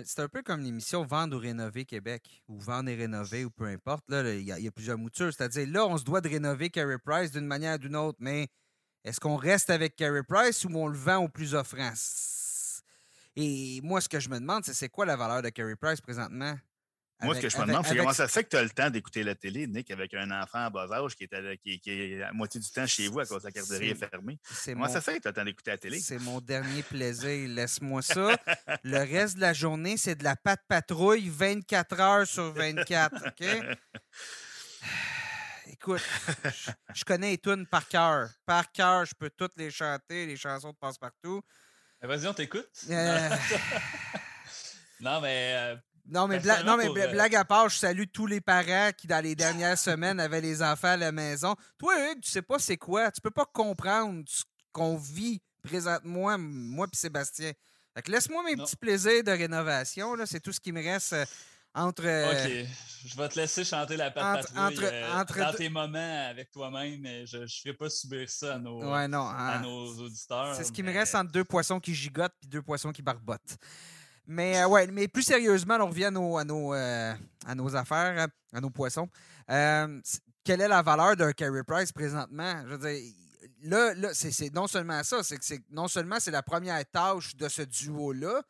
C'est 0.05 0.21
un 0.21 0.29
peu 0.29 0.41
comme 0.41 0.61
l'émission 0.61 1.03
Vendre 1.03 1.35
ou 1.35 1.39
rénover 1.39 1.83
Québec, 1.83 2.41
ou 2.47 2.57
Vendre 2.57 2.89
et 2.89 2.95
rénover, 2.95 3.43
ou 3.43 3.49
peu 3.49 3.65
importe. 3.65 4.05
Là, 4.07 4.33
il, 4.33 4.43
y 4.43 4.67
a, 4.67 4.71
plusieurs 4.71 4.97
moutures. 4.97 5.33
C'est-à-dire, 5.33 5.67
là, 5.67 5.85
on 5.85 5.97
se 5.97 6.05
doit 6.05 6.21
de 6.21 6.29
rénover 6.29 6.69
Carey 6.69 6.97
Price 7.03 7.31
d'une 7.31 7.47
manière 7.47 7.75
ou 7.75 7.79
d'une 7.79 7.97
autre, 7.97 8.17
mais 8.21 8.47
est-ce 9.03 9.19
qu'on 9.19 9.35
reste 9.35 9.69
avec 9.69 9.97
Carey 9.97 10.23
Price 10.23 10.63
ou 10.63 10.69
on 10.73 10.87
le 10.87 10.97
vend 10.97 11.17
au 11.17 11.27
plus 11.27 11.53
offrant? 11.53 11.91
Et 13.35 13.79
moi, 13.83 14.01
ce 14.01 14.09
que 14.09 14.19
je 14.19 14.29
me 14.29 14.39
demande, 14.39 14.65
c'est 14.65 14.73
c'est 14.73 14.89
quoi 14.89 15.05
la 15.05 15.15
valeur 15.15 15.41
de 15.41 15.49
Carey 15.49 15.75
Price 15.75 16.01
présentement? 16.01 16.55
Moi, 17.23 17.35
ce 17.35 17.41
que 17.41 17.49
je 17.49 17.57
me 17.57 17.65
demande, 17.65 17.85
c'est 17.85 17.95
comment 17.95 18.13
ça 18.13 18.27
fait 18.27 18.43
que 18.43 18.49
tu 18.49 18.57
as 18.57 18.63
le 18.63 18.69
temps 18.69 18.89
d'écouter 18.89 19.23
la 19.23 19.35
télé, 19.35 19.67
Nick, 19.67 19.91
avec 19.91 20.13
un 20.13 20.31
enfant 20.31 20.65
à 20.65 20.69
bas 20.69 20.87
âge 20.91 21.15
qui 21.15 21.25
est, 21.25 21.33
à, 21.33 21.55
qui, 21.55 21.79
est 21.85 22.23
à 22.23 22.33
moitié 22.33 22.59
du 22.59 22.69
temps 22.69 22.87
chez 22.87 23.07
vous 23.07 23.19
à 23.19 23.25
cause 23.25 23.43
de 23.43 23.47
la 23.47 23.51
garderie 23.51 23.89
est 23.89 23.95
fermée. 23.95 24.39
Comment 24.65 24.89
ça 24.89 25.01
fait 25.01 25.17
que 25.17 25.21
tu 25.21 25.27
as 25.27 25.31
le 25.31 25.35
temps 25.35 25.43
d'écouter 25.43 25.71
la 25.71 25.77
télé? 25.77 25.99
C'est 25.99 26.19
mon 26.19 26.41
dernier 26.41 26.83
plaisir. 26.83 27.49
Laisse-moi 27.49 28.01
ça. 28.01 28.35
le 28.83 28.97
reste 28.97 29.35
de 29.35 29.41
la 29.41 29.53
journée, 29.53 29.97
c'est 29.97 30.15
de 30.15 30.23
la 30.23 30.35
pâte 30.35 30.61
patrouille 30.67 31.29
24 31.29 31.99
heures 31.99 32.27
sur 32.27 32.51
24. 32.53 33.27
OK? 33.27 33.47
Écoute, 35.67 36.01
je, 36.93 37.03
connais 37.05 37.31
les 37.31 37.37
tunes 37.37 37.67
par 37.67 37.87
cœur. 37.87 38.29
Par 38.45 38.71
cœur, 38.71 39.05
je 39.05 39.13
peux 39.15 39.29
toutes 39.29 39.55
les 39.57 39.71
chanter, 39.71 40.25
les 40.25 40.35
chansons 40.35 40.71
de 40.71 40.77
passe-partout. 40.77 41.41
Eh, 42.03 42.07
vas-y, 42.07 42.27
on 42.27 42.33
t'écoute. 42.33 42.69
Euh. 42.89 43.29
non, 45.01 45.19
mais 45.21 45.53
euh, 45.55 45.75
non, 46.09 46.27
mais, 46.27 46.39
non, 46.65 46.77
mais 46.77 46.89
blague 46.89 47.35
à 47.35 47.45
part, 47.45 47.69
je 47.69 47.77
salue 47.77 48.03
tous 48.11 48.25
les 48.25 48.41
parents 48.41 48.89
qui, 48.97 49.07
dans 49.07 49.23
les 49.23 49.35
dernières 49.35 49.77
semaines, 49.77 50.19
avaient 50.19 50.41
les 50.41 50.63
enfants 50.63 50.89
à 50.89 50.97
la 50.97 51.11
maison. 51.11 51.55
Toi, 51.77 51.93
Hugues, 52.11 52.21
tu 52.21 52.31
sais 52.31 52.41
pas 52.41 52.59
c'est 52.59 52.77
quoi. 52.77 53.11
Tu 53.11 53.21
peux 53.21 53.31
pas 53.31 53.45
comprendre 53.45 54.23
ce 54.27 54.43
qu'on 54.71 54.97
vit 54.97 55.41
présentement, 55.63 56.37
moi 56.37 56.87
et 56.91 56.95
Sébastien. 56.95 57.51
Fait 57.93 58.01
que 58.01 58.11
laisse-moi 58.11 58.43
mes 58.43 58.55
petits 58.55 58.77
plaisirs 58.77 59.23
de 59.23 59.31
rénovation. 59.31 60.15
C'est 60.25 60.39
tout 60.39 60.53
ce 60.53 60.59
qui 60.59 60.71
me 60.71 60.81
reste 60.81 61.13
euh, 61.13 61.25
entre. 61.73 62.05
Euh, 62.05 62.31
OK. 62.31 62.67
Je 63.03 63.17
vais 63.17 63.29
te 63.29 63.39
laisser 63.39 63.63
chanter 63.63 63.97
la 63.97 64.11
patte 64.11 64.45
entre, 64.55 64.83
entre, 65.15 65.37
dans 65.39 65.53
tes 65.53 65.69
moments 65.69 66.27
avec 66.29 66.51
toi-même. 66.51 67.03
Je 67.25 67.37
ne 67.37 67.47
ferai 67.47 67.73
pas 67.73 67.89
subir 67.89 68.29
ça 68.29 68.55
à 68.55 68.59
nos, 68.59 68.79
à 68.83 69.03
hein. 69.03 69.61
nos 69.61 69.87
auditeurs. 69.99 70.53
C'est 70.55 70.63
ce 70.63 70.71
qui 70.71 70.83
me 70.83 70.93
reste 70.93 71.15
entre 71.15 71.31
deux 71.31 71.43
poissons 71.43 71.79
qui 71.79 71.95
gigotent 71.95 72.35
et 72.43 72.47
deux 72.47 72.61
poissons 72.61 72.91
qui 72.91 73.01
barbotent. 73.01 73.57
Mais 74.27 74.61
euh, 74.61 74.67
ouais, 74.67 74.87
mais 74.87 75.07
plus 75.07 75.23
sérieusement, 75.23 75.77
on 75.79 75.87
revient 75.87 76.05
à 76.05 76.11
nos, 76.11 76.37
à 76.37 76.43
nos, 76.43 76.73
euh, 76.73 77.13
à 77.45 77.55
nos 77.55 77.75
affaires, 77.75 78.27
à 78.53 78.61
nos 78.61 78.69
poissons. 78.69 79.09
Euh, 79.49 79.99
quelle 80.43 80.61
est 80.61 80.67
la 80.67 80.81
valeur 80.81 81.15
d'un 81.15 81.33
carry 81.33 81.63
price 81.63 81.91
présentement? 81.91 82.63
Je 82.65 82.75
veux 82.75 82.77
dire, 82.77 83.13
là, 83.63 83.93
là 83.95 84.09
c'est 84.13 84.53
non 84.53 84.67
seulement 84.67 85.03
ça, 85.03 85.23
c'est 85.23 85.37
que 85.37 85.63
non 85.69 85.87
seulement 85.87 86.17
c'est 86.19 86.31
la 86.31 86.43
première 86.43 86.83
tâche 86.89 87.35
de 87.35 87.49
ce 87.49 87.63
duo-là, 87.63 88.41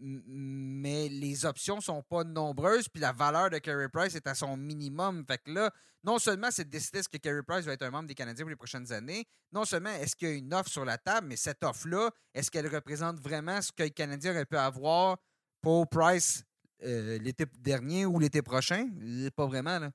mais 0.00 1.08
les 1.08 1.44
options 1.44 1.80
sont 1.80 2.02
pas 2.02 2.24
nombreuses, 2.24 2.88
puis 2.88 3.00
la 3.00 3.12
valeur 3.12 3.50
de 3.50 3.58
Carey 3.58 3.88
Price 3.88 4.14
est 4.14 4.26
à 4.26 4.34
son 4.34 4.56
minimum. 4.56 5.24
Fait 5.26 5.38
que 5.38 5.50
là, 5.50 5.70
non 6.02 6.18
seulement 6.18 6.50
c'est 6.50 6.64
de 6.64 6.70
décider 6.70 7.00
est-ce 7.00 7.08
que 7.08 7.18
Carey 7.18 7.42
Price 7.46 7.64
va 7.64 7.72
être 7.72 7.82
un 7.82 7.90
membre 7.90 8.08
des 8.08 8.14
Canadiens 8.14 8.44
pour 8.44 8.50
les 8.50 8.56
prochaines 8.56 8.92
années, 8.92 9.26
non 9.52 9.64
seulement 9.64 9.90
est-ce 9.90 10.16
qu'il 10.16 10.28
y 10.28 10.32
a 10.32 10.34
une 10.34 10.54
offre 10.54 10.70
sur 10.70 10.84
la 10.84 10.98
table, 10.98 11.26
mais 11.26 11.36
cette 11.36 11.62
offre-là, 11.62 12.10
est-ce 12.34 12.50
qu'elle 12.50 12.72
représente 12.74 13.18
vraiment 13.20 13.60
ce 13.60 13.72
que 13.72 13.82
les 13.82 13.90
Canadiens 13.90 14.32
auraient 14.32 14.46
pu 14.46 14.56
avoir 14.56 15.18
pour 15.60 15.88
Price 15.88 16.44
euh, 16.82 17.18
l'été 17.18 17.44
dernier 17.58 18.06
ou 18.06 18.18
l'été 18.18 18.42
prochain? 18.42 18.88
Pas 19.36 19.46
vraiment, 19.46 19.78
là. 19.78 19.90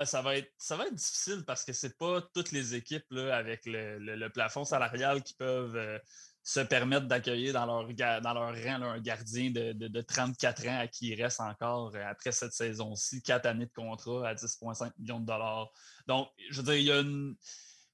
Ah, 0.00 0.06
ça 0.06 0.22
va, 0.22 0.36
être, 0.36 0.52
ça 0.56 0.76
va 0.76 0.86
être 0.86 0.94
difficile 0.94 1.44
parce 1.44 1.64
que 1.64 1.72
c'est 1.72 1.98
pas 1.98 2.22
toutes 2.32 2.52
les 2.52 2.76
équipes 2.76 3.06
là, 3.10 3.36
avec 3.36 3.62
le, 3.66 4.28
plafond 4.28 4.64
salarial 4.64 5.24
qui 5.24 5.34
peuvent 5.34 5.74
euh, 5.74 5.98
se 6.42 6.60
permettre 6.60 7.06
d'accueillir 7.06 7.52
dans 7.52 7.66
leur, 7.66 7.86
dans 8.22 8.32
leur 8.32 8.54
rang 8.54 8.82
un 8.82 9.00
gardien 9.00 9.50
de, 9.50 9.72
de, 9.72 10.00
34 10.00 10.66
ans 10.68 10.78
à 10.78 10.86
qui 10.86 11.08
il 11.08 11.22
reste 11.22 11.40
encore 11.40 11.94
euh, 11.94 12.02
après 12.06 12.32
cette 12.32 12.52
saison-ci, 12.52 13.22
quatre 13.22 13.46
années 13.46 13.66
de 13.66 13.72
contrat 13.72 14.28
à 14.28 14.34
10,5 14.34 14.92
millions 14.98 15.20
de 15.20 15.26
dollars. 15.26 15.70
Donc, 16.06 16.28
je 16.50 16.62
veux 16.62 16.62
dire, 16.62 16.76
il 16.76 16.84
y 16.84 16.92
a 16.92 17.00
une, 17.00 17.36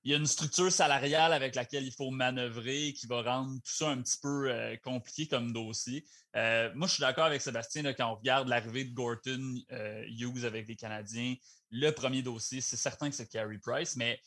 il 0.05 0.13
y 0.13 0.15
a 0.15 0.19
une 0.19 0.27
structure 0.27 0.71
salariale 0.71 1.33
avec 1.33 1.57
laquelle 1.57 1.85
il 1.85 1.93
faut 1.93 2.11
manœuvrer 2.11 2.93
qui 2.93 3.07
va 3.07 3.23
rendre 3.23 3.55
tout 3.55 3.73
ça 3.73 3.89
un 3.89 4.01
petit 4.01 4.19
peu 4.23 4.49
euh, 4.49 4.77
compliqué 4.85 5.27
comme 5.27 5.53
dossier. 5.53 6.05
Euh, 6.37 6.71
moi, 6.77 6.87
je 6.87 6.95
suis 6.95 7.01
d'accord 7.01 7.25
avec 7.25 7.43
Sébastien 7.43 7.83
quand 7.93 8.13
on 8.13 8.15
regarde 8.15 8.49
l'arrivée 8.49 8.85
de 8.85 8.95
Gorton 8.95 9.55
Hughes 10.07 10.45
avec 10.45 10.69
les 10.69 10.77
Canadiens. 10.77 11.35
Le 11.71 11.91
premier 11.91 12.23
dossier, 12.23 12.61
c'est 12.61 12.77
certain 12.77 13.11
que 13.11 13.17
c'est 13.17 13.29
Carey 13.29 13.59
Price, 13.59 13.97
mais 13.97 14.21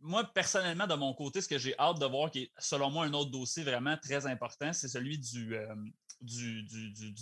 moi, 0.00 0.24
personnellement, 0.24 0.86
de 0.86 0.94
mon 0.94 1.14
côté, 1.14 1.40
ce 1.40 1.48
que 1.48 1.58
j'ai 1.58 1.78
hâte 1.78 1.98
de 1.98 2.06
voir, 2.06 2.30
qui 2.30 2.44
est 2.44 2.52
selon 2.58 2.90
moi 2.90 3.04
un 3.06 3.12
autre 3.12 3.30
dossier 3.30 3.62
vraiment 3.64 3.96
très 3.96 4.26
important, 4.26 4.72
c'est 4.72 4.88
celui 4.88 5.18
du, 5.18 5.56
euh, 5.56 5.74
du, 6.20 6.62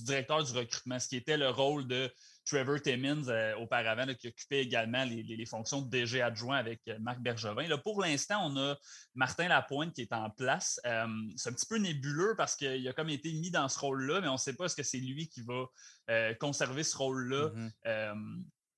directeur 0.02 0.42
du 0.42 0.52
recrutement, 0.52 0.98
ce 0.98 1.08
qui 1.08 1.16
était 1.16 1.36
le 1.36 1.50
rôle 1.50 1.86
de 1.86 2.12
Trevor 2.44 2.80
Timmins 2.82 3.28
euh, 3.28 3.56
auparavant, 3.56 4.12
qui 4.14 4.28
occupait 4.28 4.62
également 4.62 5.04
les, 5.04 5.46
fonctions 5.46 5.82
de 5.82 5.88
DG 5.88 6.20
adjoint 6.20 6.56
avec 6.56 6.80
euh, 6.88 6.98
Marc 7.00 7.20
Bergevin. 7.20 7.66
Là, 7.68 7.78
pour 7.78 8.02
l'instant, 8.02 8.50
on 8.50 8.56
a 8.56 8.76
Martin 9.14 9.48
Lapointe 9.48 9.94
qui 9.94 10.02
est 10.02 10.12
en 10.12 10.28
place. 10.30 10.80
c'est 11.36 11.50
un 11.50 11.52
petit 11.52 11.66
peu 11.66 11.78
nébuleux 11.78 12.34
parce 12.36 12.56
qu'il 12.56 12.86
a 12.86 12.92
comme 12.92 13.10
été 13.10 13.32
mis 13.32 13.50
dans 13.50 13.68
ce 13.68 13.78
rôle-là, 13.78 14.20
mais 14.20 14.28
on 14.28 14.34
ne 14.34 14.38
sait 14.38 14.54
pas 14.54 14.66
est-ce 14.66 14.76
que 14.76 14.82
c'est 14.82 14.98
lui 14.98 15.28
qui 15.28 15.42
va 15.42 16.34
conserver 16.34 16.82
ce 16.82 16.96
rôle-là. 16.96 17.50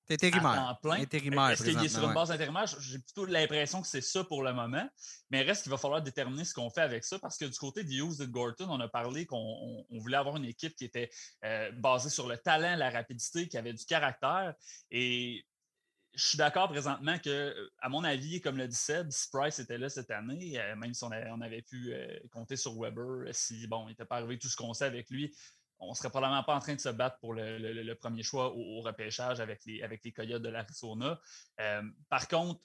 Mm-hmm. 0.09 0.13
Intérimaire. 0.13 0.77
Intérimaire. 0.83 1.49
Est-ce 1.49 1.63
qu'il 1.63 1.83
est 1.83 1.89
sur 1.89 2.07
une 2.07 2.13
base 2.13 2.31
intérimaire? 2.31 2.65
J'ai 2.79 2.99
plutôt 2.99 3.25
l'impression 3.25 3.81
que 3.81 3.87
c'est 3.87 4.01
ça 4.01 4.23
pour 4.23 4.43
le 4.43 4.53
moment. 4.53 4.87
Mais 5.29 5.41
reste 5.41 5.63
qu'il 5.63 5.71
va 5.71 5.77
falloir 5.77 6.01
déterminer 6.01 6.45
ce 6.45 6.53
qu'on 6.53 6.69
fait 6.69 6.81
avec 6.81 7.03
ça 7.03 7.19
parce 7.19 7.37
que 7.37 7.45
du 7.45 7.57
côté 7.57 7.83
de 7.83 7.91
Hughes 7.91 8.21
et 8.21 8.27
de 8.27 8.31
Gorton, 8.31 8.67
on 8.69 8.79
a 8.79 8.87
parlé 8.87 9.25
qu'on 9.25 9.85
voulait 9.91 10.17
avoir 10.17 10.37
une 10.37 10.45
équipe 10.45 10.75
qui 10.75 10.85
était 10.85 11.09
euh, 11.43 11.71
basée 11.73 12.09
sur 12.09 12.27
le 12.27 12.37
talent, 12.37 12.75
la 12.77 12.89
rapidité, 12.89 13.47
qui 13.47 13.57
avait 13.57 13.73
du 13.73 13.85
caractère. 13.85 14.53
Et 14.91 15.45
je 16.17 16.25
suis 16.25 16.37
d'accord 16.37 16.67
présentement 16.69 17.19
que, 17.19 17.53
à 17.79 17.89
mon 17.89 18.03
avis, 18.03 18.41
comme 18.41 18.57
le 18.57 18.67
dit 18.67 18.75
Seb, 18.75 19.11
si 19.11 19.29
Price 19.29 19.59
était 19.59 19.77
là 19.77 19.87
cette 19.87 20.09
année, 20.09 20.59
euh, 20.59 20.75
même 20.75 20.93
si 20.93 21.03
on 21.03 21.11
avait, 21.11 21.61
pu 21.61 21.93
euh, 21.93 22.07
compter 22.31 22.55
sur 22.55 22.73
Weber, 22.79 23.27
si 23.31 23.67
bon, 23.67 23.85
il 23.85 23.89
n'était 23.89 24.05
pas 24.05 24.17
arrivé 24.17 24.39
tout 24.39 24.47
ce 24.47 24.55
qu'on 24.55 24.73
sait 24.73 24.85
avec 24.85 25.09
lui, 25.11 25.35
on 25.79 25.93
serait 25.93 26.09
probablement 26.09 26.43
pas 26.43 26.55
en 26.55 26.59
train 26.59 26.75
de 26.75 26.79
se 26.79 26.89
battre 26.89 27.19
pour 27.19 27.33
le, 27.33 27.93
premier 27.93 28.23
choix 28.23 28.53
au, 28.53 28.81
repêchage 28.81 29.39
avec 29.39 29.63
les, 29.65 29.81
avec 29.83 30.01
Coyotes 30.15 30.41
de 30.41 30.49
l'Arizona. 30.49 31.19
Euh, 31.59 31.81
par 32.09 32.27
contre, 32.27 32.61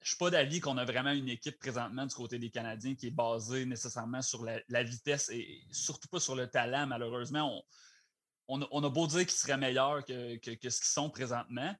je 0.00 0.04
ne 0.04 0.06
suis 0.08 0.16
pas 0.18 0.30
d'avis 0.30 0.60
qu'on 0.60 0.76
a 0.76 0.84
vraiment 0.84 1.12
une 1.12 1.28
équipe 1.28 1.58
présentement 1.58 2.06
du 2.06 2.14
côté 2.14 2.38
des 2.38 2.50
Canadiens 2.50 2.94
qui 2.94 3.08
est 3.08 3.10
basée 3.10 3.66
nécessairement 3.66 4.22
sur 4.22 4.44
la, 4.44 4.82
vitesse 4.82 5.30
et 5.30 5.62
surtout 5.70 6.08
pas 6.08 6.20
sur 6.20 6.36
le 6.36 6.48
talent, 6.48 6.86
malheureusement. 6.86 7.62
On, 8.48 8.60
a 8.60 8.88
beau 8.88 9.08
dire 9.08 9.20
qu'ils 9.20 9.30
seraient 9.30 9.56
meilleurs 9.56 10.04
que, 10.04 10.38
ce 10.44 10.50
qu'ils 10.50 10.70
sont 10.70 11.10
présentement 11.10 11.74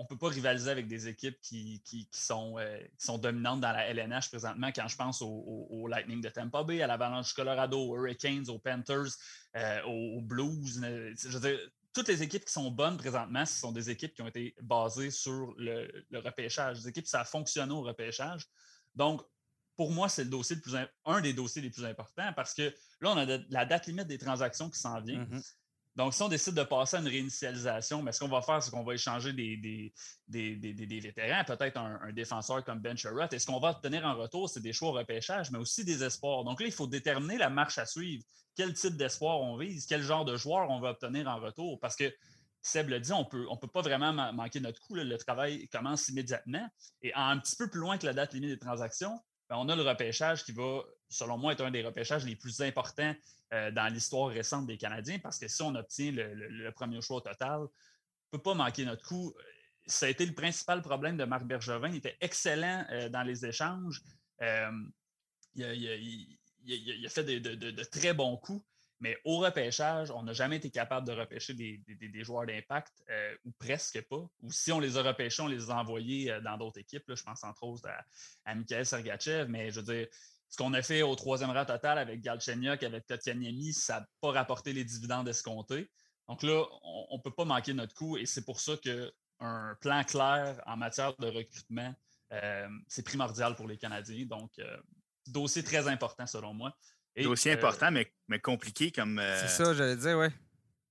on 0.00 0.04
ne 0.04 0.08
peut 0.08 0.16
pas 0.16 0.28
rivaliser 0.28 0.70
avec 0.70 0.88
des 0.88 1.08
équipes 1.08 1.38
qui, 1.42 2.08
sont, 2.10 2.58
euh, 2.58 2.80
sont, 2.96 3.18
dominantes 3.18 3.60
dans 3.60 3.70
la 3.70 3.86
LNH 3.88 4.30
présentement. 4.30 4.70
Quand 4.74 4.88
je 4.88 4.96
pense 4.96 5.20
au, 5.20 5.86
Lightning 5.88 6.22
de 6.22 6.30
Tampa 6.30 6.64
Bay, 6.64 6.80
à 6.80 6.86
l'Avalanche 6.86 7.28
du 7.28 7.34
Colorado, 7.34 7.78
aux 7.78 7.96
Hurricanes, 7.96 8.48
aux 8.48 8.58
Panthers, 8.58 9.12
euh, 9.56 9.82
aux, 9.82 10.22
Blues, 10.22 10.80
euh, 10.82 11.14
toutes 11.92 12.08
les 12.08 12.22
équipes 12.22 12.46
qui 12.46 12.52
sont 12.52 12.70
bonnes 12.70 12.96
présentement, 12.96 13.44
ce 13.44 13.58
sont 13.58 13.72
des 13.72 13.90
équipes 13.90 14.14
qui 14.14 14.22
ont 14.22 14.28
été 14.28 14.54
basées 14.62 15.10
sur 15.10 15.52
le, 15.58 16.06
repêchage. 16.14 16.80
Des 16.80 16.88
équipes, 16.88 17.06
ça 17.06 17.20
a 17.20 17.24
fonctionné 17.24 17.72
au 17.74 17.82
repêchage. 17.82 18.46
Donc, 18.94 19.20
pour 19.76 19.90
moi, 19.90 20.08
c'est 20.08 20.24
le 20.24 20.30
dossier 20.30 20.56
le 20.56 20.62
plus 20.62 20.76
un 21.04 21.20
des 21.20 21.34
dossiers 21.34 21.60
les 21.60 21.70
plus 21.70 21.84
importants 21.84 22.32
parce 22.34 22.54
que 22.54 22.74
là, 23.02 23.10
on 23.10 23.18
a 23.18 23.38
la 23.50 23.66
date 23.66 23.86
limite 23.86 24.06
des 24.06 24.18
transactions 24.18 24.70
qui 24.70 24.78
s'en 24.78 24.98
vient. 25.02 25.24
Mm-hmm. 25.24 25.54
Donc, 25.96 26.14
si 26.14 26.22
on 26.22 26.28
décide 26.28 26.54
de 26.54 26.62
passer 26.62 26.96
à 26.96 27.00
une 27.00 27.08
réinitialisation, 27.08 28.02
mais 28.02 28.12
ce 28.12 28.20
qu'on 28.20 28.28
va 28.28 28.42
faire, 28.42 28.62
c'est 28.62 28.70
qu'on 28.70 28.84
va 28.84 28.94
échanger 28.94 29.32
des, 29.32 29.92
vétérans, 30.28 31.44
peut-être 31.44 31.76
un, 31.76 32.12
défenseur 32.12 32.64
comme 32.64 32.78
Ben 32.78 32.96
Sherratt. 32.96 33.32
Et 33.32 33.38
ce 33.38 33.46
qu'on 33.46 33.58
va 33.58 33.70
obtenir 33.70 34.04
en 34.06 34.14
retour, 34.14 34.48
c'est 34.48 34.60
des 34.60 34.72
choix 34.72 34.90
au 34.90 34.92
repêchage, 34.92 35.50
mais 35.50 35.58
aussi 35.58 35.84
des 35.84 36.04
espoirs. 36.04 36.44
Donc 36.44 36.60
là, 36.60 36.66
il 36.66 36.72
faut 36.72 36.86
déterminer 36.86 37.38
la 37.38 37.50
marche 37.50 37.78
à 37.78 37.86
suivre. 37.86 38.24
Quel 38.54 38.72
type 38.74 38.96
d'espoir 38.96 39.40
on 39.40 39.56
vise, 39.56 39.86
quel 39.86 40.02
genre 40.02 40.24
de 40.24 40.36
joueur 40.36 40.70
on 40.70 40.80
va 40.80 40.90
obtenir 40.90 41.28
en 41.28 41.40
retour. 41.40 41.78
Parce 41.80 41.96
que 41.96 42.12
Seb 42.62 42.88
le 42.88 43.00
dit, 43.00 43.12
on 43.12 43.24
peut, 43.24 43.46
ne 43.50 43.56
peut 43.56 43.68
pas 43.68 43.82
vraiment 43.82 44.12
manquer 44.32 44.60
notre 44.60 44.80
coup. 44.80 44.94
Le 44.94 45.16
travail 45.16 45.68
commence 45.68 46.08
immédiatement. 46.08 46.68
Et 47.02 47.12
un 47.14 47.38
petit 47.38 47.56
peu 47.56 47.68
plus 47.68 47.80
loin 47.80 47.98
que 47.98 48.06
la 48.06 48.12
date 48.12 48.34
limite 48.34 48.50
des 48.50 48.58
transactions, 48.58 49.18
ben, 49.48 49.56
on 49.56 49.68
a 49.68 49.76
le 49.76 49.82
repêchage 49.82 50.44
qui 50.44 50.52
va, 50.52 50.82
selon 51.10 51.36
moi, 51.36 51.52
être 51.52 51.64
un 51.64 51.70
des 51.70 51.82
repêchages 51.82 52.24
les 52.24 52.36
plus 52.36 52.62
importants 52.62 53.14
euh, 53.52 53.70
dans 53.72 53.92
l'histoire 53.92 54.28
récente 54.28 54.66
des 54.66 54.78
Canadiens 54.78 55.18
parce 55.18 55.38
que 55.38 55.48
si 55.48 55.60
on 55.60 55.74
obtient 55.74 56.12
le, 56.12 56.70
premier 56.70 57.02
choix 57.02 57.20
total, 57.20 57.58
on 57.58 57.64
ne 57.64 58.38
peut 58.38 58.42
pas 58.42 58.54
manquer 58.54 58.84
notre 58.84 59.06
coup. 59.06 59.34
Ça 59.86 60.06
a 60.06 60.08
été 60.08 60.24
le 60.24 60.34
principal 60.34 60.80
problème 60.82 61.16
de 61.16 61.24
Marc 61.24 61.44
Bergevin. 61.44 61.88
Il 61.88 61.96
était 61.96 62.16
excellent 62.20 62.86
euh, 62.90 63.08
dans 63.08 63.24
les 63.24 63.44
échanges. 63.44 64.02
Euh, 64.40 64.70
il, 65.56 65.66
a, 67.04 67.08
fait 67.08 67.24
de, 67.24 67.82
très 67.84 68.14
bons 68.14 68.36
coups. 68.36 68.64
Mais 69.02 69.16
au 69.24 69.38
repêchage, 69.38 70.10
on 70.10 70.22
n'a 70.22 70.34
jamais 70.34 70.56
été 70.56 70.70
capable 70.70 71.06
de 71.06 71.12
repêcher 71.12 71.54
des, 71.54 72.22
joueurs 72.22 72.44
d'impact, 72.44 73.02
ou 73.46 73.50
presque 73.52 74.00
pas. 74.02 74.28
Ou 74.42 74.52
si 74.52 74.70
on 74.72 74.78
les 74.78 74.98
a 74.98 75.02
repêchés, 75.02 75.40
on 75.42 75.46
les 75.46 75.70
a 75.70 75.76
envoyés 75.76 76.38
dans 76.44 76.58
d'autres 76.58 76.78
équipes. 76.78 77.04
je 77.08 77.22
pense 77.22 77.42
entre 77.42 77.64
autres 77.64 77.88
à, 77.88 78.04
à 78.44 78.54
Mikhail 78.54 78.84
Sergachev. 78.84 79.48
Mais 79.48 79.70
je 79.70 79.80
veux 79.80 79.94
dire, 79.94 80.06
ce 80.50 80.56
qu'on 80.56 80.74
a 80.74 80.82
fait 80.82 81.02
au 81.02 81.14
troisième 81.14 81.50
rang 81.50 81.64
total 81.64 81.96
avec 81.98 82.20
Galchenyuk, 82.20 82.82
avec 82.82 83.06
Kotkaniemi, 83.06 83.72
ça 83.72 84.00
n'a 84.00 84.06
pas 84.20 84.32
rapporté 84.32 84.72
les 84.72 84.84
dividendes 84.84 85.28
escomptés. 85.28 85.88
Donc 86.28 86.42
là, 86.42 86.64
on 86.82 87.16
ne 87.16 87.22
peut 87.22 87.30
pas 87.30 87.44
manquer 87.44 87.72
notre 87.72 87.94
coup 87.94 88.16
et 88.16 88.26
c'est 88.26 88.44
pour 88.44 88.60
ça 88.60 88.76
qu'un 88.76 89.76
plan 89.80 90.02
clair 90.04 90.60
en 90.66 90.76
matière 90.76 91.16
de 91.18 91.28
recrutement, 91.28 91.94
euh, 92.32 92.68
c'est 92.88 93.04
primordial 93.04 93.54
pour 93.54 93.68
les 93.68 93.78
Canadiens. 93.78 94.26
Donc, 94.26 94.50
euh, 94.58 94.76
dossier 95.28 95.62
très 95.62 95.86
important 95.86 96.26
selon 96.26 96.52
moi. 96.52 96.76
dossier 97.16 97.52
euh, 97.52 97.54
important, 97.54 97.92
mais, 97.92 98.12
mais 98.26 98.40
compliqué 98.40 98.90
comme. 98.90 99.22
c'est 99.36 99.48
ça, 99.48 99.72
j'allais 99.72 99.96
dire, 99.96 100.18
oui. 100.18 100.28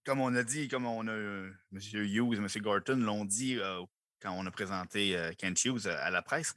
Comme 0.06 0.22
on 0.22 0.34
a 0.36 0.44
dit, 0.44 0.70
comme 0.70 0.86
on 0.86 1.06
a 1.08 1.14
M. 1.14 1.52
Hughes, 1.94 2.38
M. 2.38 2.48
Gorton 2.62 2.96
l'ont 2.96 3.26
dit 3.26 3.60
quand 4.22 4.32
on 4.32 4.46
a 4.46 4.52
présenté 4.52 5.18
Kent 5.38 5.66
Hughes 5.66 5.88
à 5.88 6.10
la 6.10 6.22
presse 6.22 6.56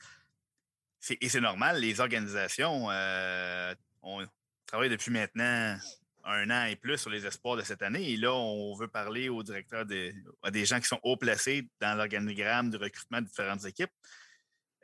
et 1.11 1.28
c'est 1.28 1.40
normal, 1.40 1.80
les 1.80 2.00
organisations 2.00 2.90
euh, 2.90 3.74
ont 4.03 4.26
travaillé 4.66 4.90
depuis 4.90 5.11
maintenant 5.11 5.76
un 6.24 6.50
an 6.50 6.64
et 6.66 6.76
plus 6.76 6.98
sur 6.98 7.11
les 7.11 7.26
espoirs 7.26 7.57
de 7.57 7.62
cette 7.62 7.82
année. 7.82 8.11
Et 8.11 8.16
là, 8.16 8.32
on 8.32 8.74
veut 8.74 8.88
parler 8.88 9.28
aux 9.28 9.42
directeurs, 9.42 9.84
des, 9.84 10.14
à 10.42 10.50
des 10.50 10.64
gens 10.64 10.78
qui 10.78 10.86
sont 10.86 11.00
haut 11.03 11.16
placés 11.16 11.68
dans 11.80 11.96
l'organigramme 11.96 12.70
de 12.70 12.78
recrutement 12.78 13.20
de 13.20 13.26
différentes 13.26 13.64
équipes. 13.64 13.90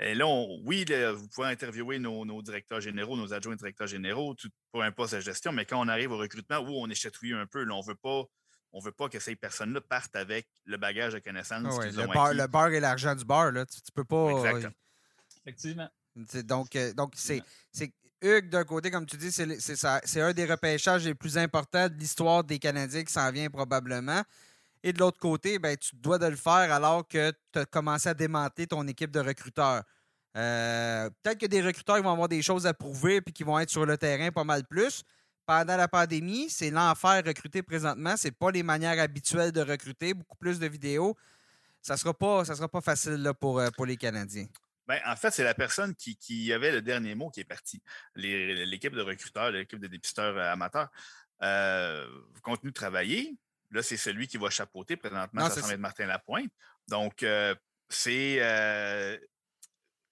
Et 0.01 0.15
là, 0.15 0.27
oui, 0.65 0.85
vous 1.17 1.29
pouvez 1.29 1.49
interviewer 1.49 1.99
nos, 1.99 2.43
directeurs 2.43 2.81
généraux, 2.81 3.17
nos 3.17 3.33
adjoints 3.33 3.57
directeurs 3.57 3.89
généraux 3.89 4.35
pour 4.71 4.83
un 4.83 4.93
poste 4.93 5.15
de 5.15 5.21
gestion, 5.21 5.51
mais 5.51 5.65
quand 5.65 5.81
on 5.81 5.89
arrive 5.89 6.13
au 6.13 6.19
recrutement, 6.19 6.59
où 6.59 6.71
on 6.71 6.89
est 6.89 6.95
chatouillé 6.95 7.35
un 7.35 7.47
peu, 7.47 7.65
là, 7.65 7.75
on 7.75 7.81
veut 7.81 7.97
pas. 7.97 8.25
On 8.73 8.81
ne 8.81 8.85
veut 8.85 8.93
pas 8.93 9.09
que 9.09 9.19
ces 9.19 9.35
personnes-là 9.35 9.81
partent 9.81 10.15
avec 10.15 10.47
le 10.67 10.77
bagage 10.77 11.15
de 11.15 11.21
connaissances. 11.21 11.79
Ah 11.81 11.87
le, 11.87 12.47
bar, 12.47 12.69
et 12.69 12.81
l'argent 12.81 13.15
du 13.15 13.25
bar, 13.25 13.51
là. 13.51 13.65
Tu, 13.65 13.79
ne 13.79 13.95
peux 13.95 14.05
pas. 14.05 14.31
Exactement. 14.31 14.75
Effectivement. 15.47 15.91
Donc, 16.45 16.75
euh, 16.77 16.93
donc 16.93 17.13
c'est, 17.15 17.43
Hugues, 18.21 18.49
d'un 18.49 18.65
côté, 18.65 18.91
comme 18.91 19.07
tu 19.07 19.17
dis, 19.17 19.31
c'est, 19.31 20.21
un 20.21 20.33
des 20.33 20.45
repêchages 20.45 21.05
les 21.05 21.15
plus 21.15 21.39
importants 21.39 21.89
de 21.89 21.95
l'histoire 21.95 22.43
des 22.43 22.59
Canadiens 22.59 23.05
qui 23.05 23.13
s'en 23.13 23.31
vient 23.31 23.49
probablement. 23.49 24.23
Et 24.83 24.93
de 24.93 24.99
l'autre 24.99 25.19
côté, 25.19 25.59
ben, 25.59 25.77
tu 25.77 25.95
dois 25.97 26.19
de 26.19 26.27
le 26.27 26.37
faire 26.37 26.73
alors 26.73 27.07
que 27.07 27.33
tu 27.53 27.59
as 27.59 27.65
commencé 27.67 28.09
à 28.09 28.15
démanteler 28.15 28.67
ton 28.67 28.87
équipe 28.89 29.11
de 29.11 29.21
recruteurs. 29.21 29.83
Euh, 30.37 31.11
peut-être 31.23 31.39
que 31.39 31.47
des 31.47 31.63
recruteurs 31.63 32.03
vont 32.03 32.13
avoir 32.13 32.29
des 32.29 32.43
choses 32.43 32.67
à 32.67 32.75
prouver 32.75 33.21
et 33.25 33.33
qui 33.33 33.45
vont 33.45 33.59
être 33.59 33.71
sur 33.71 33.87
le 33.87 33.97
terrain 33.97 34.31
pas 34.31 34.45
mal 34.45 34.65
plus. 34.65 35.03
Pendant 35.47 35.77
la 35.77 35.89
pandémie, 35.89 36.51
c'est 36.51 36.71
l'enfer 36.71 37.23
recruter 37.25 37.63
présentement. 37.63 38.17
Ce 38.17 38.29
pas 38.29 38.51
les 38.51 38.63
manières 38.63 39.01
habituelles 39.01 39.51
de 39.51 39.63
recruter, 39.63 40.15
beaucoup 40.15 40.37
plus 40.37 40.59
de 40.59 40.67
vidéos. 40.67 41.17
Ça 41.81 41.95
ne 41.95 41.99
sera, 41.99 42.13
pas, 42.13 42.45
ça 42.45 42.55
sera 42.55 42.69
pas 42.69 42.81
facile 42.81 43.33
pour, 43.41 43.59
euh, 43.59 43.69
pour 43.75 43.87
les 43.87 43.97
Canadiens. 43.97 44.47
Ben, 44.89 45.01
en 45.05 45.17
fait, 45.17 45.31
c'est 45.31 45.45
la 45.45 45.55
personne 45.55 45.95
qui, 45.95 46.53
avait 46.53 46.73
le 46.73 46.81
dernier 46.81 47.15
mot 47.15 47.31
qui 47.31 47.41
est 47.41 47.45
partie. 47.45 47.83
L'équipe 48.15 48.95
de 48.95 49.03
recruteurs, 49.03 49.51
l'équipe 49.51 49.79
de 49.79 49.87
dépisteurs 49.87 50.37
euh, 50.37 50.53
amateurs 50.53 50.89
euh, 51.43 52.07
continue 52.43 52.73
de 52.73 52.75
travailler. 52.75 53.37
Là, 53.71 53.83
c'est 53.83 53.97
celui 53.97 54.27
qui 54.27 54.39
va 54.39 54.51
chapeauter 54.51 54.97
présentement. 54.97 55.49
ça 55.51 55.61
semble 55.61 55.75
être 55.75 55.81
Martin 55.81 56.07
Lapointe. 56.07 56.51
Donc, 56.89 57.23
euh, 57.23 57.55
c'est. 57.89 58.39
Euh, 58.41 59.19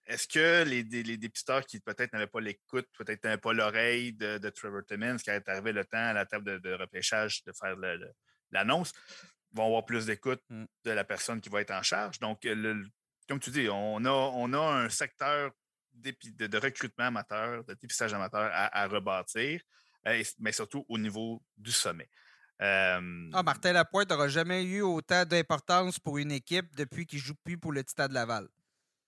est-ce 0.04 0.28
que 0.28 0.62
les, 0.62 0.84
dépisteurs 0.84 1.66
qui 1.66 1.80
peut-être 1.80 2.12
n'avaient 2.12 2.28
pas 2.28 2.40
l'écoute, 2.40 2.86
peut-être 2.96 3.24
n'avaient 3.24 3.38
pas 3.38 3.52
l'oreille 3.52 4.12
de, 4.12 4.50
Trevor 4.50 4.84
Timmins, 4.86 5.16
qui 5.16 5.30
est 5.30 5.48
arrivé 5.48 5.72
le 5.72 5.84
temps 5.84 5.98
à 5.98 6.12
la 6.12 6.24
table 6.26 6.60
de, 6.60 6.72
repêchage 6.74 7.42
de 7.42 7.52
faire 7.52 7.74
l'annonce, 8.52 8.92
vont 9.50 9.66
avoir 9.66 9.84
plus 9.84 10.06
d'écoute 10.06 10.40
mmh. 10.48 10.64
de 10.84 10.90
la 10.92 11.02
personne 11.02 11.40
qui 11.40 11.48
va 11.48 11.60
être 11.60 11.72
en 11.72 11.82
charge. 11.82 12.20
Donc, 12.20 12.44
le, 12.44 12.86
comme 13.28 13.40
tu 13.40 13.50
dis, 13.50 13.68
on 13.68 14.04
a, 14.04 14.10
on 14.10 14.52
a 14.52 14.58
un 14.58 14.88
secteur 14.88 15.50
de, 15.92 16.58
recrutement 16.58 17.06
amateur, 17.06 17.64
de 17.64 17.74
dépistage 17.74 18.14
amateur 18.14 18.50
à, 18.52 18.86
rebâtir, 18.86 19.60
euh, 20.06 20.22
mais 20.38 20.52
surtout 20.52 20.84
au 20.88 20.98
niveau 20.98 21.42
du 21.56 21.72
sommet. 21.72 22.08
ah, 22.60 23.00
Martin 23.44 23.72
Lapointe 23.72 24.10
n'aura 24.10 24.28
jamais 24.28 24.64
eu 24.64 24.82
autant 24.82 25.24
d'importance 25.24 25.98
pour 25.98 26.18
une 26.18 26.32
équipe 26.32 26.74
depuis 26.76 27.06
qu'il 27.06 27.18
ne 27.18 27.24
joue 27.24 27.34
plus 27.44 27.58
pour 27.58 27.72
le 27.72 27.84
Titan 27.84 28.08
de 28.08 28.14
Laval. 28.14 28.48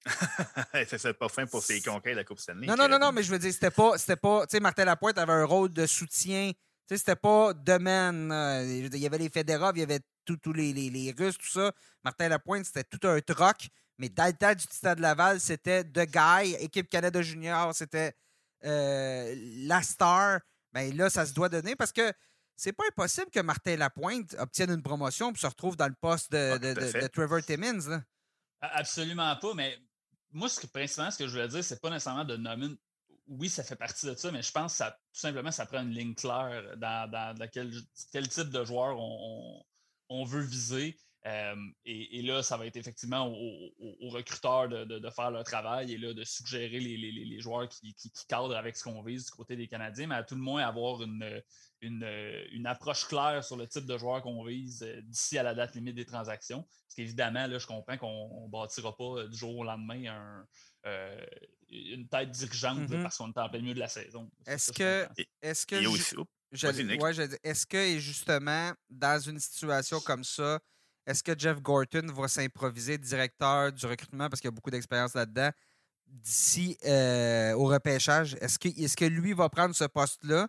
c'est 0.86 1.12
pas 1.14 1.28
fin 1.28 1.46
pour 1.46 1.62
ses 1.62 1.82
conquêtes 1.82 2.12
de 2.12 2.18
la 2.18 2.24
Coupe 2.24 2.38
Stanley. 2.38 2.66
Non, 2.66 2.76
non, 2.76 2.88
non, 2.88 2.98
non, 2.98 3.12
mais 3.12 3.22
je 3.22 3.30
veux 3.30 3.38
dire, 3.38 3.52
c'était 3.52 3.70
pas. 3.70 3.98
C'était 3.98 4.16
pas 4.16 4.46
tu 4.46 4.56
sais, 4.56 4.60
Martin 4.60 4.84
Lapointe 4.84 5.18
avait 5.18 5.32
un 5.32 5.44
rôle 5.44 5.70
de 5.70 5.86
soutien. 5.86 6.52
Tu 6.52 6.94
sais, 6.94 6.98
c'était 6.98 7.16
pas 7.16 7.52
domaine. 7.52 8.30
il 8.64 8.96
y 8.96 9.06
avait 9.06 9.18
les 9.18 9.28
Fédéraux, 9.28 9.72
il 9.74 9.80
y 9.80 9.82
avait 9.82 10.00
tous 10.24 10.52
les, 10.52 10.72
les, 10.72 10.88
les, 10.88 11.14
Russes, 11.16 11.36
tout 11.36 11.48
ça. 11.48 11.72
Martin 12.04 12.28
Lapointe, 12.28 12.64
c'était 12.64 12.84
tout 12.84 13.06
un 13.06 13.20
troc. 13.20 13.68
Mais 13.98 14.08
dans 14.08 14.26
le 14.26 14.32
temps 14.32 14.54
du 14.54 14.64
Stade 14.70 15.00
Laval, 15.00 15.40
c'était 15.40 15.84
The 15.84 16.06
Guy. 16.06 16.54
Équipe 16.60 16.88
Canada 16.88 17.20
Junior, 17.20 17.74
c'était 17.74 18.14
euh, 18.64 19.34
la 19.66 19.82
star. 19.82 20.40
Bien 20.72 20.92
là, 20.94 21.10
ça 21.10 21.26
se 21.26 21.32
doit 21.32 21.48
donner 21.48 21.74
parce 21.74 21.92
que 21.92 22.12
c'est 22.54 22.72
pas 22.72 22.84
impossible 22.88 23.30
que 23.30 23.40
Martin 23.40 23.76
Lapointe 23.76 24.36
obtienne 24.38 24.70
une 24.70 24.82
promotion 24.82 25.32
et 25.32 25.36
se 25.36 25.46
retrouve 25.46 25.76
dans 25.76 25.88
le 25.88 25.94
poste 25.94 26.30
de, 26.32 27.06
Trevor 27.08 27.42
Timmins. 27.42 28.02
Absolument 28.60 29.36
pas, 29.36 29.54
mais 29.54 29.78
moi, 30.32 30.48
ce 30.48 30.60
que, 30.60 30.66
principalement, 30.66 31.10
ce 31.10 31.18
que 31.18 31.26
je 31.26 31.32
voulais 31.32 31.48
dire, 31.48 31.64
c'est 31.64 31.80
pas 31.80 31.90
nécessairement 31.90 32.24
de 32.24 32.36
nommer. 32.36 32.68
Oui, 33.26 33.48
ça 33.48 33.62
fait 33.62 33.76
partie 33.76 34.06
de 34.06 34.14
ça, 34.14 34.32
mais 34.32 34.42
je 34.42 34.50
pense 34.50 34.72
que 34.72 34.78
ça, 34.78 34.90
tout 34.90 35.20
simplement, 35.20 35.50
ça 35.50 35.66
prend 35.66 35.82
une 35.82 35.90
ligne 35.90 36.14
claire 36.14 36.76
dans, 36.76 37.48
quel, 37.52 38.28
type 38.28 38.50
de 38.50 38.64
joueur 38.64 38.98
on 38.98 40.24
veut 40.24 40.42
viser. 40.42 40.98
Euh, 41.28 41.54
et, 41.84 42.22
là, 42.22 42.42
ça 42.42 42.56
va 42.56 42.66
être 42.66 42.76
effectivement 42.76 43.28
aux, 43.28 44.08
recruteurs 44.08 44.68
de, 44.68 45.10
faire 45.10 45.30
leur 45.30 45.44
travail 45.44 45.92
et 45.92 45.98
là, 45.98 46.14
de 46.14 46.24
suggérer 46.24 46.80
les, 46.80 47.40
joueurs 47.40 47.68
qui, 47.68 47.94
cadrent 48.28 48.56
avec 48.56 48.76
ce 48.76 48.84
qu'on 48.84 49.02
vise 49.02 49.26
du 49.26 49.30
côté 49.32 49.56
des 49.56 49.68
Canadiens, 49.68 50.06
mais 50.06 50.14
à 50.14 50.22
tout 50.22 50.36
le 50.36 50.40
moins 50.40 50.62
avoir 50.66 51.02
une, 51.02 51.42
une, 51.82 52.66
approche 52.66 53.06
claire 53.06 53.44
sur 53.44 53.56
le 53.56 53.66
type 53.66 53.84
de 53.84 53.98
joueur 53.98 54.22
qu'on 54.22 54.42
vise 54.44 54.82
euh, 54.82 55.02
d'ici 55.02 55.36
à 55.38 55.42
la 55.42 55.54
date 55.54 55.74
limite 55.74 55.96
des 55.96 56.06
transactions. 56.06 56.62
Parce 56.62 56.94
qu'évidemment, 56.96 57.46
là, 57.46 57.58
je 57.58 57.66
comprends 57.66 57.98
qu'on 57.98 58.46
ne 58.46 58.50
bâtira 58.50 58.96
pas 58.96 59.18
euh, 59.18 59.28
du 59.28 59.36
jour 59.36 59.56
au 59.56 59.64
lendemain 59.64 60.44
une 61.70 62.08
tête 62.08 62.30
dirigeante 62.30 62.88
mm-hmm. 62.88 63.02
parce 63.02 63.18
qu'on 63.18 63.30
est 63.30 63.38
en 63.38 63.50
plein 63.50 63.60
milieu 63.60 63.74
de 63.74 63.80
la 63.80 63.88
saison. 63.88 64.30
Est-ce 64.46 64.72
que. 64.72 65.06
Est-ce 65.42 65.66
que. 65.66 65.76
est-ce 67.42 67.66
que, 67.66 67.98
justement, 67.98 68.72
dans 68.88 69.20
une 69.20 69.38
situation 69.38 70.00
comme 70.00 70.24
ça, 70.24 70.58
est-ce 71.08 71.22
que 71.22 71.32
Jeff 71.36 71.62
Gorton 71.62 72.06
va 72.14 72.28
s'improviser 72.28 72.98
directeur 72.98 73.72
du 73.72 73.86
recrutement 73.86 74.28
parce 74.28 74.42
qu'il 74.42 74.48
a 74.48 74.50
beaucoup 74.50 74.70
d'expérience 74.70 75.14
là-dedans 75.14 75.50
d'ici 76.06 76.76
euh, 76.84 77.54
au 77.54 77.64
repêchage? 77.64 78.36
Est-ce 78.42 78.58
que, 78.58 78.68
est 78.68 78.94
que 78.94 79.06
lui 79.06 79.32
va 79.32 79.48
prendre 79.48 79.74
ce 79.74 79.84
poste-là? 79.84 80.48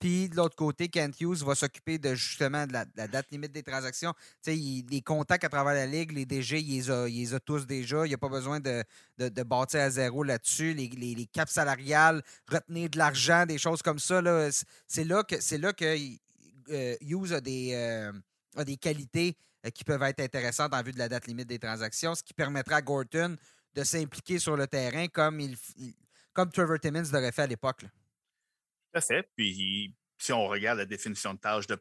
Puis 0.00 0.28
de 0.28 0.34
l'autre 0.34 0.56
côté, 0.56 0.88
Kent 0.88 1.20
Hughes 1.20 1.44
va 1.44 1.54
s'occuper 1.54 1.98
de 1.98 2.16
justement 2.16 2.66
de 2.66 2.72
la, 2.72 2.84
date 2.84 3.30
limite 3.30 3.52
des 3.52 3.62
transactions? 3.62 4.12
Les 4.44 5.02
contacts 5.04 5.44
à 5.44 5.48
travers 5.48 5.74
la 5.74 5.86
Ligue, 5.86 6.10
les 6.10 6.26
DG, 6.26 6.58
il 6.58 6.82
les 6.82 7.34
a, 7.34 7.40
tous 7.40 7.64
déjà. 7.64 8.04
Il 8.04 8.08
n'y 8.08 8.14
a 8.14 8.18
pas 8.18 8.28
besoin 8.28 8.58
de, 8.58 8.82
de, 9.18 9.42
bâtir 9.44 9.82
à 9.82 9.90
zéro 9.90 10.24
là-dessus. 10.24 10.74
Les, 10.74 10.88
les, 10.88 11.26
caps 11.26 11.52
salariales, 11.52 12.22
retenir 12.48 12.90
de 12.90 12.98
l'argent, 12.98 13.46
des 13.46 13.58
choses 13.58 13.82
comme 13.82 14.00
ça. 14.00 14.20
c'est 14.88 15.04
là 15.04 15.22
que 15.22 15.56
là 15.56 15.72
que 15.72 15.96
euh, 16.70 16.96
Hughes 17.00 17.32
a 17.32 17.40
des, 17.40 17.70
euh, 17.72 18.12
a 18.56 18.64
des 18.64 18.76
qualités 18.76 19.36
qui 19.70 19.84
peuvent 19.84 20.02
être 20.02 20.20
intéressantes 20.20 20.74
en 20.74 20.82
vue 20.82 20.92
de 20.92 20.98
la 20.98 21.08
date 21.08 21.26
limite 21.26 21.48
des 21.48 21.58
transactions, 21.58 22.14
ce 22.14 22.22
qui 22.22 22.34
permettra 22.34 22.76
à 22.76 22.82
Gorton 22.82 23.36
de 23.74 23.84
s'impliquer 23.84 24.38
sur 24.38 24.56
le 24.56 24.66
terrain 24.66 25.06
comme, 25.08 25.40
il, 25.40 25.56
comme 26.32 26.50
Trevor 26.50 26.78
Timmins 26.80 27.04
l'aurait 27.12 27.32
fait 27.32 27.42
à 27.42 27.46
l'époque. 27.46 27.80
Tout 27.80 28.98
à 28.98 29.00
fait. 29.00 29.28
Puis, 29.36 29.94
si 30.18 30.32
on 30.32 30.46
regarde 30.46 30.78
la 30.78 30.86
définition 30.86 31.34
de 31.34 31.38
tâche 31.38 31.66
de 31.66 31.78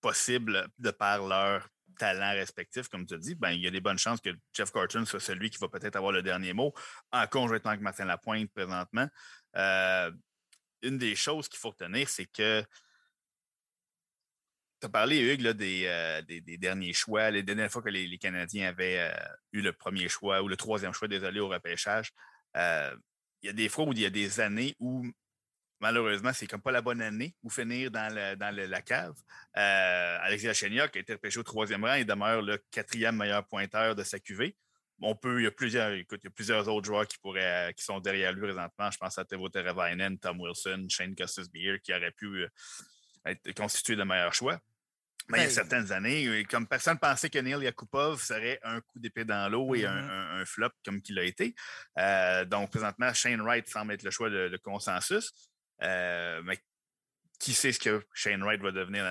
possible 0.00 0.68
de 0.78 0.90
par 0.90 1.26
leur 1.26 1.68
talent 1.98 2.32
respectif, 2.32 2.88
comme 2.88 3.06
tu 3.06 3.18
dit, 3.18 3.34
ben, 3.34 3.50
il 3.50 3.60
y 3.60 3.66
a 3.66 3.70
des 3.70 3.80
bonnes 3.80 3.98
chances 3.98 4.20
que 4.20 4.30
Jeff 4.52 4.72
Gorton 4.72 5.04
soit 5.04 5.20
celui 5.20 5.50
qui 5.50 5.58
va 5.58 5.68
peut-être 5.68 5.96
avoir 5.96 6.12
le 6.12 6.22
dernier 6.22 6.52
mot 6.52 6.72
en 7.12 7.26
conjointement 7.26 7.70
avec 7.70 7.82
Martin 7.82 8.04
Lapointe 8.04 8.50
présentement. 8.52 9.08
Euh, 9.56 10.10
une 10.82 10.98
des 10.98 11.16
choses 11.16 11.48
qu'il 11.48 11.58
faut 11.58 11.70
retenir, 11.70 12.08
c'est 12.08 12.26
que 12.26 12.62
tu 14.80 14.86
as 14.86 14.88
parlé, 14.88 15.18
Hugues, 15.20 15.46
euh, 15.46 16.22
des, 16.22 16.56
derniers 16.58 16.92
choix, 16.92 17.30
les 17.30 17.42
dernières 17.42 17.70
fois 17.70 17.82
que 17.82 17.88
les, 17.88 18.18
Canadiens 18.18 18.68
avaient 18.68 18.98
euh, 18.98 19.28
eu 19.52 19.60
le 19.60 19.72
premier 19.72 20.08
choix 20.08 20.42
ou 20.42 20.48
le 20.48 20.56
troisième 20.56 20.92
choix, 20.92 21.08
désolé, 21.08 21.40
au 21.40 21.48
repêchage. 21.48 22.12
il 22.54 23.00
y 23.42 23.48
a 23.48 23.52
des 23.52 23.68
fois 23.68 23.84
où 23.84 23.92
il 23.92 24.00
y 24.00 24.06
a 24.06 24.10
des 24.10 24.40
années 24.40 24.74
où 24.78 25.04
malheureusement, 25.80 26.32
c'est 26.32 26.46
comme 26.46 26.60
pas 26.60 26.72
la 26.72 26.82
bonne 26.82 27.00
année 27.00 27.34
ou 27.42 27.50
finir 27.50 27.90
dans, 27.90 28.12
la 28.12 28.82
cave. 28.82 29.14
Euh, 29.56 30.18
Alexis 30.22 30.46
Lacheniak 30.46 30.96
a 30.96 31.00
été 31.00 31.12
repêché 31.14 31.38
au 31.38 31.42
troisième 31.42 31.84
rang 31.84 31.94
et 31.94 32.04
demeure 32.04 32.42
le 32.42 32.58
quatrième 32.70 33.16
meilleur 33.16 33.46
pointeur 33.46 33.94
de 33.94 34.02
sa 34.02 34.18
QV. 34.18 34.56
On 35.00 35.14
peut, 35.14 35.40
il 35.40 35.44
y 35.44 35.46
a 35.46 35.52
plusieurs, 35.52 35.94
il 35.94 36.00
y 36.00 36.26
a 36.26 36.30
plusieurs 36.30 36.66
autres 36.68 36.86
joueurs 36.86 37.06
qui 37.06 37.18
pourraient, 37.18 37.72
qui 37.76 37.84
sont 37.84 38.00
derrière 38.00 38.32
lui 38.32 38.42
présentement. 38.42 38.90
Je 38.90 38.98
pense 38.98 39.16
à 39.16 39.24
Tevo 39.24 39.48
Teravainen, 39.48 40.18
Tom 40.18 40.40
Wilson, 40.40 40.86
Shane 40.88 41.14
Custis 41.14 41.48
Beer, 41.52 41.78
qui 41.80 41.94
auraient 41.94 42.10
pu 42.10 42.26
euh, 42.26 42.48
être 43.24 43.52
constitués 43.52 43.94
de 43.94 44.02
meilleurs 44.02 44.34
choix. 44.34 44.58
Mais 45.30 45.38
il 45.38 45.40
y 45.40 45.44
a 45.44 45.46
ben, 45.48 45.52
certaines 45.52 45.92
années, 45.92 46.26
euh, 46.26 46.42
comme 46.48 46.66
personne 46.66 46.94
ne 46.94 46.98
pensait 46.98 47.28
que 47.28 47.38
Neil 47.38 47.62
Yakupov 47.62 48.22
serait 48.22 48.58
un 48.62 48.80
coup 48.80 48.98
d'épée 48.98 49.26
dans 49.26 49.50
l'eau 49.50 49.74
et 49.74 49.84
un, 49.84 50.40
mm-hmm. 50.40 50.46
flop 50.46 50.70
comme 50.84 51.02
qu'il 51.02 51.18
a 51.18 51.24
été. 51.24 51.54
donc, 52.46 52.70
présentement, 52.70 53.12
Shane 53.12 53.42
Wright 53.42 53.68
semble 53.68 53.92
être 53.92 54.04
le 54.04 54.10
choix 54.10 54.30
de 54.30 54.56
consensus. 54.62 55.32
Euh, 55.82 56.42
mais 56.44 56.58
qui 57.38 57.52
sait 57.54 57.72
ce 57.72 57.78
que 57.78 58.04
Shane 58.12 58.42
Wright 58.42 58.60
va 58.60 58.72
devenir 58.72 59.04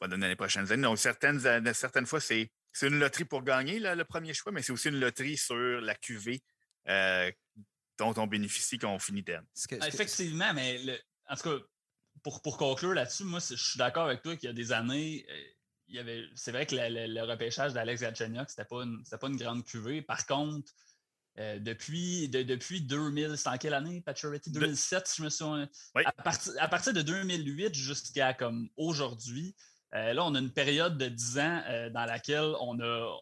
dans, 0.00 0.16
les 0.16 0.36
prochaines 0.36 0.70
années? 0.72 0.82
Donc, 0.82 0.98
certaines, 0.98 1.40
certaines 1.72 2.06
fois, 2.06 2.20
c'est 2.20 2.50
une 2.82 2.98
loterie 2.98 3.24
pour 3.24 3.42
gagner 3.42 3.80
le 3.80 4.04
premier 4.04 4.34
choix, 4.34 4.52
mais 4.52 4.62
c'est 4.62 4.72
aussi 4.72 4.88
une 4.88 5.00
loterie 5.00 5.36
sur 5.36 5.56
la 5.56 5.94
QV 5.94 6.40
euh, 6.88 7.30
dont 7.98 8.14
on 8.16 8.26
bénéficie 8.26 8.78
quand 8.78 8.92
on 8.92 8.98
finit 8.98 9.24
terme. 9.24 9.46
Effectivement, 9.86 10.52
mais 10.52 10.78
en 11.28 11.36
tout 11.36 11.42
cas, 11.42 11.64
pour, 12.26 12.42
pour 12.42 12.56
conclure 12.56 12.92
là-dessus, 12.92 13.22
moi, 13.22 13.38
je 13.38 13.54
suis 13.54 13.78
d'accord 13.78 14.06
avec 14.06 14.20
toi 14.20 14.34
qu'il 14.34 14.48
y 14.48 14.50
a 14.50 14.52
des 14.52 14.72
années, 14.72 15.24
euh, 15.30 15.42
il 15.86 15.94
y 15.94 16.00
avait, 16.00 16.24
c'est 16.34 16.50
vrai 16.50 16.66
que 16.66 16.74
le, 16.74 17.22
repêchage 17.22 17.72
d'Alex 17.72 18.02
Galchenyuk, 18.02 18.50
c'était 18.50 18.64
pas, 18.64 18.82
pas 19.20 19.28
une 19.28 19.36
grande 19.36 19.64
QV. 19.64 20.02
Par 20.02 20.26
contre, 20.26 20.72
euh, 21.38 21.60
depuis, 21.60 22.28
depuis 22.28 22.80
2000, 22.80 23.36
c'est 23.36 23.48
en 23.48 23.56
quelle 23.58 23.74
année, 23.74 24.00
Paturity? 24.00 24.50
2007, 24.50 25.06
si 25.06 25.18
je 25.18 25.22
me 25.22 25.28
souviens. 25.28 25.68
À, 26.04 26.66
partir 26.66 26.92
de 26.92 27.02
2008 27.02 27.72
jusqu'à 27.72 28.34
comme 28.34 28.70
aujourd'hui, 28.76 29.54
euh, 29.94 30.12
là, 30.12 30.24
on 30.24 30.34
a 30.34 30.40
une 30.40 30.52
période 30.52 30.98
de 30.98 31.06
10 31.06 31.38
ans 31.38 31.62
euh, 31.68 31.90
dans 31.90 32.06
laquelle 32.06 32.54
on 32.58 32.80
a, 32.80 33.20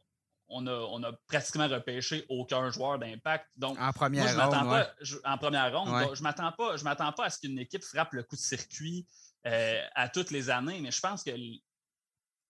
on 0.48 0.66
a, 0.66 0.72
on 0.72 1.02
a, 1.02 1.12
pratiquement 1.26 1.68
repêché 1.68 2.24
aucun 2.28 2.70
joueur 2.70 2.98
d'impact. 2.98 3.46
Donc, 3.56 3.78
en 3.80 3.92
première 3.92 4.26
ronde. 4.26 4.50
Pas, 4.50 4.90
en 5.24 5.38
première 5.38 5.76
ronde, 5.76 6.14
je 6.14 6.20
ne 6.20 6.22
m'attends 6.22 6.52
pas, 6.52 7.12
pas 7.12 7.24
à 7.24 7.30
ce 7.30 7.40
qu'une 7.40 7.58
équipe 7.58 7.82
frappe 7.82 8.12
le 8.12 8.22
coup 8.22 8.36
de 8.36 8.40
circuit 8.40 9.06
à 9.44 10.08
toutes 10.08 10.30
les 10.30 10.50
années, 10.50 10.80
mais 10.80 10.90
je 10.90 11.00
pense 11.00 11.22
que 11.22 11.32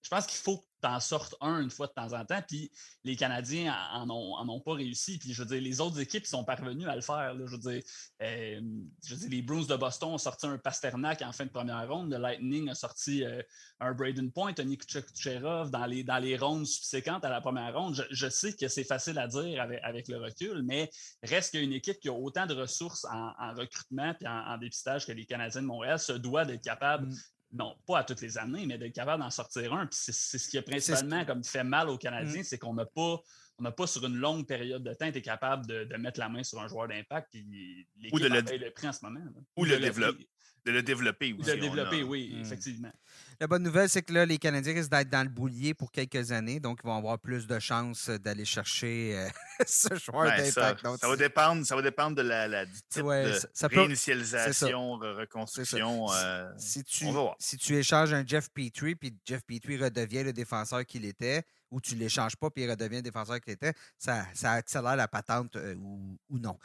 je 0.05 0.11
pense 0.11 0.27
qu'il 0.27 0.39
faut 0.39 0.65
que 0.85 0.89
tu 0.89 0.95
en 0.95 1.01
sortes 1.01 1.35
un 1.41 1.61
une 1.61 1.71
fois 1.71 1.87
de 1.87 1.93
temps 1.93 2.13
en 2.13 2.25
temps. 2.25 2.43
Puis 2.47 2.71
les 3.05 3.17
Canadiens 3.17 3.75
en 3.93 4.09
ont, 4.11 4.61
pas 4.61 4.75
réussi. 4.75 5.19
Puis 5.19 5.33
je 5.33 5.43
veux 5.43 5.49
dire, 5.49 5.61
les 5.61 5.81
autres 5.81 6.01
équipes 6.01 6.27
sont 6.27 6.45
parvenues 6.45 6.89
à 6.89 6.97
le 6.97 7.03
faire. 7.03 7.35
Je, 7.47 7.57
veux 7.57 7.59
dire, 7.59 7.83
euh, 8.23 8.61
je, 9.05 9.15
veux 9.15 9.21
dire, 9.21 9.31
les 9.31 9.43
Bruins 9.43 9.67
de 9.67 9.77
Boston 9.77 10.11
ont 10.11 10.19
sorti 10.19 10.47
un 10.47 10.59
Pasternak 10.59 11.23
en 11.23 11.33
fin 11.33 11.45
de 11.45 11.51
première 11.51 11.89
ronde. 11.89 12.11
Le 12.11 12.19
Lightning 12.19 12.69
a 12.69 12.75
sorti 12.75 13.25
euh, 13.25 13.43
un 13.81 13.93
Braden 13.93 14.31
Point, 14.31 14.55
un 14.59 14.75
Kucherov 14.75 15.71
dans 15.71 15.87
les, 15.87 16.05
dans 16.05 16.19
les 16.19 16.37
rondes 16.37 16.67
subséquentes 16.67 17.25
à 17.25 17.31
la 17.31 17.41
première 17.41 17.75
ronde. 17.75 18.07
Je, 18.11 18.29
sais 18.29 18.55
que 18.55 18.69
c'est 18.69 18.85
facile 18.85 19.19
à 19.19 19.27
dire 19.27 19.61
avec, 19.83 20.09
le 20.09 20.19
recul, 20.19 20.63
mais 20.63 20.91
reste 21.23 21.53
qu'une 21.53 21.73
équipe 21.73 21.99
qui 22.01 22.09
a 22.09 22.13
autant 22.13 22.47
de 22.47 22.55
ressources 22.55 23.05
en, 23.07 23.55
recrutement 23.55 24.15
et 24.21 24.27
en, 24.27 24.59
dépistage 24.59 25.07
que 25.07 25.13
les 25.13 25.25
Canadiens 25.25 25.63
de 25.63 25.67
Montréal 25.67 25.99
se 25.99 26.13
doit 26.13 26.45
d'être 26.45 26.63
capable 26.63 27.09
mm 27.09 27.15
non, 27.55 27.77
pas 27.87 28.01
à 28.01 28.05
toutes 28.05 28.21
les 28.21 28.37
années, 28.37 28.67
mais 28.67 28.79
d'être 28.79 28.95
capable 28.95 29.23
d'en 29.23 29.31
sortir 29.31 29.73
un. 29.73 29.87
Puis 29.87 29.99
c'est 30.01 30.39
ce 30.39 30.49
qui 30.49 30.59
a 30.59 30.63
principalement 30.63 31.25
comme 31.25 31.45
fait 31.45 31.65
mal 31.65 31.89
aux 31.89 31.97
Canadiens, 31.97 32.41
mm. 32.41 32.45
c'est 32.45 32.59
qu'on 32.59 32.75
n'a 32.75 32.85
pas, 32.85 33.21
on 33.59 33.73
pas 33.73 33.87
sur 33.87 34.05
une 34.05 34.17
longue 34.17 34.47
période 34.47 34.83
de 34.83 34.93
temps 34.93 35.07
été 35.07 35.23
capable 35.23 35.67
de, 35.67 35.97
mettre 35.97 36.19
la 36.19 36.29
main 36.29 36.43
sur 36.43 36.61
un 36.61 36.67
joueur 36.67 36.89
d'impact. 36.89 37.29
Puis 37.31 37.87
l'équipe 37.97 38.19
le, 38.19 38.29
le 38.59 38.71
prix 38.73 38.89
en 38.89 38.93
ce 38.93 39.05
moment. 39.05 39.21
Ou 39.57 39.65
le, 39.65 39.79
développer 39.79 40.29
de 40.65 40.73
le 40.73 40.83
développer 40.83 41.33
aussi. 41.33 41.49
De 41.49 41.55
le 41.55 41.61
développer, 41.61 42.03
oui, 42.03 42.35
hmm. 42.35 42.43
effectivement. 42.43 42.93
La 43.41 43.47
bonne 43.47 43.63
nouvelle, 43.63 43.89
c'est 43.89 44.03
que 44.03 44.13
là, 44.13 44.25
les 44.25 44.39
Canadiens 44.39 44.73
risquent 44.75 44.91
d'être 44.91 45.11
dans 45.11 45.23
le 45.23 45.29
boulier 45.29 45.75
pour 45.75 45.91
quelques 45.91 46.31
années, 46.33 46.61
donc 46.61 46.81
ils 46.83 46.87
vont 46.87 46.97
avoir 46.97 47.19
plus 47.19 47.47
de 47.47 47.59
chances 47.59 48.09
d'aller 48.09 48.45
chercher 48.45 49.19
euh, 49.19 49.29
ce 49.67 49.95
joueur 49.97 50.27
d'impact. 50.27 50.87
Ça, 51.01 51.09
va 51.09 51.17
dépendre, 51.17 51.67
ça 51.67 51.77
va 51.77 51.83
dépendre 51.83 52.17
de 52.17 52.23
la, 52.23 52.65
du 52.65 52.73
type 52.89 53.03
de 53.03 53.77
réinitialisation, 53.77 54.95
reconstruction. 54.95 56.07
Euh, 56.13 56.51
si, 56.57 56.85
tu, 56.85 57.07
si 57.39 57.57
tu 57.57 57.77
échanges 57.77 58.15
un 58.15 58.25
Jeff 58.25 58.49
Petrie, 58.51 58.95
puis 58.95 59.15
Jeff 59.27 59.43
Petrie 59.43 59.77
redevient 59.77 60.23
le 60.23 60.33
défenseur 60.33 60.87
qu'il 60.87 61.05
était, 61.05 61.43
ou 61.71 61.81
tu 61.81 61.97
ne 61.97 62.01
l'échanges 62.01 62.37
pas, 62.37 62.51
puis 62.51 62.65
il 62.65 62.71
redevient 62.71 62.97
le 62.97 63.03
défenseur 63.03 63.41
qu'il 63.41 63.53
était, 63.53 63.75
ça, 63.99 64.27
ça 64.33 64.53
accélère 64.53 64.97
la 64.97 65.09
patente 65.09 65.57
euh, 65.57 65.75
ou, 65.75 66.17
ou, 66.31 66.39
non. 66.39 66.57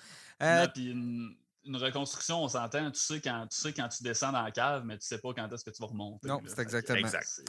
puis 0.73 0.93
une 1.65 1.75
reconstruction, 1.75 2.43
on 2.43 2.47
s'entend, 2.47 2.89
tu 2.91 2.99
sais, 2.99 3.19
quand, 3.21 3.47
tu 3.49 3.59
sais 3.59 3.73
quand 3.73 3.87
tu 3.89 4.03
descends 4.03 4.31
dans 4.31 4.41
la 4.41 4.51
cave, 4.51 4.83
mais 4.85 4.97
tu 4.97 5.05
sais 5.05 5.17
pas 5.17 5.33
quand 5.33 5.51
est-ce 5.51 5.63
que 5.63 5.71
tu 5.71 5.81
vas 5.81 5.87
remonter. 5.87 6.27
Non, 6.27 6.41
c'est 6.45 6.59
exactement. 6.59 6.99
Exact. 6.99 7.41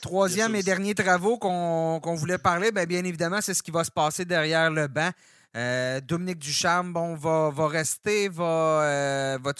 Troisième 0.00 0.54
et 0.54 0.62
dernier 0.62 0.94
travaux 0.94 1.38
qu'on 1.38 2.14
voulait 2.16 2.38
parler, 2.38 2.72
bien, 2.72 2.84
bien 2.84 3.04
évidemment, 3.04 3.40
c'est 3.40 3.54
ce 3.54 3.62
qui 3.62 3.70
va 3.70 3.84
se 3.84 3.90
passer 3.90 4.24
derrière 4.24 4.70
le 4.70 4.88
banc. 4.88 5.10
Euh, 5.56 6.00
Dominique 6.02 6.38
Ducharme, 6.38 6.92
bon, 6.92 7.14
va, 7.14 7.50
va 7.50 7.68
rester, 7.68 8.28
va. 8.28 8.82
Euh, 8.82 9.38
va 9.42 9.52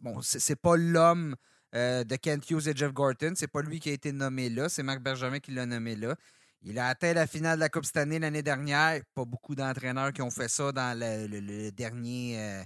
bon, 0.00 0.20
c'est 0.22 0.56
pas 0.56 0.76
l'homme 0.76 1.36
euh, 1.74 2.04
de 2.04 2.16
Kent 2.16 2.50
Hughes 2.50 2.68
et 2.68 2.74
Jeff 2.74 2.92
Gorton. 2.92 3.34
C'est 3.36 3.50
pas 3.50 3.60
lui 3.60 3.78
qui 3.78 3.90
a 3.90 3.92
été 3.92 4.12
nommé 4.12 4.48
là. 4.48 4.70
C'est 4.70 4.82
Marc 4.82 5.00
Bergevin 5.00 5.38
qui 5.38 5.50
l'a 5.50 5.66
nommé 5.66 5.94
là. 5.94 6.14
Il 6.62 6.78
a 6.78 6.88
atteint 6.88 7.12
la 7.12 7.26
finale 7.26 7.58
de 7.58 7.60
la 7.60 7.68
Coupe 7.68 7.84
cette 7.84 7.98
année 7.98 8.18
l'année 8.18 8.42
dernière. 8.42 9.02
Pas 9.14 9.26
beaucoup 9.26 9.54
d'entraîneurs 9.54 10.12
qui 10.12 10.22
ont 10.22 10.30
fait 10.30 10.48
ça 10.48 10.72
dans 10.72 10.98
le 10.98 11.70
dernier 11.70 12.64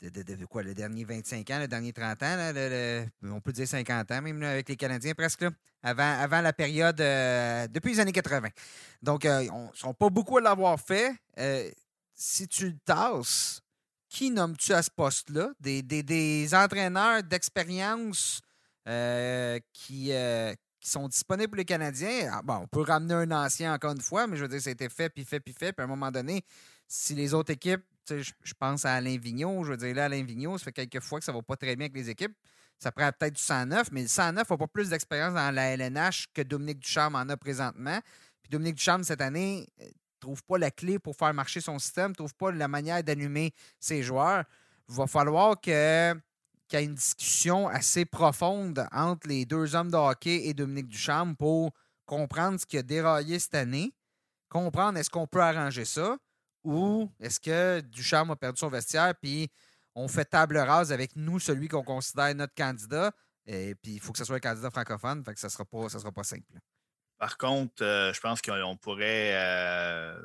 de, 0.00 0.46
quoi, 0.46 0.62
le 0.62 0.74
dernier 0.74 1.04
25 1.04 1.50
ans, 1.50 1.58
le 1.58 1.68
dernier 1.68 1.92
30 1.92 2.22
ans, 2.22 2.52
on 3.24 3.40
peut 3.40 3.52
dire 3.52 3.66
50 3.66 4.10
ans 4.12 4.22
même 4.22 4.42
avec 4.42 4.68
les 4.68 4.76
Canadiens 4.76 5.14
presque, 5.14 5.44
avant, 5.82 6.20
avant 6.20 6.40
la 6.40 6.52
période, 6.52 7.00
euh, 7.00 7.66
depuis 7.68 7.92
les 7.92 8.00
années 8.00 8.12
80. 8.12 8.48
Donc, 9.02 9.24
euh, 9.24 9.42
ils 9.42 9.50
ne 9.52 9.68
sont 9.74 9.94
pas 9.94 10.08
beaucoup 10.08 10.38
à 10.38 10.40
l'avoir 10.40 10.78
fait. 10.78 11.12
Euh, 11.38 11.68
si 12.14 12.46
tu 12.46 12.66
le 12.66 12.78
tasses, 12.84 13.60
qui 14.08 14.30
nommes-tu 14.30 14.72
à 14.72 14.82
ce 14.82 14.90
poste-là? 14.90 15.50
Des, 15.60 16.54
entraîneurs 16.54 17.22
d'expérience 17.22 18.40
qui, 19.72 20.12
qui 20.80 20.90
sont 20.90 21.08
disponibles 21.08 21.50
pour 21.50 21.58
les 21.58 21.64
Canadiens? 21.64 22.30
Ah, 22.32 22.42
bon, 22.42 22.54
on 22.62 22.66
peut 22.68 22.82
ramener 22.82 23.14
un 23.14 23.30
ancien 23.32 23.74
encore 23.74 23.92
une 23.92 24.00
fois, 24.00 24.26
mais 24.26 24.36
je 24.36 24.42
veux 24.42 24.48
dire, 24.48 24.60
ça 24.60 24.70
a 24.70 24.72
été 24.72 24.88
fait, 24.88 25.10
puis 25.10 25.24
fait, 25.24 25.40
puis 25.40 25.52
fait. 25.52 25.72
Puis 25.72 25.82
à 25.82 25.84
un 25.84 25.88
moment 25.88 26.10
donné, 26.10 26.44
si 26.86 27.14
les 27.14 27.34
autres 27.34 27.52
équipes 27.52 27.84
je 28.16 28.54
pense 28.58 28.84
à 28.84 28.94
Alain 28.94 29.16
Vigneault. 29.16 29.64
Je 29.64 29.70
veux 29.70 29.76
dire, 29.76 29.94
là, 29.94 30.06
Alain 30.06 30.22
Vigneault, 30.22 30.58
ça 30.58 30.64
fait 30.64 30.72
quelques 30.72 31.00
fois 31.00 31.18
que 31.18 31.24
ça 31.24 31.32
ne 31.32 31.36
va 31.36 31.42
pas 31.42 31.56
très 31.56 31.76
bien 31.76 31.86
avec 31.86 31.96
les 31.96 32.10
équipes. 32.10 32.34
Ça 32.78 32.92
prend 32.92 33.10
peut-être 33.10 33.34
du 33.34 33.42
109, 33.42 33.90
mais 33.90 34.02
le 34.02 34.08
109 34.08 34.48
n'a 34.48 34.56
pas 34.56 34.66
plus 34.68 34.90
d'expérience 34.90 35.34
dans 35.34 35.52
la 35.52 35.74
LNH 35.76 36.28
que 36.32 36.42
Dominique 36.42 36.78
Ducharme 36.78 37.16
en 37.16 37.28
a 37.28 37.36
présentement. 37.36 38.00
Puis 38.40 38.50
Dominique 38.50 38.76
Ducharme, 38.76 39.02
cette 39.02 39.20
année, 39.20 39.66
ne 39.80 39.84
euh, 39.84 39.88
trouve 40.20 40.44
pas 40.44 40.58
la 40.58 40.70
clé 40.70 40.98
pour 40.98 41.16
faire 41.16 41.34
marcher 41.34 41.60
son 41.60 41.78
système, 41.78 42.10
ne 42.10 42.14
trouve 42.14 42.34
pas 42.34 42.52
la 42.52 42.68
manière 42.68 43.02
d'allumer 43.02 43.52
ses 43.80 44.02
joueurs. 44.02 44.44
Il 44.88 44.94
va 44.94 45.06
falloir 45.08 45.60
qu'il 45.60 45.72
y 45.72 45.76
ait 45.76 46.14
une 46.72 46.94
discussion 46.94 47.66
assez 47.66 48.04
profonde 48.04 48.86
entre 48.92 49.28
les 49.28 49.44
deux 49.44 49.74
hommes 49.74 49.90
de 49.90 49.96
hockey 49.96 50.46
et 50.46 50.54
Dominique 50.54 50.88
Ducharme 50.88 51.34
pour 51.34 51.72
comprendre 52.06 52.60
ce 52.60 52.66
qui 52.66 52.78
a 52.78 52.82
déraillé 52.82 53.38
cette 53.40 53.56
année, 53.56 53.92
comprendre 54.48 54.98
est-ce 54.98 55.10
qu'on 55.10 55.26
peut 55.26 55.42
arranger 55.42 55.84
ça, 55.84 56.16
ou 56.64 57.10
est-ce 57.20 57.40
que 57.40 57.80
Ducharme 57.80 58.30
a 58.30 58.36
perdu 58.36 58.58
son 58.58 58.68
vestiaire, 58.68 59.14
puis 59.20 59.50
on 59.94 60.08
fait 60.08 60.24
table 60.24 60.58
rase 60.58 60.92
avec 60.92 61.16
nous, 61.16 61.38
celui 61.38 61.68
qu'on 61.68 61.82
considère 61.82 62.34
notre 62.34 62.54
candidat, 62.54 63.12
et 63.46 63.74
puis 63.74 63.92
il 63.92 64.00
faut 64.00 64.12
que 64.12 64.18
ce 64.18 64.24
soit 64.24 64.36
un 64.36 64.40
candidat 64.40 64.70
francophone, 64.70 65.24
fait 65.24 65.38
ça 65.38 65.46
ne 65.48 65.50
sera, 65.50 65.64
pas, 65.64 65.88
sera 65.88 66.12
pas 66.12 66.24
simple. 66.24 66.44
Par 67.18 67.36
contre, 67.36 67.82
euh, 67.82 68.12
je 68.12 68.20
pense 68.20 68.40
qu'on 68.40 68.76
pourrait 68.76 69.34
euh, 69.34 70.20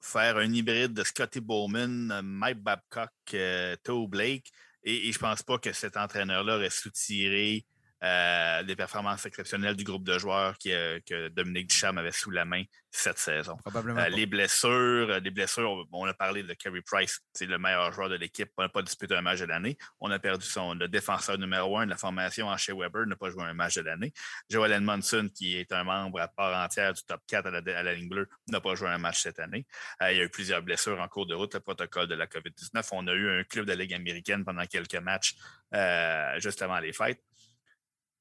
faire 0.00 0.38
un 0.38 0.50
hybride 0.52 0.94
de 0.94 1.04
Scotty 1.04 1.40
Bowman, 1.40 2.22
Mike 2.22 2.62
Babcock, 2.62 3.10
euh, 3.34 3.76
Blake, 4.08 4.50
et, 4.84 5.12
je 5.12 5.18
ne 5.18 5.20
pense 5.20 5.42
pas 5.42 5.58
que 5.58 5.72
cet 5.72 5.96
entraîneur-là 5.96 6.56
aurait 6.56 6.70
soutiré 6.70 7.66
euh, 8.02 8.62
des 8.62 8.76
performances 8.76 9.26
exceptionnelles 9.26 9.76
du 9.76 9.84
groupe 9.84 10.04
de 10.04 10.18
joueurs 10.18 10.56
que 10.58 11.28
Dominique 11.28 11.70
Ducharme 11.70 11.98
avait 11.98 12.12
sous 12.12 12.30
la 12.30 12.44
main 12.44 12.62
cette 12.90 13.18
saison. 13.18 13.56
Probablement. 13.56 14.06
les 14.06 14.26
blessures, 14.26 15.20
les 15.20 15.30
blessures, 15.30 15.86
on 15.92 16.06
a 16.06 16.14
parlé 16.14 16.42
de 16.42 16.54
Kerry 16.54 16.80
Price, 16.82 17.20
c'est 17.32 17.46
le 17.46 17.58
meilleur 17.58 17.92
joueur 17.92 18.08
de 18.08 18.14
l'équipe, 18.14 18.50
on 18.56 18.62
n'a 18.62 18.68
pas 18.68 18.82
disputé 18.82 19.14
un 19.14 19.20
match 19.20 19.40
de 19.40 19.46
l'année. 19.46 19.76
On 20.00 20.10
a 20.10 20.18
perdu 20.18 20.46
son 20.46 20.74
le 20.74 20.88
défenseur 20.88 21.38
numéro 21.38 21.78
un 21.78 21.86
de 21.86 21.90
la 21.90 21.96
formation, 21.96 22.54
chez 22.56 22.72
Weber, 22.72 23.06
n'a 23.06 23.16
pas 23.16 23.30
joué 23.30 23.44
un 23.44 23.54
match 23.54 23.74
de 23.76 23.82
l'année. 23.82 24.12
Joel 24.48 24.72
Edmondson, 24.72 25.28
qui 25.34 25.56
est 25.56 25.72
un 25.72 25.84
membre 25.84 26.20
à 26.20 26.28
part 26.28 26.64
entière 26.64 26.92
du 26.92 27.02
top 27.02 27.20
4 27.26 27.46
à 27.46 27.82
la, 27.82 27.94
ligne 27.94 28.08
bleue, 28.08 28.28
n'a 28.48 28.60
pas 28.60 28.74
joué 28.74 28.88
un 28.88 28.98
match 28.98 29.22
cette 29.22 29.38
année. 29.38 29.66
il 30.02 30.16
y 30.16 30.20
a 30.20 30.24
eu 30.24 30.30
plusieurs 30.30 30.62
blessures 30.62 31.00
en 31.00 31.08
cours 31.08 31.26
de 31.26 31.34
route, 31.34 31.54
le 31.54 31.60
protocole 31.60 32.06
de 32.06 32.14
la 32.14 32.26
COVID-19. 32.26 32.88
On 32.92 33.06
a 33.06 33.12
eu 33.12 33.40
un 33.40 33.44
club 33.44 33.66
de 33.66 33.72
la 33.72 33.76
Ligue 33.76 33.94
américaine 33.94 34.44
pendant 34.44 34.64
quelques 34.66 34.94
matchs 34.96 35.34
euh, 35.74 36.38
juste 36.40 36.62
avant 36.62 36.78
les 36.78 36.92
fêtes. 36.92 37.22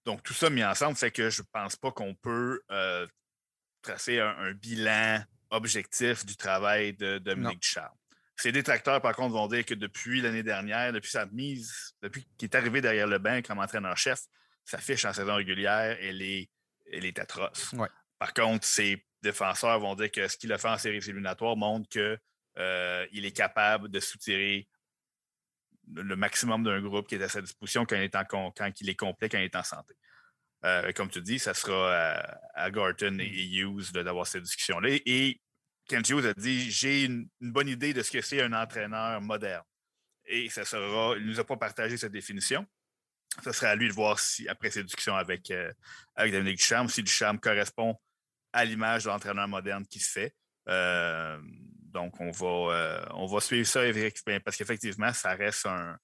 Donc, 0.08 0.24
tout 0.24 0.34
ça 0.34 0.49
mis 0.49 0.64
ensemble 0.64 0.95
fait 0.95 1.12
que 1.12 1.30
je 1.30 1.41
ne 1.41 1.47
pense 1.51 1.76
pas 1.76 1.91
qu'on 1.91 2.16
peut 2.16 2.62
euh, 2.72 3.05
tracer 3.82 4.22
un, 4.22 4.53
bilan 4.53 5.22
objectif 5.49 6.26
du 6.26 6.38
travail 6.38 6.93
de 6.93 7.18
Dominique 7.18 7.60
Ducharme. 7.60 7.93
Ses 8.38 8.53
détracteurs, 8.53 9.01
par 9.01 9.14
contre, 9.14 9.34
vont 9.34 9.47
dire 9.47 9.66
que 9.66 9.74
depuis 9.74 10.22
l'année 10.22 10.43
dernière, 10.43 10.93
depuis 10.93 11.12
sa 11.12 11.26
mise, 11.26 11.93
depuis 12.01 12.26
qu'il 12.38 12.47
est 12.47 12.55
arrivé 12.55 12.80
derrière 12.80 13.05
le 13.05 13.18
banc 13.20 13.41
comme 13.41 13.60
entraîneur-chef, 13.60 14.22
sa 14.64 14.78
fiche 14.78 15.03
en 15.03 15.12
saison 15.12 15.36
régulière, 15.36 15.97
elle 15.99 16.22
est, 16.22 16.49
elle 16.89 17.03
est 17.03 17.20
atroce. 17.20 17.76
Par 18.18 18.34
contre, 18.34 18.66
ses 18.66 19.05
défenseurs 19.22 19.78
vont 19.82 19.95
dire 19.95 20.10
que 20.10 20.26
ce 20.30 20.38
qu'il 20.38 20.53
a 20.53 20.58
fait 20.58 20.70
en 20.70 20.78
séries 20.78 20.99
éliminatoires 20.99 21.58
montre 21.58 21.89
qu'il 21.89 22.18
euh, 22.60 23.05
est 23.12 23.36
capable 23.36 23.89
de 23.89 23.99
soutirer 23.99 24.70
le 25.94 26.16
maximum 26.16 26.64
d'un 26.64 26.82
groupe 26.82 27.08
qui 27.08 27.16
est 27.16 27.24
à 27.24 27.30
sa 27.30 27.42
disposition 27.42 27.86
quand 27.86 27.96
il 27.96 28.90
est, 28.90 28.96
complet, 28.96 29.30
quand 29.30 29.38
il 29.38 29.46
est 29.46 29.56
en 29.56 29.64
santé. 29.64 29.94
Euh, 30.66 30.92
comme 30.94 31.10
tu 31.10 31.22
dis, 31.22 31.40
ça 31.40 31.54
sera 31.54 32.20
à, 32.56 32.72
Gorton 32.72 33.20
et. 33.20 33.58
Hughes 33.58 33.92
d'avoir 33.94 34.26
cette 34.28 34.44
discussion-là. 34.44 34.90
Et 35.06 35.40
Kent 35.88 36.10
Hughes 36.10 36.26
a 36.26 36.34
dit 36.34 36.70
J'ai 36.72 37.06
une, 37.06 37.30
bonne 37.40 37.70
idée 37.70 37.94
de 37.94 38.02
ce 38.02 38.12
que 38.12 38.22
c'est 38.22 38.42
un 38.42 38.54
entraîneur 38.54 39.22
moderne. 39.22 39.64
Et 40.26 40.50
ça 40.50 40.66
sera, 40.66 41.16
il 41.16 41.24
ne 41.24 41.30
nous 41.30 41.40
a 41.40 41.46
pas 41.46 41.58
partagé 41.58 41.96
cette 41.96 42.12
définition. 42.12 42.66
Ce 43.44 43.52
sera 43.52 43.72
à 43.72 43.76
lui 43.76 43.88
de 43.88 43.94
voir 43.94 44.20
si, 44.20 44.48
après 44.50 44.72
ces 44.72 44.84
discussions 44.84 45.16
avec, 45.16 45.52
euh, 45.52 45.72
avec 46.16 46.34
Dominique 46.34 46.58
Ducharme, 46.58 46.90
si 46.90 47.04
Ducharme 47.04 47.40
correspond 47.40 47.96
à 48.52 48.66
l'image 48.66 49.04
de 49.04 49.10
l'entraîneur 49.10 49.48
moderne 49.48 49.86
qui 49.86 50.00
se 50.00 50.12
fait. 50.12 50.36
Euh, 50.68 51.40
donc, 51.98 52.14
on 52.20 52.30
va, 52.30 52.76
euh, 52.76 53.06
on 53.16 53.26
va 53.26 53.39
suivre 53.39 53.68
ça 53.68 53.82
parce 54.45 54.56
qu'effectivement, 54.56 55.12
ça 55.14 55.34
reste 55.34 55.66
un, 55.66 55.98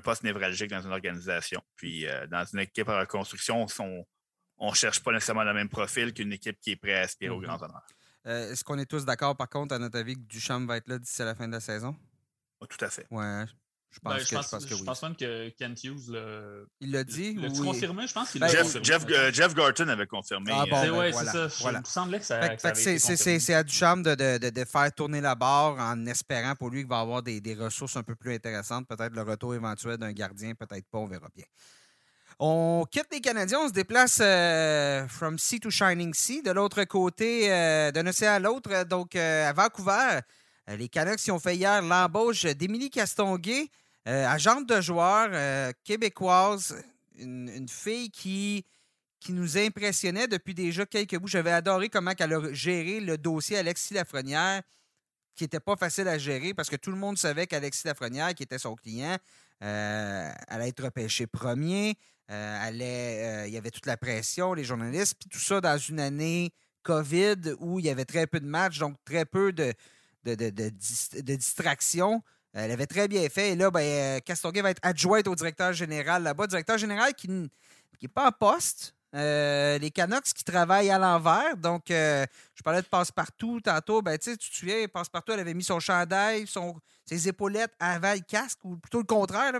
poste 0.00 0.22
névralgique 0.22 0.70
dans 0.70 0.82
une 0.82 0.92
organisation. 0.92 1.62
Puis, 1.76 2.06
euh, 2.06 2.26
dans 2.26 2.44
une 2.44 2.58
équipe 2.60 2.88
en 2.88 2.98
reconstruction, 2.98 3.66
on 4.58 4.70
ne 4.70 4.74
cherche 4.74 5.00
pas 5.00 5.12
nécessairement 5.12 5.44
le 5.44 5.54
même 5.54 5.70
profil 5.70 6.12
qu'une 6.12 6.32
équipe 6.34 6.60
qui 6.60 6.72
est 6.72 6.76
prête 6.76 6.96
à 6.96 7.00
aspirer 7.00 7.30
au 7.30 7.40
mm-hmm. 7.40 7.44
grand 7.44 7.62
honneur. 7.62 7.82
Euh, 8.26 8.52
est-ce 8.52 8.62
qu'on 8.62 8.78
est 8.78 8.84
tous 8.84 9.06
d'accord, 9.06 9.34
par 9.34 9.48
contre, 9.48 9.74
à 9.74 9.78
notre 9.78 9.98
avis, 9.98 10.14
que 10.14 10.20
Duchamp 10.20 10.66
va 10.66 10.76
être 10.76 10.88
là 10.88 10.98
d'ici 10.98 11.22
la 11.22 11.34
fin 11.34 11.48
de 11.48 11.52
la 11.52 11.60
saison? 11.60 11.96
tout 12.68 12.84
à 12.84 12.90
fait. 12.90 13.06
Ouais, 13.10 13.44
je 13.92 13.98
pense, 13.98 14.12
ben, 14.12 14.18
que, 14.20 14.24
je 14.24 14.34
pense, 14.34 14.66
je 14.68 14.84
pense 14.84 15.02
même 15.02 15.16
que 15.16 15.48
Kent 15.50 15.82
Hughes 15.82 16.10
le. 16.10 16.68
Il 16.80 16.92
l'a 16.92 17.02
dit 17.02 17.34
le, 17.34 17.48
oui? 17.48 17.66
confirmé, 17.66 18.06
je 18.06 18.12
pense 18.12 18.30
qu'il 18.30 18.40
ben, 18.40 18.46
Jeff, 18.46 18.76
Jeff, 18.84 19.04
euh, 19.10 19.32
Jeff, 19.32 19.52
Garton 19.52 19.88
avait 19.88 20.06
confirmé. 20.06 20.52
Ah, 20.54 20.64
bon, 20.70 20.76
euh, 20.76 21.10
ben, 21.10 21.12
c'est 21.12 21.24
ça. 21.26 21.48
Voilà. 21.60 21.78
Il 21.78 21.82
me 21.82 21.86
semblait 21.86 22.20
que 22.20 22.24
ça. 22.24 22.40
c'est 22.74 23.54
à 23.54 23.64
Duchamp 23.64 23.96
de, 23.96 24.14
de, 24.14 24.50
de, 24.50 24.64
faire 24.64 24.92
tourner 24.92 25.20
la 25.20 25.34
barre 25.34 25.76
en 25.78 26.06
espérant 26.06 26.54
pour 26.54 26.70
lui 26.70 26.80
qu'il 26.80 26.88
va 26.88 27.00
avoir 27.00 27.22
des, 27.22 27.40
des 27.40 27.54
ressources 27.54 27.96
un 27.96 28.04
peu 28.04 28.14
plus 28.14 28.32
intéressantes. 28.32 28.86
Peut-être 28.86 29.12
le 29.12 29.22
retour 29.22 29.56
éventuel 29.56 29.96
d'un 29.96 30.12
gardien, 30.12 30.54
peut-être 30.54 30.86
pas, 30.88 30.98
on 30.98 31.06
verra 31.06 31.28
bien. 31.34 31.46
On 32.38 32.86
quitte 32.90 33.08
les 33.10 33.20
Canadiens, 33.20 33.58
on 33.64 33.68
se 33.68 33.72
déplace 33.72 34.18
euh, 34.22 35.06
from 35.08 35.36
sea 35.36 35.58
to 35.58 35.68
shining 35.68 36.14
sea, 36.14 36.42
de 36.42 36.52
l'autre 36.52 36.84
côté, 36.84 37.52
euh, 37.52 37.90
d'un 37.90 38.06
océan 38.06 38.34
à 38.34 38.38
l'autre, 38.38 38.84
donc 38.84 39.16
à 39.16 39.52
Vancouver. 39.52 40.20
Les 40.76 40.88
Canucks 40.88 41.28
ont 41.30 41.38
fait 41.38 41.56
hier 41.56 41.82
l'embauche 41.82 42.44
d'Émilie 42.44 42.90
Castonguay. 42.90 43.68
Euh, 44.08 44.26
agente 44.26 44.66
de 44.66 44.80
joueur 44.80 45.28
euh, 45.32 45.72
québécoise, 45.84 46.82
une, 47.18 47.68
fille 47.68 48.10
qui, 48.10 48.64
qui 49.20 49.32
nous 49.32 49.58
impressionnait 49.58 50.26
depuis 50.26 50.54
déjà 50.54 50.86
quelques 50.86 51.18
bouts. 51.18 51.28
J'avais 51.28 51.52
adoré 51.52 51.90
comment 51.90 52.12
elle 52.18 52.32
a 52.32 52.52
géré 52.52 53.00
le 53.00 53.18
dossier 53.18 53.58
Alexis 53.58 53.92
Lafrenière, 53.92 54.62
qui 55.36 55.44
n'était 55.44 55.60
pas 55.60 55.76
facile 55.76 56.08
à 56.08 56.16
gérer 56.16 56.54
parce 56.54 56.70
que 56.70 56.76
tout 56.76 56.90
le 56.90 56.96
monde 56.96 57.18
savait 57.18 57.46
qu'Alexis 57.46 57.86
Lafrenière, 57.86 58.34
qui 58.34 58.42
était 58.42 58.58
son 58.58 58.74
client, 58.74 59.18
euh, 59.62 60.32
allait 60.48 60.68
être 60.68 60.82
repêché 60.82 61.26
premier. 61.26 61.96
Il 62.30 63.50
y 63.50 63.56
avait 63.56 63.70
toute 63.70 63.86
la 63.86 63.98
pression, 63.98 64.54
les 64.54 64.64
journalistes, 64.64 65.16
puis 65.18 65.28
tout 65.28 65.40
ça 65.40 65.60
dans 65.60 65.76
une 65.76 66.00
année 66.00 66.52
COVID 66.84 67.56
où 67.58 67.80
il 67.80 67.84
y 67.84 67.90
avait 67.90 68.04
très 68.06 68.26
peu 68.26 68.40
de 68.40 68.46
matchs, 68.46 68.78
donc 68.78 68.96
très 69.04 69.26
peu 69.26 69.52
de, 69.52 69.74
de, 70.24 70.34
de, 70.34 70.50
de 70.50 71.34
distractions. 71.36 72.22
Elle 72.52 72.72
avait 72.72 72.86
très 72.86 73.06
bien 73.06 73.28
fait. 73.28 73.50
Et 73.50 73.56
là, 73.56 73.70
ben, 73.70 73.80
euh, 73.80 74.20
Castonguay 74.20 74.62
va 74.62 74.70
être 74.70 74.80
adjointe 74.82 75.28
au 75.28 75.34
directeur 75.34 75.72
général 75.72 76.22
là-bas. 76.22 76.46
Directeur 76.46 76.78
général 76.78 77.14
qui 77.14 77.28
n'est 77.28 78.08
pas 78.12 78.28
en 78.28 78.32
poste. 78.32 78.94
Euh, 79.14 79.78
les 79.78 79.90
Canucks 79.90 80.32
qui 80.34 80.44
travaillent 80.44 80.90
à 80.90 80.98
l'envers. 80.98 81.56
Donc, 81.56 81.90
euh, 81.90 82.24
je 82.54 82.62
parlais 82.62 82.82
de 82.82 82.86
passe-partout 82.86 83.60
tantôt. 83.60 84.02
Ben, 84.02 84.18
tu 84.18 84.36
te 84.36 84.44
souviens, 84.44 84.86
passe-partout, 84.88 85.32
elle 85.32 85.40
avait 85.40 85.54
mis 85.54 85.64
son 85.64 85.80
chandail, 85.80 86.46
son, 86.46 86.76
ses 87.04 87.28
épaulettes 87.28 87.72
avant 87.80 88.14
casque, 88.18 88.58
ou 88.64 88.76
plutôt 88.76 88.98
le 88.98 89.04
contraire. 89.04 89.52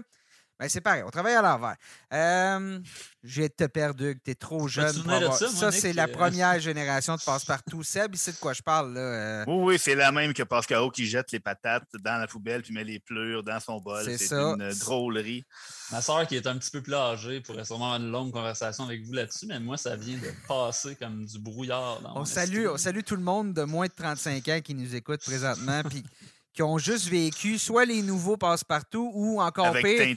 Ben, 0.61 0.69
c'est 0.69 0.83
pareil, 0.83 1.03
on 1.07 1.11
travaille 1.11 1.33
à 1.33 1.41
l'envers. 1.41 1.77
Euh, 2.13 2.79
J'ai 3.25 3.49
te 3.49 3.65
perdu, 3.65 4.21
tu 4.23 4.33
es 4.33 4.35
trop 4.35 4.69
jeune. 4.69 4.95
Pour 5.03 5.33
ça, 5.33 5.49
ça 5.49 5.73
c'est 5.73 5.95
la 5.95 6.07
première 6.07 6.61
génération 6.61 7.17
de 7.17 7.23
passe-partout. 7.23 7.83
Seb, 7.83 8.15
il 8.15 8.19
sait 8.19 8.33
de 8.33 8.37
quoi 8.37 8.53
je 8.53 8.61
parle. 8.61 8.93
Là. 8.93 9.01
Euh. 9.01 9.45
Oui, 9.47 9.63
oui, 9.63 9.79
c'est 9.79 9.95
la 9.95 10.13
même 10.13 10.35
que 10.35 10.43
Pascal 10.43 10.91
qui 10.93 11.07
jette 11.07 11.33
les 11.33 11.41
patates 11.41 11.89
dans 12.05 12.19
la 12.21 12.27
poubelle 12.27 12.61
puis 12.61 12.75
met 12.75 12.85
les 12.85 12.99
pleurs 12.99 13.43
dans 13.43 13.59
son 13.59 13.81
bol. 13.81 14.05
C'est 14.05 14.35
une 14.35 14.71
drôlerie. 14.81 15.45
Ma 15.93 16.03
soeur, 16.03 16.27
qui 16.27 16.37
est 16.37 16.47
un 16.47 16.59
petit 16.59 16.71
peu 16.71 16.83
plus 16.83 16.95
âgée, 16.95 17.41
pourrait 17.41 17.65
sûrement 17.65 17.95
avoir 17.95 18.01
une 18.07 18.13
longue 18.13 18.31
conversation 18.31 18.85
avec 18.85 19.03
vous 19.03 19.15
là-dessus, 19.15 19.47
mais 19.47 19.61
moi, 19.61 19.79
ça 19.79 19.97
vient 19.97 20.19
de 20.19 20.31
passer 20.47 20.95
comme 20.95 21.25
du 21.25 21.39
brouillard. 21.39 22.03
on, 22.15 22.27
salue, 22.27 22.67
on 22.69 22.77
salue 22.77 23.01
tout 23.01 23.17
le 23.17 23.23
monde 23.23 23.55
de 23.55 23.63
moins 23.63 23.87
de 23.87 23.93
35 23.93 24.47
ans 24.49 24.61
qui 24.63 24.75
nous 24.75 24.95
écoute 24.95 25.23
présentement. 25.25 25.81
puis 25.89 26.05
qui 26.53 26.62
ont 26.62 26.78
juste 26.78 27.09
vécu 27.09 27.59
soit 27.59 27.84
les 27.84 28.03
nouveaux 28.03 28.36
passe-partout 28.36 29.11
ou 29.14 29.40
encore 29.40 29.66
avec 29.66 29.84
pire, 29.84 30.16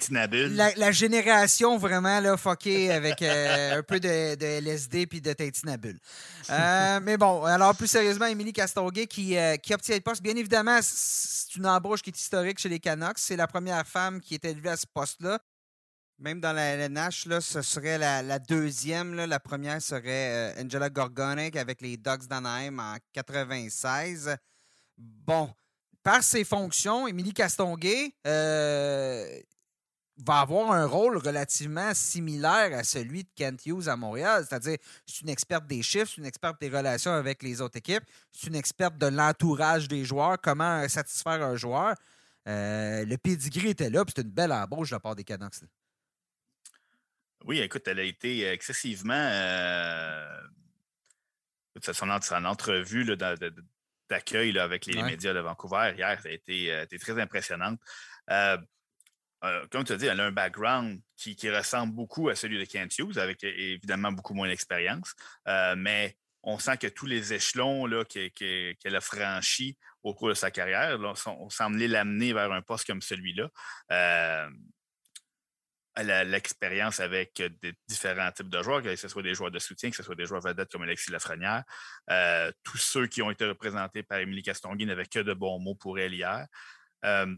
la, 0.50 0.74
la, 0.76 0.92
génération 0.92 1.78
vraiment 1.78 2.20
là, 2.20 2.38
fuckée 2.38 2.92
avec 2.92 3.22
euh, 3.22 3.78
un 3.80 3.84
peu 3.84 4.00
de, 4.00 4.36
de, 4.36 4.46
LSD 4.46 5.06
puis 5.06 5.22
de 5.22 5.32
Tintinabule. 5.32 6.00
Euh, 6.50 7.00
mais 7.04 7.18
bon, 7.18 7.44
alors 7.44 7.76
plus 7.76 7.88
sérieusement, 7.88 8.26
Émilie 8.26 8.54
Castonguay 8.54 9.06
qui, 9.06 9.38
euh, 9.38 9.58
qui 9.58 9.74
obtient 9.74 9.96
le 9.96 10.02
poste. 10.02 10.24
Bien 10.24 10.36
évidemment, 10.36 10.80
c'est 10.82 11.56
une 11.56 11.68
embauche 11.68 12.02
qui 12.02 12.10
est 12.10 12.20
historique 12.20 12.60
chez 12.60 12.70
les 12.70 12.80
Canucks. 12.80 13.20
C'est 13.20 13.36
la 13.36 13.48
première 13.48 13.86
femme 13.86 14.20
qui 14.20 14.34
est 14.34 14.46
élevée 14.46 14.70
à 14.70 14.78
ce 14.78 14.88
poste-là. 14.92 15.40
Même 16.18 16.40
dans 16.40 16.54
la 16.54 16.76
LNH, 16.76 17.26
là, 17.26 17.42
ce 17.42 17.62
serait 17.62 17.98
la, 17.98 18.40
deuxième. 18.40 19.14
Là. 19.14 19.28
La 19.28 19.40
première 19.40 19.82
serait 19.82 20.56
Angela 20.60 20.90
Gorgonic 20.90 21.56
avec 21.56 21.82
les 21.82 21.98
Ducks 21.98 22.28
d'Anaheim 22.28 22.80
en 22.80 22.96
96. 23.14 24.36
Bon, 24.98 25.50
par 26.04 26.22
ses 26.22 26.44
fonctions, 26.44 27.08
Émilie 27.08 27.34
Castonguay 27.34 28.14
euh, 28.28 29.40
va 30.18 30.42
avoir 30.42 30.72
un 30.72 30.86
rôle 30.86 31.18
relativement 31.18 31.94
similaire 31.94 32.78
à 32.78 32.84
celui 32.84 33.24
de 33.24 33.30
Kent 33.36 33.66
Hughes 33.66 33.88
à 33.88 33.96
Montréal. 33.96 34.46
C'est-à-dire, 34.48 34.78
c'est 35.06 35.22
une 35.22 35.30
experte 35.30 35.66
des 35.66 35.82
chiffres, 35.82 36.12
c'est 36.14 36.22
une 36.22 36.28
experte 36.28 36.60
des 36.60 36.70
relations 36.70 37.14
avec 37.14 37.42
les 37.42 37.62
autres 37.62 37.78
équipes, 37.78 38.04
c'est 38.32 38.48
une 38.48 38.56
experte 38.56 38.98
de 38.98 39.08
l'entourage 39.08 39.88
des 39.88 40.04
joueurs, 40.04 40.38
comment 40.42 40.88
satisfaire 40.90 41.42
un 41.42 41.56
joueur. 41.56 41.96
Euh, 42.48 43.06
le 43.06 43.18
pedigree 43.18 43.70
était 43.70 43.90
là, 43.90 44.04
puis 44.04 44.14
c'était 44.16 44.28
une 44.28 44.34
belle 44.34 44.52
embauche 44.52 44.90
de 44.90 44.96
la 44.96 45.00
part 45.00 45.16
des 45.16 45.24
Canucks. 45.24 45.56
Oui, 47.46 47.60
écoute, 47.60 47.88
elle 47.88 48.00
a 48.00 48.04
été 48.04 48.46
excessivement. 48.48 49.14
Euh, 49.14 50.42
son, 51.92 52.10
entrevue 52.10 53.04
là, 53.04 53.36
d'accueil 54.14 54.58
avec 54.60 54.86
les, 54.86 55.02
médias 55.02 55.34
de 55.34 55.40
Vancouver 55.40 55.94
hier, 55.98 56.22
ça 56.22 56.30
a 56.30 56.32
été, 56.32 56.72
euh, 56.72 56.86
très 57.00 57.20
impressionnante. 57.20 57.80
Euh, 58.30 58.58
euh, 59.44 59.66
comme 59.72 59.84
tu 59.84 59.92
as 59.92 59.98
dit, 59.98 60.06
elle 60.06 60.20
a 60.20 60.26
un 60.26 60.32
background 60.32 61.02
qui, 61.18 61.36
ressemble 61.50 61.94
beaucoup 61.94 62.30
à 62.30 62.36
celui 62.36 62.60
de 62.60 62.66
Kent 62.66 62.98
Hughes, 63.00 63.18
avec 63.18 63.44
évidemment 63.44 64.12
beaucoup 64.12 64.34
moins 64.34 64.48
d'expérience, 64.48 65.14
mais 65.76 66.16
on 66.44 66.60
sent 66.60 66.78
que 66.78 66.88
tous 66.88 67.06
les 67.06 67.34
échelons 67.34 67.88
qu'elle 68.06 68.96
a 68.96 69.02
franchis 69.02 69.78
au 70.04 70.14
cours 70.14 70.30
de 70.30 70.34
sa 70.34 70.52
carrière 70.52 70.98
là, 70.98 71.16
sont, 71.16 71.50
semblé 71.50 71.88
l'amener 71.88 72.34
vers 72.34 72.52
un 72.52 72.62
poste 72.62 72.86
comme 72.86 73.02
celui-là 73.02 73.50
l'expérience 76.02 77.00
avec 77.00 77.40
euh, 77.40 77.50
des 77.62 77.74
différents 77.88 78.32
types 78.32 78.50
de 78.50 78.62
joueurs, 78.64 78.82
que 78.82 78.96
ce 78.96 79.08
soit 79.08 79.22
des 79.22 79.36
joueurs 79.36 79.52
de 79.52 79.60
soutien, 79.60 79.90
que 79.92 79.96
ce 79.96 80.04
soit 80.04 80.16
des 80.16 80.26
joueurs 80.26 80.42
vedettes 80.42 80.72
comme 80.72 80.82
Alexis 80.82 81.12
Lafrenière. 81.12 81.64
Euh, 82.10 82.52
tous 82.64 82.78
ceux 82.78 83.08
qui 83.08 83.22
ont 83.22 83.30
été 83.30 83.46
représentés 83.46 84.02
par 84.04 84.18
Émilie 84.20 84.42
Castonguay 84.42 84.86
n'avaient 84.86 85.06
que 85.06 85.20
de 85.20 85.34
bons 85.34 85.60
mots 85.60 85.76
pour 85.76 86.00
elle 86.00 86.14
hier. 86.14 86.48
Euh, 87.06 87.36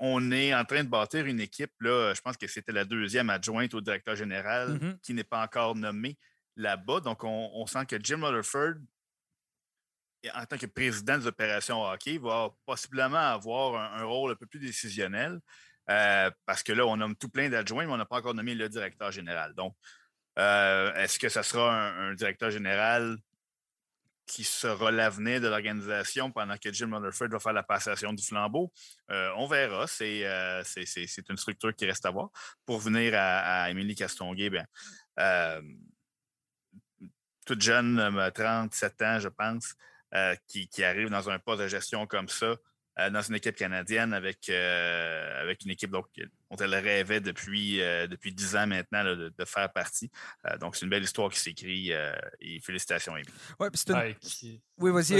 on 0.00 0.30
est 0.32 0.54
en 0.54 0.64
train 0.64 0.82
de 0.84 0.88
bâtir 0.88 1.24
une 1.26 1.40
équipe. 1.40 1.72
Là, 1.80 2.12
je 2.14 2.20
pense 2.20 2.36
que 2.36 2.46
c'était 2.46 2.72
la 2.72 2.84
deuxième 2.84 3.30
adjointe 3.30 3.72
au 3.74 3.80
directeur 3.80 4.16
général 4.16 4.74
Mhm. 4.74 4.98
qui 5.02 5.14
n'est 5.14 5.24
pas 5.24 5.42
encore 5.42 5.74
nommée 5.74 6.18
là-bas. 6.56 7.00
Donc, 7.00 7.24
on, 7.24 7.50
on 7.54 7.66
sent 7.66 7.86
que 7.86 7.96
Jim 8.02 8.22
Rutherford, 8.24 8.74
en 10.34 10.46
tant 10.46 10.56
que 10.56 10.66
président 10.66 11.18
des 11.18 11.26
opérations 11.26 11.82
hockey, 11.82 12.18
va 12.18 12.50
possiblement 12.66 13.18
avoir 13.18 13.74
un, 13.94 14.00
un 14.02 14.04
rôle 14.04 14.32
un 14.32 14.36
peu 14.36 14.46
plus 14.46 14.58
décisionnel. 14.60 15.38
Euh, 15.90 16.30
parce 16.46 16.62
que 16.62 16.72
là, 16.72 16.86
on 16.86 16.96
nomme 16.96 17.16
tout 17.16 17.28
plein 17.28 17.48
d'adjoints, 17.48 17.86
mais 17.86 17.92
on 17.92 17.96
n'a 17.96 18.06
pas 18.06 18.18
encore 18.18 18.34
nommé 18.34 18.54
le 18.54 18.68
directeur 18.68 19.10
général. 19.12 19.54
Donc, 19.54 19.74
euh, 20.38 20.92
est-ce 20.94 21.18
que 21.18 21.28
ça 21.28 21.42
sera 21.42 21.72
un, 21.72 22.14
directeur 22.14 22.50
général 22.50 23.18
qui 24.26 24.42
sera 24.42 24.90
l'avenir 24.90 25.40
de 25.40 25.48
l'organisation 25.48 26.32
pendant 26.32 26.56
que 26.56 26.72
Jim 26.72 26.90
Rutherford 26.92 27.28
va 27.28 27.38
faire 27.38 27.52
la 27.52 27.62
passation 27.62 28.12
du 28.12 28.24
flambeau? 28.24 28.72
Euh, 29.10 29.30
on 29.36 29.46
verra. 29.46 29.86
C'est, 29.86 30.24
c'est, 30.64 31.28
une 31.28 31.36
structure 31.36 31.74
qui 31.74 31.86
reste 31.86 32.06
à 32.06 32.10
voir. 32.10 32.30
Pour 32.64 32.78
venir 32.78 33.12
à, 33.14 33.64
à 33.64 33.70
Émilie 33.70 33.94
Castonguay, 33.94 34.50
bien, 34.50 34.66
toute 37.44 37.60
jeune, 37.60 37.98
euh, 37.98 38.30
37 38.30 39.02
ans, 39.02 39.18
je 39.20 39.28
pense, 39.28 39.74
qui, 40.46 40.68
qui 40.68 40.84
arrive 40.84 41.10
dans 41.10 41.28
un 41.28 41.38
poste 41.38 41.62
de 41.62 41.68
gestion 41.68 42.06
comme 42.06 42.28
ça, 42.28 42.56
euh, 42.98 43.10
dans 43.10 43.22
une 43.22 43.34
équipe 43.34 43.56
canadienne 43.56 44.12
avec, 44.12 44.48
euh, 44.48 45.42
avec 45.42 45.64
une 45.64 45.70
équipe 45.70 45.90
donc, 45.90 46.06
dont 46.50 46.56
elle 46.56 46.74
rêvait 46.74 47.20
depuis, 47.20 47.80
euh, 47.80 48.06
depuis 48.06 48.32
10 48.32 48.56
ans 48.56 48.66
maintenant 48.66 49.02
là, 49.02 49.14
de, 49.16 49.32
de 49.36 49.44
faire 49.44 49.72
partie. 49.72 50.10
Euh, 50.46 50.56
donc, 50.58 50.76
c'est 50.76 50.84
une 50.84 50.90
belle 50.90 51.02
histoire 51.02 51.30
qui 51.30 51.38
s'écrit 51.40 51.92
euh, 51.92 52.12
et 52.40 52.60
félicitations, 52.60 53.16
Émilie. 53.16 53.32
Ouais, 53.58 53.68
une- 53.68 53.94
Ouais, 53.96 54.16
qui- 54.20 54.60
Oui, 54.78 54.90
vas-y. 54.92 55.14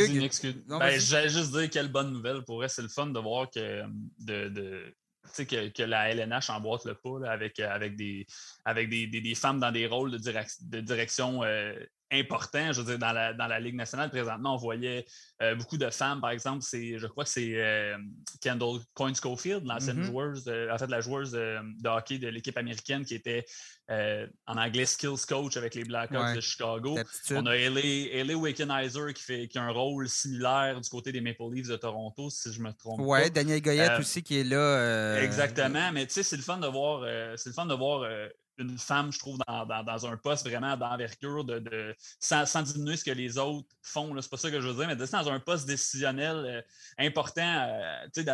Non, 0.68 0.78
Ben. 0.78 1.00
J'allais 1.00 1.28
juste 1.28 1.52
dire 1.52 1.68
quelle 1.70 1.88
bonne 1.88 2.12
nouvelle 2.12 2.42
pour 2.44 2.62
elle. 2.62 2.70
C'est 2.70 2.82
le 2.82 2.88
fun 2.88 3.06
de 3.06 3.18
voir 3.18 3.50
que, 3.50 3.82
de, 4.20 4.48
de- 4.48 4.94
tu 5.24 5.30
sais, 5.32 5.46
que, 5.46 5.68
que 5.70 5.82
la 5.82 6.10
LNH 6.10 6.50
emboîte 6.50 6.84
le 6.84 6.94
pas 6.94 7.18
là, 7.20 7.30
avec, 7.32 7.58
avec, 7.58 7.96
des, 7.96 8.26
avec 8.64 8.88
des, 8.90 9.06
des- 9.06 9.20
des 9.22 9.34
femmes 9.34 9.58
dans 9.58 9.72
des 9.72 9.86
rôles 9.86 10.10
de, 10.10 10.18
direc- 10.18 10.68
de 10.68 10.80
direction 10.80 11.42
euh, 11.44 11.74
importants. 12.18 12.72
Je 12.72 12.80
veux 12.80 12.86
dire, 12.86 12.98
dans 12.98 13.12
la, 13.12 13.32
dans 13.34 13.46
la 13.46 13.60
Ligue 13.60 13.74
nationale, 13.76 14.10
présentement, 14.10 14.54
on 14.54 14.58
voyait 14.58 15.04
euh, 15.42 15.54
beaucoup 15.54 15.76
de 15.76 15.90
femmes, 15.90 16.20
par 16.20 16.30
exemple, 16.30 16.62
c'est, 16.62 16.98
je 16.98 17.06
crois 17.06 17.24
que 17.24 17.30
c'est 17.30 17.52
euh, 17.56 17.96
Kendall 18.40 18.78
Coyne 18.94 19.14
Schofield, 19.14 19.64
l'ancienne 19.66 19.98
Mhm. 19.98 20.04
joueuse, 20.04 20.44
de- 20.44 20.68
en 20.72 20.78
fait, 20.78 20.86
la 20.88 21.00
joueuse 21.00 21.32
de, 21.32 21.58
de 21.82 21.88
hockey 21.88 22.18
de 22.18 22.28
l'équipe 22.28 22.56
américaine 22.56 23.04
qui 23.04 23.14
était 23.14 23.44
euh, 23.90 24.26
en 24.46 24.56
anglais 24.56 24.86
skills 24.86 25.26
coach 25.28 25.56
avec 25.58 25.74
les 25.74 25.84
Blackhawks 25.84 26.18
Ouais. 26.28 26.34
de 26.36 26.40
Chicago. 26.40 26.98
On 27.32 27.44
a 27.46 27.54
Ellie, 27.54 28.34
Wickenheiser 28.34 29.12
qui, 29.14 29.22
fait, 29.22 29.48
qui 29.48 29.58
a 29.58 29.62
un 29.62 29.70
rôle 29.72 30.08
similaire 30.08 30.80
du 30.80 30.88
côté 30.88 31.12
des 31.12 31.20
Maple 31.20 31.42
Leafs 31.52 31.68
de 31.68 31.76
Toronto, 31.76 32.30
si 32.30 32.50
je 32.52 32.60
me 32.62 32.72
trompe 32.72 33.00
Ouais, 33.00 33.24
pas. 33.24 33.30
Daniel 33.30 33.60
Goyette 33.60 33.98
aussi 34.00 34.22
qui 34.22 34.38
est 34.40 34.44
là. 34.44 35.20
Exactement, 35.20 35.92
mais 35.92 36.06
tu 36.06 36.14
sais, 36.14 36.22
c'est 36.22 36.36
le 36.36 36.42
fun 36.42 36.56
de 36.58 36.66
voir, 36.66 37.02
c'est 37.36 37.50
le 37.50 37.54
fun 37.54 37.66
de 37.66 37.74
voir 37.74 38.08
une 38.58 38.78
femme, 38.78 39.12
je 39.12 39.18
trouve, 39.18 39.38
dans, 39.46 39.66
dans- 39.66 39.84
un 40.06 40.16
poste 40.16 40.46
vraiment 40.48 40.76
d'envergure, 40.76 41.44
de, 41.44 41.58
de- 41.58 41.94
sans, 42.20 42.44
diminuer 42.62 42.96
ce 42.96 43.04
que 43.04 43.10
les 43.10 43.38
autres 43.38 43.68
font. 43.82 44.20
C'est 44.20 44.30
pas 44.30 44.36
ça 44.36 44.50
que 44.50 44.60
je 44.60 44.68
veux 44.68 44.74
dire, 44.74 44.86
mais 44.86 44.96
dans 44.96 45.28
un 45.30 45.40
poste 45.40 45.66
décisionnel 45.66 46.36
euh, 46.36 46.62
important, 46.98 47.42
euh, 47.68 48.06
tu 48.14 48.22
sais, 48.22 48.24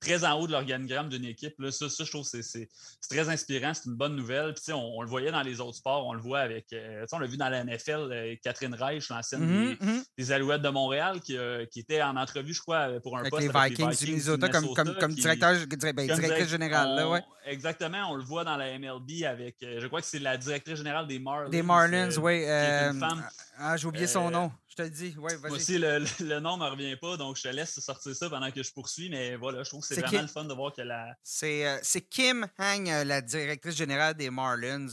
très 0.00 0.24
en 0.24 0.32
haut 0.40 0.46
de 0.46 0.52
l'organigramme 0.52 1.08
d'une 1.10 1.24
équipe. 1.26 1.54
Là, 1.58 1.70
ça, 1.70 1.88
ça, 1.90 2.04
je 2.04 2.10
trouve 2.10 2.28
que 2.28 2.40
c'est- 2.42 2.68
très 3.10 3.28
inspirant, 3.28 3.74
c'est 3.74 3.86
une 3.86 3.96
bonne 3.96 4.16
nouvelle. 4.16 4.54
Puis, 4.54 4.72
on, 4.72 4.96
on 4.98 5.02
le 5.02 5.08
voyait 5.08 5.30
dans 5.30 5.42
les 5.42 5.60
autres 5.60 5.76
sports, 5.76 6.06
on 6.06 6.14
le 6.14 6.20
voit 6.20 6.40
avec, 6.40 6.66
euh, 6.72 7.04
on 7.12 7.18
l'a 7.18 7.26
vu 7.26 7.36
dans 7.36 7.48
la 7.48 7.58
NFL, 7.64 8.08
euh, 8.10 8.34
Catherine 8.42 8.74
Reich, 8.74 9.08
l'ancienne 9.10 9.46
des, 9.46 9.84
mhm. 9.84 10.02
des 10.16 10.32
Alouettes 10.32 10.62
de 10.62 10.68
Montréal, 10.70 11.20
qui, 11.20 11.36
euh, 11.36 11.66
qui 11.66 11.80
était 11.80 12.00
en 12.02 12.16
entrevue, 12.16 12.54
je 12.54 12.60
crois, 12.62 12.88
pour 13.02 13.16
un 13.16 13.20
Avec 13.20 13.30
poste 13.32 13.42
les 13.52 13.68
Vikings, 13.68 13.90
du 13.98 14.06
Minnesota 14.06 14.48
comme, 14.48 14.74
comme, 14.74 14.94
comme 14.96 15.14
qui- 15.14 15.20
directeur, 15.20 15.54
dir- 15.54 15.66
ben, 15.66 15.94
comme 15.94 15.94
directrice 16.06 16.28
direct- 16.28 16.48
générale. 16.50 16.96
Là, 16.96 17.08
on- 17.08 17.12
ouais. 17.12 17.22
Exactement, 17.46 18.10
on 18.12 18.16
le 18.16 18.22
voit 18.24 18.44
dans 18.44 18.56
la 18.56 18.68
MLB 18.78 19.24
avec, 19.24 19.56
je 19.60 19.86
crois 19.86 20.00
que 20.00 20.06
c'est 20.06 20.18
la 20.18 20.36
directrice 20.36 20.76
générale 20.76 21.06
des 21.06 21.18
Marlins. 21.18 21.48
Des 21.50 21.62
Marlins, 21.62 22.10
oui. 22.18 22.44
ah, 22.48 23.76
j'ai 23.76 23.86
oublié 23.86 24.06
son 24.06 24.30
nom. 24.30 24.50
Te 24.80 24.84
le 24.84 24.90
dis. 24.90 25.14
Ouais, 25.18 25.36
Moi 25.36 25.50
aussi, 25.50 25.76
le, 25.76 25.98
le- 26.20 26.40
nom 26.40 26.56
ne 26.56 26.64
me 26.64 26.70
revient 26.70 26.96
pas, 26.96 27.18
donc 27.18 27.36
je 27.36 27.42
te 27.42 27.48
laisse 27.48 27.78
sortir 27.80 28.16
ça 28.16 28.30
pendant 28.30 28.50
que 28.50 28.62
je 28.62 28.72
poursuis, 28.72 29.10
mais 29.10 29.36
voilà, 29.36 29.62
je 29.62 29.68
trouve 29.68 29.86
que 29.86 29.94
c'est 29.94 30.00
vraiment 30.00 30.22
le 30.22 30.28
fun 30.28 30.44
de 30.44 30.54
voir 30.54 30.72
que 30.72 30.80
la. 30.80 31.14
C'est 31.22 31.66
euh, 31.66 31.78
Kim 32.08 32.46
Hang, 32.58 32.88
euh, 32.88 33.04
la 33.04 33.20
directrice 33.20 33.76
générale 33.76 34.14
des 34.14 34.30
Marlins 34.30 34.88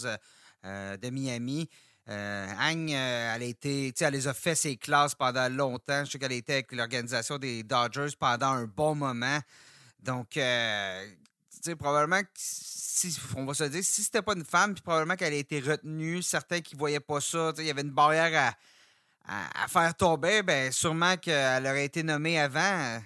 euh, 0.66 0.98
de 0.98 1.10
Miami. 1.10 1.70
Euh, 2.10 2.48
Hang, 2.60 2.90
elle, 2.90 3.42
a 3.42 3.46
été, 3.46 3.94
elle 3.98 4.14
les 4.14 4.28
a 4.28 4.34
fait 4.34 4.56
ses 4.56 4.76
classes 4.76 5.16
pendant 5.16 5.48
longtemps. 5.48 6.04
Je 6.04 6.12
sais 6.12 6.20
qu'elle 6.20 6.34
était 6.34 6.54
avec 6.54 6.74
l'organisation 6.74 7.38
des 7.38 7.64
Dodgers 7.64 8.14
pendant 8.20 8.52
un 8.52 8.66
bon 8.66 8.94
moment. 8.94 9.40
Donc, 10.02 10.32
tu 10.32 10.40
sais, 10.42 11.76
probablement 11.80 12.22
que 12.24 12.30
si, 12.36 13.18
on 13.38 13.46
va 13.46 13.54
se 13.54 13.64
dire, 13.64 13.84
si 13.86 14.04
c'était 14.04 14.22
pas 14.22 14.34
une 14.34 14.46
femme, 14.46 14.74
puis 14.74 14.82
probablement 14.84 15.16
qu'elle 15.16 15.34
a 15.34 15.38
été 15.38 15.62
retenue, 15.62 16.22
certains 16.22 16.60
qui 16.60 16.76
voyaient 16.76 17.00
pas 17.00 17.22
ça, 17.22 17.54
il 17.58 17.66
y 17.66 17.70
avait 17.70 17.84
une 17.84 17.92
barrière 17.92 18.50
à, 18.50 18.54
à- 19.28 19.64
à 19.64 19.68
faire 19.68 19.94
tomber, 19.96 20.42
ben 20.44 20.72
sûrement 20.72 21.18
qu'elle 21.18 21.66
aurait 21.66 21.86
été 21.86 22.02
nommée 22.04 22.40
avant 22.40 22.60
euh, 22.62 23.00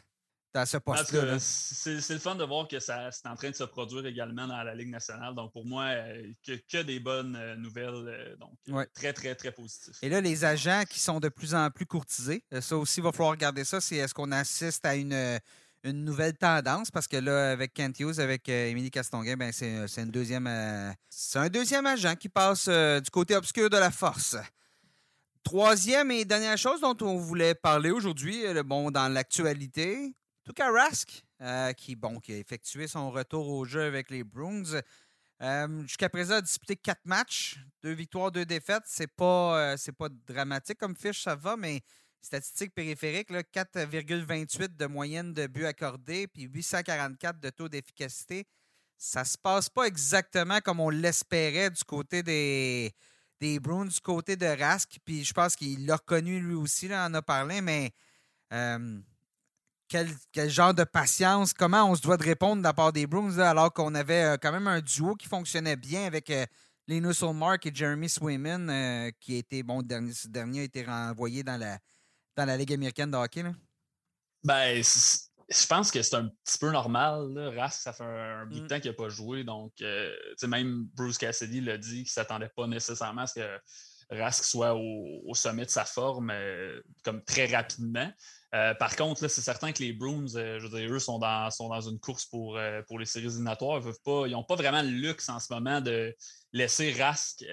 dans 0.54 0.66
ce 0.66 0.78
Parce 0.78 1.04
poste-là. 1.10 1.40
c'est 1.40 2.10
le 2.14 2.20
fun 2.20 2.36
de 2.36 2.44
voir 2.44 2.68
que 2.68 2.80
ça 2.80 3.10
c'est 3.12 3.26
en 3.28 3.36
train 3.36 3.50
de 3.50 3.56
se 3.56 3.64
produire 3.64 4.06
également 4.06 4.48
dans 4.48 4.62
la 4.64 4.76
Ligue 4.76 4.90
nationale. 4.90 5.34
Donc 5.34 5.52
pour 5.54 5.66
moi, 5.66 5.86
euh, 5.86 6.24
que, 6.46 6.54
que 6.70 6.82
des 6.84 7.00
bonnes 7.00 7.36
euh, 7.38 7.56
nouvelles. 7.56 8.36
donc 8.40 8.52
Ouais. 8.68 8.86
très, 8.94 9.14
très, 9.14 9.34
très 9.36 9.52
positif. 9.52 9.96
Et 10.02 10.10
là, 10.10 10.20
les 10.22 10.44
agents 10.46 10.84
qui 10.90 11.00
sont 11.00 11.20
de 11.20 11.30
plus 11.30 11.56
en 11.56 11.70
plus 11.72 11.86
courtisés, 11.86 12.44
ça 12.60 12.76
aussi, 12.78 13.00
il 13.00 13.04
va 13.04 13.12
falloir 13.12 13.32
regarder 13.32 13.64
ça. 13.64 13.80
C'est 13.82 13.96
est-ce 13.96 14.14
qu'on 14.14 14.32
assiste 14.34 14.86
à 14.86 14.96
une, 14.96 15.40
une 15.84 16.04
nouvelle 16.04 16.38
tendance? 16.38 16.92
Parce 16.92 17.08
que 17.08 17.18
là, 17.18 17.52
avec 17.52 17.74
Kent 17.74 18.00
Hughes, 18.00 18.20
avec 18.20 18.48
Émilie 18.50 18.92
Castonguay, 18.92 19.36
ben, 19.38 19.52
c'est 19.54 19.88
c'est 19.88 20.02
une 20.04 20.12
deuxième, 20.12 20.48
c'est 21.10 21.40
un 21.40 21.48
deuxième 21.50 21.86
agent 21.88 22.16
qui 22.16 22.28
passe 22.30 22.68
du 22.68 23.10
côté 23.10 23.36
obscur 23.36 23.70
de 23.70 23.78
la 23.78 23.90
force. 23.90 24.36
Troisième 25.44 26.12
et 26.12 26.24
dernière 26.24 26.58
chose 26.58 26.82
dont 26.82 26.96
on 27.02 27.18
voulait 27.18 27.56
parler 27.56 27.90
aujourd'hui, 27.90 28.46
euh, 28.46 28.62
bon, 28.64 28.92
dans 28.92 29.12
l'actualité, 29.12 30.14
Tuka 30.46 30.72
Rask, 30.72 31.24
euh, 31.42 31.74
qui, 31.74 31.96
bon, 31.96 32.20
a 32.20 32.34
effectué 32.34 32.88
son 32.88 33.10
retour 33.10 33.50
au 33.50 33.66
jeu 33.66 33.82
avec 33.82 34.12
les 34.12 34.24
Bruins. 34.24 34.82
Euh, 35.42 35.82
Jusqu'à 35.82 36.10
présent, 36.10 36.36
a 36.36 36.42
disputé 36.42 36.76
quatre 36.76 37.06
matchs, 37.06 37.58
deux 37.82 37.94
victoires, 37.94 38.32
deux 38.32 38.46
défaites. 38.46 38.84
C'est 38.86 39.08
pas, 39.08 39.76
pas 39.98 40.10
dramatique 40.28 40.78
comme 40.78 40.96
fiche, 40.96 41.24
ça 41.24 41.36
va, 41.36 41.58
mais 41.58 41.82
statistique 42.22 42.76
périphérique, 42.76 43.32
là, 43.32 43.42
4,28 43.42 44.76
de 44.76 44.86
moyenne 44.86 45.34
de 45.34 45.48
buts 45.48 45.66
accordés, 45.66 46.28
puis 46.28 46.44
844 46.44 47.40
de 47.40 47.50
taux 47.50 47.68
d'efficacité. 47.68 48.46
Ça 48.96 49.26
se 49.26 49.38
passe 49.40 49.68
pas 49.70 49.86
exactement 49.86 50.60
comme 50.60 50.80
on 50.80 50.92
l'espérait 50.92 51.72
du 51.72 51.84
côté 51.84 52.22
des, 52.22 52.94
des 53.42 53.60
Bruins, 53.60 53.86
du 53.86 54.00
côté 54.00 54.38
de 54.38 54.46
Rask. 54.46 54.98
Puis 55.04 55.26
je 55.26 55.34
pense 55.34 55.58
qu'il 55.58 55.86
l'a 55.86 55.98
reconnu 55.98 56.40
lui 56.40 56.56
aussi, 56.56 56.88
là, 56.88 57.08
en 57.08 57.14
a 57.14 57.22
parlé, 57.22 57.60
mais 57.60 57.92
quel, 59.92 60.50
genre 60.50 60.74
de 60.74 60.84
patience, 60.84 61.54
comment 61.54 61.90
on 61.90 61.96
se 61.96 62.02
doit 62.02 62.18
de 62.18 62.24
répondre 62.24 62.60
de 62.60 62.64
la 62.64 62.74
part 62.74 62.94
des 62.94 63.08
Bruins, 63.08 63.38
alors 63.40 63.74
qu'on 63.74 63.94
avait 63.94 64.24
euh, 64.24 64.38
quand 64.42 64.52
même 64.52 64.68
un 64.68 64.80
duo 64.80 65.16
qui 65.16 65.28
fonctionnait 65.28 65.76
bien 65.76 66.06
avec 66.06 66.30
euh, 66.30 66.46
Linus 66.88 67.24
et 67.24 67.72
Jeremy 67.74 68.08
Swayman, 68.08 68.70
euh, 68.70 69.12
qui 69.20 69.36
été, 69.36 69.64
bon, 69.64 69.82
ce 70.14 70.28
dernier 70.28 70.62
a 70.62 70.64
été 70.64 70.84
renvoyé 70.84 71.44
dans 71.44 71.58
la, 71.58 72.58
Ligue 72.58 72.74
américaine 72.74 73.12
de 73.12 73.18
hockey. 73.18 73.44
Là? 73.44 73.52
Ben, 74.44 74.82
je 75.52 75.68
pense 75.68 75.92
que 75.92 76.02
c'est 76.02 76.16
un 76.16 76.30
petit 76.46 76.58
peu 76.58 76.72
normal. 76.72 77.34
Là. 77.34 77.52
Rask, 77.62 77.82
ça 77.82 77.94
fait 77.94 78.04
un, 78.04 78.42
un 78.42 78.46
bout 78.46 78.60
de 78.60 78.64
Mm. 78.64 78.68
temps 78.68 78.80
qu'il 78.80 78.92
n'a 78.92 78.98
pas 78.98 79.10
joué. 79.10 79.44
Donc, 79.44 79.74
euh, 79.82 80.14
même 80.48 80.86
Bruce 80.96 81.18
Cassidy 81.18 81.62
l'a 81.62 81.78
dit 81.78 81.90
qu'il 81.90 82.02
ne 82.04 82.08
s'attendait 82.08 82.50
pas 82.56 82.68
nécessairement 82.68 83.22
à 83.24 83.28
ce 83.28 83.36
que 83.40 83.60
Rask 84.12 84.44
soit 84.44 84.74
au, 84.76 85.22
au 85.26 85.36
sommet 85.36 85.66
de 85.66 85.70
sa 85.70 85.86
forme 85.86 86.32
euh, 86.32 86.82
comme 87.04 87.24
très 87.24 87.46
rapidement. 87.46 88.12
Euh, 88.54 88.74
par 88.76 88.98
contre, 88.98 89.28
c'est 89.30 89.42
certain 89.42 89.72
que 89.72 89.82
les 89.82 89.94
Bruins, 89.94 90.26
euh, 90.36 90.60
je 90.60 90.68
veux 90.68 90.78
dire, 90.80 90.92
eux 90.92 91.00
sont 91.00 91.20
dans, 91.20 91.50
sont 91.52 91.70
dans 91.70 91.80
une 91.82 92.00
course 92.00 92.26
pour, 92.26 92.60
pour 92.88 93.00
les 93.00 93.06
séries 93.06 93.28
éliminatoires. 93.28 93.78
Ils 93.80 93.86
veulent 93.86 93.94
pas- 94.04 94.28
n'ont 94.28 94.44
pas 94.44 94.56
vraiment 94.56 94.82
le 94.82 94.90
luxe 94.90 95.30
en 95.30 95.40
ce 95.40 95.54
moment 95.54 95.80
de 95.80 96.14
laisser 96.52 96.92
Rask 96.94 97.44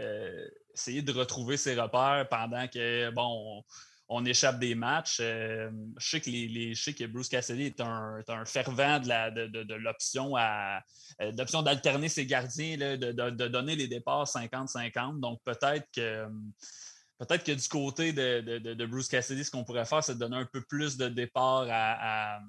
essayer 0.75 1.03
de 1.03 1.13
retrouver 1.13 1.57
ses 1.57 1.75
repères 1.81 2.27
pendant 2.29 2.67
que, 2.69 3.11
bon, 3.11 3.59
on, 3.59 3.65
on 4.09 4.25
échappe 4.25 4.59
des 4.59 4.75
matchs. 4.75 5.19
Euh, 5.21 5.71
je, 5.99 6.09
sais 6.09 6.21
que 6.21 6.31
les, 6.31 6.75
je 6.75 6.83
sais 6.83 7.07
Bruce 7.07 7.29
Cassidy 7.29 7.65
est 7.65 7.81
un, 7.81 8.19
est 8.19 8.47
fervent 8.47 9.01
de, 9.01 9.75
l'option 9.75 10.37
euh, 10.37 11.33
d'alterner 11.63 12.09
ses 12.09 12.27
gardiens, 12.27 12.77
de, 12.77 13.49
donner 13.49 13.77
les 13.77 13.89
départs 13.89 14.25
50-50. 14.25 15.21
Donc 15.21 15.41
peut-être 15.45 15.87
que 15.95 16.27
peut-être 17.19 17.45
que 17.45 17.53
du 17.53 17.69
côté 17.69 18.13
de 18.13 18.87
Bruce 18.87 19.09
Cassidy, 19.09 19.45
ce 19.45 19.51
qu'on 19.51 19.65
pourrait 19.65 19.85
faire, 19.85 20.03
c'est 20.03 20.15
de 20.15 20.21
donner 20.21 20.37
un 20.37 20.47
peu 20.47 20.63
plus 20.63 20.97
de 20.97 21.09
départs 21.09 21.67
à, 21.69 22.37
à, 22.37 22.41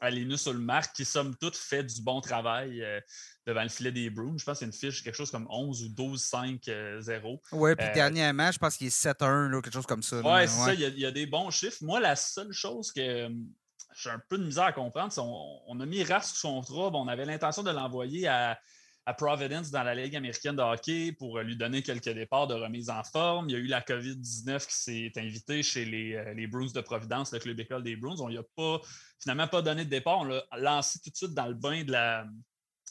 à 0.00 0.10
Linus 0.10 0.46
Ulmark, 0.46 0.94
qui 0.94 1.04
somme 1.04 1.36
toute 1.36 1.56
fait 1.56 1.82
du 1.82 2.02
bon 2.02 2.20
travail 2.20 2.82
euh, 2.82 3.00
devant 3.48 3.62
le 3.62 3.70
filet 3.70 3.90
des 3.90 4.10
Bruins. 4.10 4.36
Je 4.36 4.44
pense 4.44 4.58
qu'il 4.58 4.66
y 4.66 4.70
a 4.70 4.72
une 4.72 4.78
fiche 4.78 5.02
quelque 5.02 5.14
chose 5.14 5.30
comme 5.30 5.46
11 5.48 5.84
ou 5.84 5.88
12-5-0. 5.88 7.40
Oui, 7.52 7.74
puis 7.74 7.86
Euh, 7.86 7.94
dernièrement, 7.94 8.52
je 8.52 8.58
pense 8.58 8.76
qu'il 8.76 8.88
est 8.88 8.96
7-1, 8.96 9.48
là, 9.48 9.62
quelque 9.62 9.72
chose 9.72 9.86
comme 9.86 10.02
ça. 10.02 10.20
Ouais, 10.20 10.46
c'est 10.46 10.64
ça, 10.64 10.74
il 10.74 10.80
y, 10.80 10.84
a, 10.84 10.88
il 10.88 10.98
y 10.98 11.06
a 11.06 11.10
des 11.10 11.26
bons 11.26 11.50
chiffres. 11.50 11.78
Moi, 11.80 11.98
la 11.98 12.14
seule 12.14 12.52
chose 12.52 12.92
que. 12.92 13.30
j'ai 13.96 14.10
un 14.10 14.20
peu 14.28 14.36
de 14.36 14.44
misère 14.44 14.64
à 14.64 14.72
comprendre. 14.72 15.12
On, 15.66 15.80
a 15.80 15.86
mis 15.86 16.04
Rask 16.04 16.34
sous 16.34 16.40
son 16.40 16.60
trouble. 16.60 16.96
On 16.96 17.08
avait 17.08 17.24
l'intention 17.24 17.62
de 17.62 17.70
l'envoyer 17.70 18.28
à, 18.28 18.58
Providence 19.16 19.70
dans 19.70 19.82
la 19.82 19.94
Ligue 19.94 20.16
américaine 20.16 20.54
de 20.54 20.60
hockey 20.60 21.12
pour 21.12 21.38
lui 21.38 21.56
donner 21.56 21.82
quelques 21.82 22.10
départs 22.10 22.46
de 22.46 22.52
remise 22.52 22.90
en 22.90 23.02
forme. 23.02 23.48
Il 23.48 23.52
y 23.52 23.56
a 23.56 23.58
eu 23.58 23.66
la 23.66 23.80
COVID-19 23.80 24.66
qui 24.66 24.74
s'est 24.74 25.12
invitée 25.16 25.62
chez 25.62 25.86
les, 25.86 26.14
euh, 26.14 26.34
les, 26.34 26.46
Bruins 26.46 26.70
de 26.74 26.80
Providence, 26.82 27.32
le 27.32 27.38
club 27.38 27.58
école 27.58 27.82
des 27.82 27.96
Bruins. 27.96 28.16
On 28.18 28.28
lui 28.28 28.36
a 28.36 28.42
pas, 28.54 28.82
finalement 29.18 29.48
pas 29.48 29.62
donné 29.62 29.86
de 29.86 29.88
départ. 29.88 30.18
On 30.18 30.24
l'a 30.24 30.44
lancé 30.58 30.98
tout 31.02 31.08
de 31.08 31.16
suite 31.16 31.32
dans 31.32 31.46
le 31.46 31.54
bain 31.54 31.84
de 31.84 31.92
la, 31.92 32.26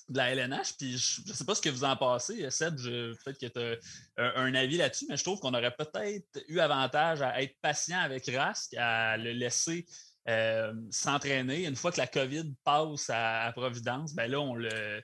de 0.09 0.17
la 0.17 0.31
LNH. 0.31 0.73
Puis 0.77 0.97
je 0.97 1.21
ne 1.27 1.33
sais 1.33 1.45
pas 1.45 1.55
ce 1.55 1.61
que 1.61 1.69
vous 1.69 1.83
en 1.83 1.95
pensez, 1.95 2.49
Seb, 2.49 2.75
peut-être 2.77 3.39
que 3.39 3.47
tu 3.47 4.21
as 4.21 4.39
un, 4.39 4.53
avis 4.55 4.77
là-dessus, 4.77 5.05
mais 5.09 5.17
je 5.17 5.23
trouve 5.23 5.39
qu'on 5.39 5.53
aurait 5.53 5.75
peut-être 5.75 6.39
eu 6.47 6.59
avantage 6.59 7.21
à 7.21 7.41
être 7.41 7.55
patient 7.61 7.99
avec 7.99 8.29
Rask, 8.33 8.73
à 8.75 9.17
le 9.17 9.31
laisser 9.31 9.85
euh, 10.27 10.73
s'entraîner. 10.91 11.65
Une 11.65 11.75
fois 11.75 11.91
que 11.91 11.97
la 11.97 12.07
COVID 12.07 12.53
passe 12.63 13.09
à, 13.13 13.51
Providence, 13.55 14.13
ben 14.13 14.29
là, 14.29 14.39
on 14.39 14.55
le. 14.55 15.01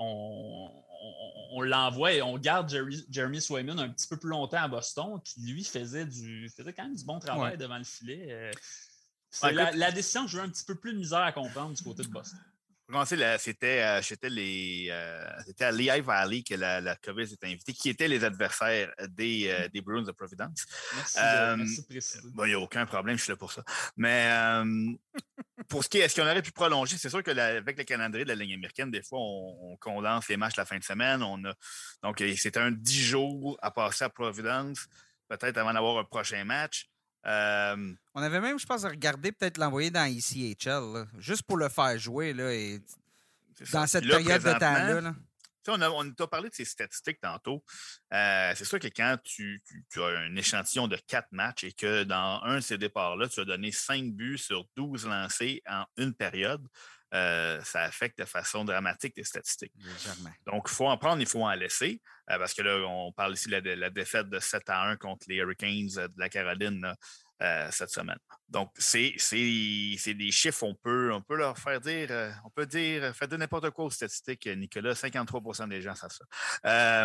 On, 0.00 0.84
l'envoie 1.60 2.12
et 2.12 2.22
on 2.22 2.38
garde 2.38 2.72
Jeremy 3.10 3.40
Swayman 3.40 3.80
un 3.80 3.88
petit 3.88 4.06
peu 4.06 4.16
plus 4.16 4.30
longtemps 4.30 4.62
à 4.62 4.68
Boston, 4.68 5.20
qui 5.24 5.40
lui 5.40 5.64
faisait 5.64 6.06
du 6.06 6.48
faisait 6.56 6.72
quand 6.72 6.84
même 6.84 6.94
du 6.94 7.04
bon 7.04 7.18
travail 7.18 7.58
devant 7.58 7.78
le 7.78 7.84
filet. 7.84 8.28
Euh, 8.30 8.52
c'est 9.30 9.52
la, 9.52 9.72
la, 9.72 9.90
décision 9.90 10.24
que 10.24 10.30
j'ai 10.30 10.38
eu 10.38 10.40
un 10.40 10.48
petit 10.48 10.64
peu 10.64 10.76
plus 10.76 10.92
de 10.92 10.98
misère 10.98 11.18
à 11.18 11.32
comprendre 11.32 11.74
du 11.74 11.82
côté 11.82 12.04
de 12.04 12.08
Boston 12.08 12.38
c'était 13.04 13.82
euh, 13.82 14.00
euh, 14.00 15.30
c'était 15.46 15.64
à 15.64 15.72
Lehigh 15.72 16.02
Valley 16.02 16.42
que 16.42 16.54
la, 16.54 16.80
la 16.80 16.96
COVID 16.96 17.26
s'est 17.26 17.36
invitée, 17.44 17.74
qui 17.74 17.90
étaient 17.90 18.08
les 18.08 18.24
adversaires 18.24 18.92
des, 19.10 19.48
euh, 19.48 19.68
des 19.68 19.82
Bruins 19.82 20.02
de 20.02 20.12
Providence. 20.12 20.64
Merci, 20.96 21.82
préciser. 21.82 22.20
Il 22.38 22.44
n'y 22.44 22.54
a 22.54 22.58
aucun 22.58 22.86
problème, 22.86 23.18
je 23.18 23.24
suis 23.24 23.32
là 23.32 23.36
pour 23.36 23.52
ça. 23.52 23.62
Mais 23.96 24.30
pour 25.68 25.84
ce 25.84 25.88
qui 25.88 25.98
est, 25.98 26.02
est-ce 26.02 26.18
qu'on 26.18 26.26
aurait 26.26 26.40
pu 26.40 26.52
prolonger? 26.52 26.96
C'est 26.96 27.10
sûr 27.10 27.22
que 27.22 27.30
avec 27.30 27.76
le 27.76 27.84
calendrier 27.84 28.24
de 28.24 28.30
la 28.30 28.36
ligne 28.36 28.54
américaine, 28.54 28.90
des 28.90 29.02
fois, 29.02 29.18
on, 29.20 29.76
condense 29.76 30.28
les 30.28 30.36
matchs 30.36 30.56
la 30.56 30.64
fin 30.64 30.78
de 30.78 30.84
semaine. 30.84 31.22
On 31.22 31.44
a, 31.44 31.54
donc, 32.02 32.22
c'était 32.36 32.58
un 32.58 32.72
10 32.72 33.02
jours 33.02 33.58
à 33.60 33.70
passer 33.70 34.04
à 34.04 34.08
Providence, 34.08 34.86
peut-être 35.28 35.58
avant 35.58 35.74
d'avoir 35.74 35.98
un 35.98 36.04
prochain 36.04 36.44
match. 36.44 36.88
Euh, 37.26 37.94
on 38.14 38.22
avait 38.22 38.40
même, 38.40 38.58
je 38.58 38.66
pense, 38.66 38.84
regardé 38.84 39.32
peut-être 39.32 39.58
l'envoyer 39.58 39.90
dans 39.90 40.06
ECHL, 40.06 41.06
juste 41.18 41.42
pour 41.42 41.56
le 41.56 41.68
faire 41.68 41.98
jouer 41.98 42.32
là, 42.32 42.52
et 42.52 42.80
dans 43.72 43.86
cette 43.86 44.06
période 44.06 44.42
de 44.42 44.52
temps-là. 44.52 45.14
On, 45.70 45.82
a, 45.82 45.90
on 45.90 46.10
t'a 46.12 46.26
parlé 46.26 46.48
de 46.48 46.54
ces 46.54 46.64
statistiques 46.64 47.20
tantôt. 47.20 47.62
Euh, 48.14 48.52
c'est 48.56 48.64
sûr 48.64 48.78
que 48.78 48.88
quand 48.88 49.18
tu, 49.22 49.62
as 49.96 50.00
un 50.00 50.34
échantillon 50.34 50.88
de 50.88 50.96
quatre 50.96 51.30
matchs 51.30 51.64
et 51.64 51.72
que 51.72 52.04
dans 52.04 52.40
un 52.42 52.56
de 52.56 52.60
ces 52.60 52.78
départs-là, 52.78 53.28
tu 53.28 53.40
as 53.40 53.44
donné 53.44 53.70
cinq 53.70 54.04
buts 54.12 54.38
sur 54.38 54.64
12 54.76 55.06
lancés 55.06 55.62
en 55.68 55.84
une 55.98 56.14
période, 56.14 56.66
euh, 57.14 57.60
ça 57.62 57.82
affecte 57.82 58.18
de 58.18 58.24
façon 58.24 58.64
dramatique 58.64 59.14
tes 59.14 59.24
statistiques. 59.24 59.72
Donc, 60.46 60.66
il 60.68 60.74
faut 60.74 60.88
en 60.88 60.98
prendre, 60.98 61.20
il 61.20 61.28
faut 61.28 61.42
en 61.42 61.54
laisser. 61.54 62.00
parce 62.26 62.54
que 62.54 62.62
là, 62.62 62.76
on 62.86 63.12
parle 63.12 63.34
ici 63.34 63.48
de 63.48 63.56
la, 63.56 63.90
défaite 63.90 64.28
de 64.28 64.38
7 64.38 64.68
à 64.68 64.82
1 64.88 64.96
contre 64.96 65.26
les 65.28 65.36
Hurricanes 65.36 65.88
de 65.88 66.18
la 66.18 66.28
Caroline. 66.28 66.94
Euh, 67.40 67.68
cette 67.70 67.90
semaine. 67.90 68.18
Donc, 68.48 68.72
c'est 68.76 69.14
des 69.32 70.30
chiffres, 70.32 70.64
on 70.64 70.74
peut, 70.74 71.12
on 71.12 71.22
peut 71.22 71.36
leur 71.36 71.56
faire 71.56 71.80
dire, 71.80 72.08
euh, 72.10 72.32
on 72.44 72.50
peut 72.50 72.66
dire, 72.66 73.14
faites 73.14 73.30
de 73.30 73.36
n'importe 73.36 73.70
quoi 73.70 73.84
aux 73.84 73.90
statistiques, 73.90 74.48
Nicolas, 74.48 74.94
53% 74.94 75.68
des 75.68 75.80
gens 75.80 75.94
savent 75.94 76.10
ça. 76.10 76.24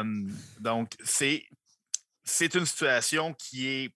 Euh, 0.02 0.28
donc, 0.60 0.96
c'est 1.04 1.46
une 2.56 2.66
situation 2.66 3.32
qui 3.36 3.68
est, 3.68 3.96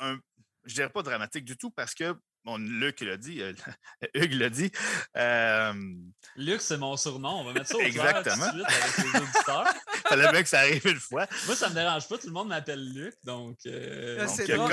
un, 0.00 0.18
je 0.64 0.74
dirais 0.74 0.90
pas 0.90 1.02
dramatique 1.02 1.46
du 1.46 1.56
tout 1.56 1.70
parce 1.70 1.94
que 1.94 2.14
Bon, 2.48 2.56
Luc 2.56 3.02
l'a 3.02 3.18
dit, 3.18 3.42
euh, 3.42 3.52
Hugues 4.14 4.32
l'a 4.32 4.48
dit. 4.48 4.72
Euh, 5.18 5.74
Luc, 6.36 6.62
c'est 6.62 6.78
mon 6.78 6.96
surnom. 6.96 7.40
On 7.40 7.44
va 7.44 7.52
mettre 7.52 7.66
ça 7.66 7.76
au 7.76 7.80
Exactement. 7.80 8.50
tout 8.50 8.56
de 8.56 8.64
suite 8.64 8.82
avec 8.82 9.12
les 9.12 9.20
auditeurs. 9.20 9.64
Fallait 10.08 10.32
bien 10.32 10.42
que 10.42 10.48
ça 10.48 10.60
arrive 10.60 10.86
une 10.86 10.98
fois. 10.98 11.26
Moi, 11.44 11.54
ça 11.54 11.68
me 11.68 11.74
dérange 11.74 12.08
pas. 12.08 12.16
Tout 12.16 12.28
le 12.28 12.32
monde 12.32 12.48
m'appelle 12.48 12.82
Luc. 12.94 13.12
Donc, 13.22 13.58
euh, 13.66 14.26
c'est 14.28 14.46
drôle, 14.46 14.72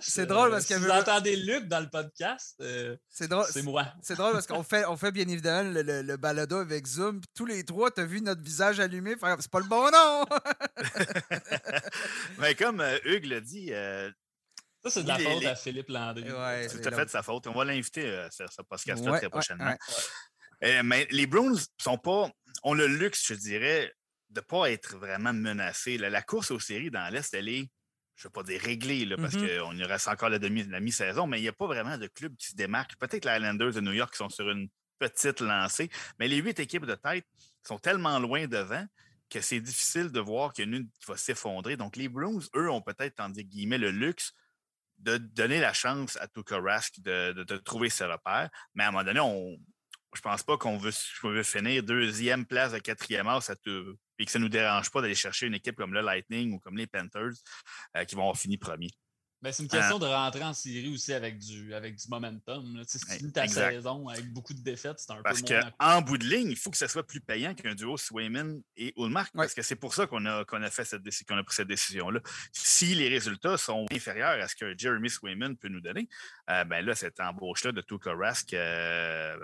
c'est 0.00 0.26
drôle 0.26 0.50
parce 0.50 0.66
que. 0.66 0.74
Si 0.74 0.80
vous 0.80 0.90
entendez 0.90 1.36
Luc 1.36 1.68
dans 1.68 1.78
le 1.78 1.88
podcast, 1.88 2.60
c'est 3.08 3.62
moi. 3.62 3.86
C'est 4.02 4.16
drôle 4.16 4.32
parce 4.32 4.48
qu'on 4.48 4.64
fait, 4.64 4.84
on 4.86 4.96
fait 4.96 5.12
bien 5.12 5.28
évidemment 5.28 5.70
le, 5.70 6.02
le, 6.02 6.16
balado 6.16 6.56
avec 6.56 6.88
Zoom. 6.88 7.20
tous 7.36 7.46
les 7.46 7.62
trois, 7.62 7.92
tu 7.92 8.00
as 8.00 8.04
vu 8.04 8.20
notre 8.20 8.42
visage 8.42 8.80
allumé. 8.80 9.14
C'est 9.38 9.50
pas 9.50 9.60
le 9.60 9.68
bon 9.68 9.88
nom. 9.92 10.24
Mais 12.38 12.56
comme 12.56 12.82
Hugues 13.04 13.26
l'a 13.26 13.40
dit, 13.40 13.70
ça, 14.84 14.90
c'est 14.90 15.02
de 15.02 15.08
la 15.08 15.18
faute 15.18 15.44
à 15.44 15.54
Philippe 15.54 15.88
Landry. 15.88 16.24
c'est 16.68 16.80
tout 16.80 16.88
à 16.88 16.92
fait 16.92 17.04
de 17.04 17.10
sa 17.10 17.22
faute. 17.22 17.46
On 17.46 17.52
va 17.52 17.64
l'inviter 17.64 18.08
à 18.14 18.30
ce 18.30 18.62
podcast-là 18.62 19.18
très 19.18 19.30
prochainement. 19.30 19.76
Euh, 20.64 20.82
mais 20.84 21.08
les 21.10 21.26
Bruins 21.26 21.58
sont 21.78 21.98
pas, 21.98 22.30
ont 22.62 22.74
le 22.74 22.86
luxe, 22.86 23.26
je 23.26 23.34
dirais, 23.34 23.92
de 24.30 24.40
ne 24.40 24.44
pas 24.44 24.70
être 24.70 24.96
vraiment 24.96 25.32
menacés. 25.32 25.98
La, 25.98 26.22
course 26.22 26.50
aux 26.50 26.60
séries 26.60 26.90
dans 26.90 27.12
l'Est, 27.12 27.34
elle 27.34 27.48
est, 27.48 27.68
je 28.14 28.26
ne 28.26 28.28
veux 28.28 28.30
pas 28.30 28.42
dire 28.42 28.60
réglée, 28.60 29.04
là, 29.04 29.16
parce 29.16 29.34
mm-hmm. 29.34 29.60
qu'on 29.60 29.76
y 29.76 29.84
reste 29.84 30.08
encore 30.08 30.28
la, 30.28 30.38
demi, 30.38 30.62
la 30.64 30.80
mi-saison, 30.80 31.26
mais 31.26 31.38
il 31.38 31.42
n'y 31.42 31.48
a 31.48 31.52
pas 31.52 31.66
vraiment 31.66 31.98
de 31.98 32.06
club 32.06 32.36
qui 32.36 32.48
se 32.48 32.54
démarque. 32.54 32.96
Peut-être 32.96 33.24
les 33.24 33.36
Islanders 33.36 33.72
de 33.72 33.80
New 33.80 33.92
York 33.92 34.12
qui 34.12 34.18
sont 34.18 34.28
sur 34.28 34.48
une 34.50 34.68
petite 34.98 35.40
lancée, 35.40 35.90
mais 36.18 36.28
les 36.28 36.36
huit 36.36 36.60
équipes 36.60 36.86
de 36.86 36.94
tête 36.94 37.26
sont 37.66 37.78
tellement 37.78 38.18
loin 38.18 38.46
devant 38.46 38.86
que 39.28 39.40
c'est 39.40 39.60
difficile 39.60 40.12
de 40.12 40.20
voir 40.20 40.52
qu'il 40.52 40.66
y 40.66 40.68
en 40.68 40.72
a 40.74 40.76
une 40.76 40.88
qui 40.88 41.06
va 41.08 41.16
s'effondrer. 41.16 41.76
Donc, 41.76 41.96
les 41.96 42.08
Bruins, 42.08 42.38
eux, 42.54 42.70
ont 42.70 42.82
peut-être, 42.82 43.18
en 43.20 43.30
guillemets, 43.30 43.78
le 43.78 43.90
luxe 43.90 44.32
de 45.02 45.18
donner 45.18 45.60
la 45.60 45.72
chance 45.72 46.16
à 46.16 46.28
Tuka 46.28 46.58
Rask 46.58 47.00
de, 47.00 47.56
trouver 47.58 47.90
ses 47.90 48.04
repères. 48.04 48.48
Mais 48.74 48.84
à 48.84 48.88
un 48.88 48.90
moment 48.92 49.04
donné, 49.04 49.20
on, 49.20 49.58
je 50.14 50.20
pense 50.20 50.42
pas 50.42 50.56
qu'on 50.56 50.78
veut, 50.78 50.92
finir 51.42 51.82
deuxième 51.82 52.46
place 52.46 52.72
à 52.72 52.80
quatrième 52.80 53.28
as 53.28 53.50
et 54.18 54.24
que 54.24 54.30
ça 54.30 54.38
ne 54.38 54.44
nous 54.44 54.48
dérange 54.48 54.90
pas 54.90 55.00
d'aller 55.00 55.14
chercher 55.14 55.46
une 55.46 55.54
équipe 55.54 55.76
comme 55.76 55.94
le 55.94 56.00
Lightning 56.00 56.52
ou 56.52 56.58
comme 56.58 56.76
les 56.76 56.86
Panthers 56.86 57.32
euh, 57.96 58.04
qui 58.04 58.14
vont 58.14 58.32
finir 58.34 58.58
premier. 58.60 58.90
Ben, 59.42 59.52
c'est 59.52 59.64
une 59.64 59.68
question 59.68 59.98
de 59.98 60.06
rentrer 60.06 60.44
en 60.44 60.54
série 60.54 60.94
aussi 60.94 61.12
avec 61.12 61.36
du, 61.38 61.74
avec 61.74 61.96
du 61.96 62.08
momentum. 62.08 62.80
Si 62.86 63.00
tu 63.00 63.12
finis 63.12 63.32
ta 63.32 63.48
saison 63.48 64.08
avec 64.08 64.32
beaucoup 64.32 64.54
de 64.54 64.60
défaites, 64.60 65.00
c'est 65.00 65.10
un 65.10 65.20
parce 65.20 65.42
peu 65.42 65.54
Parce 65.54 65.70
qu'en 65.78 66.00
bout 66.00 66.16
de 66.16 66.24
ligne, 66.24 66.50
il 66.50 66.56
faut 66.56 66.70
que 66.70 66.76
ça 66.76 66.86
soit 66.86 67.04
plus 67.04 67.20
payant 67.20 67.52
qu'un 67.52 67.74
duo 67.74 67.96
Swayman 67.96 68.62
et 68.76 68.94
Ulmark. 68.96 69.32
Parce 69.34 69.52
que 69.52 69.62
c'est 69.62 69.74
pour 69.74 69.94
ça 69.94 70.06
qu'on 70.06 70.24
a, 70.26 70.44
qu'on 70.44 70.62
a, 70.62 70.70
fait 70.70 70.84
cette, 70.84 71.02
qu'on 71.26 71.36
a 71.36 71.42
pris 71.42 71.56
cette 71.56 71.66
décision-là. 71.66 72.20
Si 72.52 72.94
les 72.94 73.08
résultats 73.08 73.56
sont 73.56 73.86
inférieurs 73.90 74.40
à 74.40 74.46
ce 74.46 74.54
que 74.54 74.78
Jeremy 74.78 75.10
Swayman 75.10 75.56
peut 75.56 75.68
nous 75.68 75.80
donner, 75.80 76.08
euh, 76.48 76.62
ben 76.64 76.86
là, 76.86 76.94
cette 76.94 77.18
embauche-là 77.18 77.72
de 77.72 77.80
Tuka 77.80 78.14
Rask, 78.14 78.54
euh, 78.54 79.36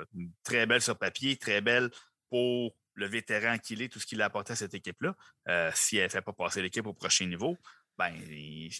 très 0.45 0.67
belle 0.67 0.81
sur 0.81 0.97
papier, 0.97 1.37
très 1.37 1.61
belle 1.61 1.91
pour 2.31 2.73
le 2.99 3.07
vétéran 3.07 3.59
qu'il 3.59 3.81
est, 3.81 3.89
tout 3.89 4.01
ce 4.01 4.07
qu'il 4.07 4.21
a 4.21 4.27
apporté 4.27 4.53
à 4.53 4.57
cette 4.57 4.75
équipe-là. 4.75 5.15
Euh, 5.49 5.71
si 5.75 5.97
elle 5.97 6.05
ne 6.05 6.09
fait 6.09 6.21
pas 6.21 6.33
passer 6.33 6.61
l'équipe 6.61 6.87
au 6.87 6.93
prochain 6.93 7.27
niveau, 7.27 7.57
ben, 7.99 8.15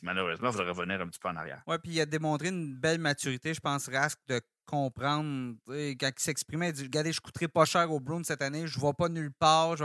malheureusement, 0.03 0.51
il 0.51 0.53
faudrait 0.53 0.71
revenir 0.71 1.01
un 1.01 1.09
petit 1.09 1.19
peu 1.19 1.29
en 1.29 1.37
arrière. 1.37 1.61
Oui, 1.67 1.77
puis 1.83 1.93
il 1.93 2.01
a 2.01 2.07
démontré 2.07 2.49
une 2.49 2.77
belle 2.77 3.01
maturité, 3.01 3.53
je 3.53 3.61
pense, 3.61 3.89
Rask, 3.89 4.19
de 4.29 4.41
comprendre. 4.65 5.57
Quand 5.67 6.11
il 6.17 6.23
s'exprimait, 6.23 6.69
il 6.69 6.73
dit 6.73 6.83
Regardez, 6.85 7.13
je 7.13 7.21
coûterai 7.21 7.49
pas 7.49 7.65
cher 7.65 7.91
au 7.91 7.99
Bruins 7.99 8.23
cette 8.23 8.43
année, 8.43 8.67
je 8.69 8.79
ne 8.79 8.85
vais 8.85 8.93
pas 8.93 9.09
nulle 9.09 9.33
part. 9.33 9.77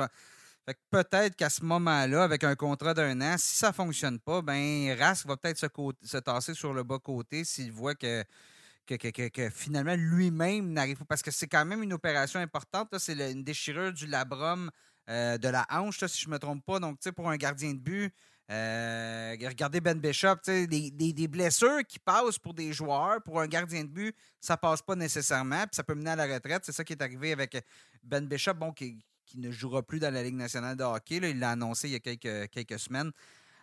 Fait 0.66 0.76
que 0.76 0.80
peut-être 0.92 1.36
qu'à 1.36 1.50
ce 1.50 1.64
moment-là, 1.66 2.24
avec 2.24 2.44
un 2.44 2.56
contrat 2.56 2.94
d'un 2.94 3.20
an, 3.22 3.36
si 3.38 3.58
ça 3.58 3.70
ne 3.70 3.74
fonctionne 3.74 4.20
pas, 4.20 4.42
ben 4.42 4.96
Rask 4.98 5.26
va 5.26 5.36
peut-être 5.36 5.58
se, 5.58 5.68
se, 6.04 6.18
tasser 6.18 6.54
sur 6.54 6.74
le 6.74 6.84
bas-côté 6.84 7.44
s'il 7.44 7.72
voit 7.72 7.96
que, 7.96 8.24
que, 8.88 9.50
finalement 9.50 9.96
lui-même 9.98 10.72
n'arrive 10.72 11.00
pas. 11.00 11.06
Parce 11.06 11.22
que 11.24 11.32
c'est 11.32 11.48
quand 11.48 11.66
même 11.66 11.82
une 11.82 11.92
opération 11.92 12.40
importante. 12.40 12.98
C'est 13.00 13.32
une 13.32 13.44
déchirure 13.44 13.92
du 13.92 14.06
labrum 14.06 14.70
euh, 15.10 15.38
de 15.38 15.50
la 15.50 15.66
hanche, 15.70 16.06
si 16.06 16.22
je 16.22 16.28
ne 16.28 16.34
me 16.34 16.40
trompe 16.40 16.64
pas. 16.64 16.80
Donc, 16.80 17.00
tu 17.00 17.04
sais, 17.10 17.12
pour 17.12 17.30
un 17.30 17.36
gardien 17.36 17.74
de 17.74 17.80
but, 17.80 18.14
euh, 18.52 19.36
regardez 19.39 19.80
Ben 19.80 20.00
Bishop, 20.00 20.36
des, 20.46 21.28
blessures 21.28 21.84
qui 21.88 22.00
passent 22.00 22.38
pour 22.38 22.54
des 22.54 22.74
joueurs, 22.74 23.22
pour 23.24 23.39
un 23.39 23.48
gardien 23.48 23.84
de 23.84 23.89
but, 23.89 24.16
ça 24.41 24.58
passe 24.58 24.82
pas 24.82 24.96
nécessairement, 24.96 25.62
puis 25.62 25.76
ça 25.76 25.84
peut 25.84 25.96
mener 25.96 26.12
à 26.12 26.16
la 26.16 26.26
retraite. 26.26 26.64
C'est 26.66 26.74
ça 26.74 26.84
qui 26.84 26.94
est 26.94 27.02
arrivé 27.02 27.32
avec 27.32 27.64
Ben 28.04 28.28
Bishop, 28.28 28.56
bon, 28.56 28.72
qui, 28.72 29.00
ne 29.36 29.50
jouera 29.50 29.82
plus 29.82 30.00
dans 30.00 30.14
la 30.14 30.22
Ligue 30.22 30.36
nationale 30.36 30.76
de 30.76 30.84
hockey. 30.84 31.16
il 31.16 31.39
l'a 31.39 31.52
annoncé 31.52 31.88
il 31.88 31.94
y 31.94 31.96
a 31.96 32.00
quelques, 32.48 32.80
semaines. 32.80 33.12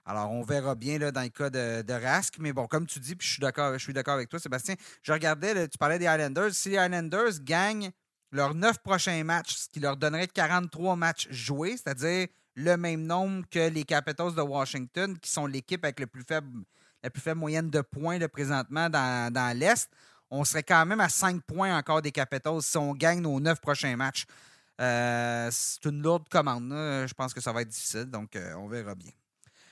Alors, 0.04 0.32
on 0.32 0.42
verra 0.42 0.74
bien 0.74 0.98
dans 0.98 1.22
le 1.22 1.28
cas 1.28 1.50
de, 1.50 1.92
Rask. 1.92 2.38
Mais 2.40 2.52
bon, 2.52 2.66
comme 2.66 2.86
tu 2.86 2.98
dis, 2.98 3.14
puis 3.14 3.28
je 3.28 3.34
suis 3.34 3.40
d'accord, 3.40 3.74
je 3.74 3.84
suis 3.84 3.92
d'accord 3.92 4.14
avec 4.14 4.28
toi, 4.28 4.40
Sébastien. 4.40 4.74
Je 5.02 5.12
regardais, 5.12 5.68
tu 5.68 5.78
parlais 5.78 5.98
des 5.98 6.06
Islanders. 6.06 6.52
Si 6.54 6.70
les 6.70 6.76
Islanders 6.76 7.40
gagnent 7.42 7.90
leurs 8.32 8.54
neuf 8.54 8.78
prochains 8.78 9.22
matchs, 9.22 9.54
ce 9.54 9.68
qui 9.68 9.78
leur 9.78 9.96
donnerait 9.96 10.26
43 10.26 10.96
matchs 10.96 11.28
joués, 11.30 11.76
c'est-à-dire 11.76 12.26
le 12.54 12.76
même 12.76 13.02
nombre 13.06 13.44
que 13.50 13.68
les 13.68 13.84
Capitals 13.84 14.34
de 14.34 14.42
Washington, 14.42 15.18
qui 15.18 15.30
sont 15.30 15.46
l'équipe 15.46 15.84
avec 15.84 16.00
le 16.00 16.06
plus 16.06 16.22
faible, 16.22 16.64
la 17.02 17.10
plus 17.10 17.20
faible 17.20 17.40
moyenne 17.40 17.70
de 17.70 17.80
points 17.80 18.18
présentement 18.28 18.88
dans, 18.90 19.58
l'Est. 19.58 19.90
On 20.30 20.44
serait 20.44 20.62
quand 20.62 20.86
même 20.86 21.00
à 21.00 21.08
5 21.08 21.42
points 21.42 21.76
encore 21.76 22.02
des 22.02 22.12
Capitals 22.12 22.62
si 22.62 22.76
on 22.76 22.94
gagne 22.94 23.20
nos 23.20 23.40
neuf 23.40 23.60
prochains 23.60 23.96
matchs. 23.96 24.26
Euh, 24.80 25.48
c'est 25.52 25.84
une 25.86 26.02
lourde 26.02 26.28
commande. 26.28 26.70
Je 26.70 27.14
pense 27.14 27.34
que 27.34 27.40
ça 27.40 27.52
va 27.52 27.62
être 27.62 27.68
difficile, 27.68 28.06
donc 28.06 28.36
euh, 28.36 28.54
on 28.54 28.68
verra 28.68 28.94
bien. 28.94 29.10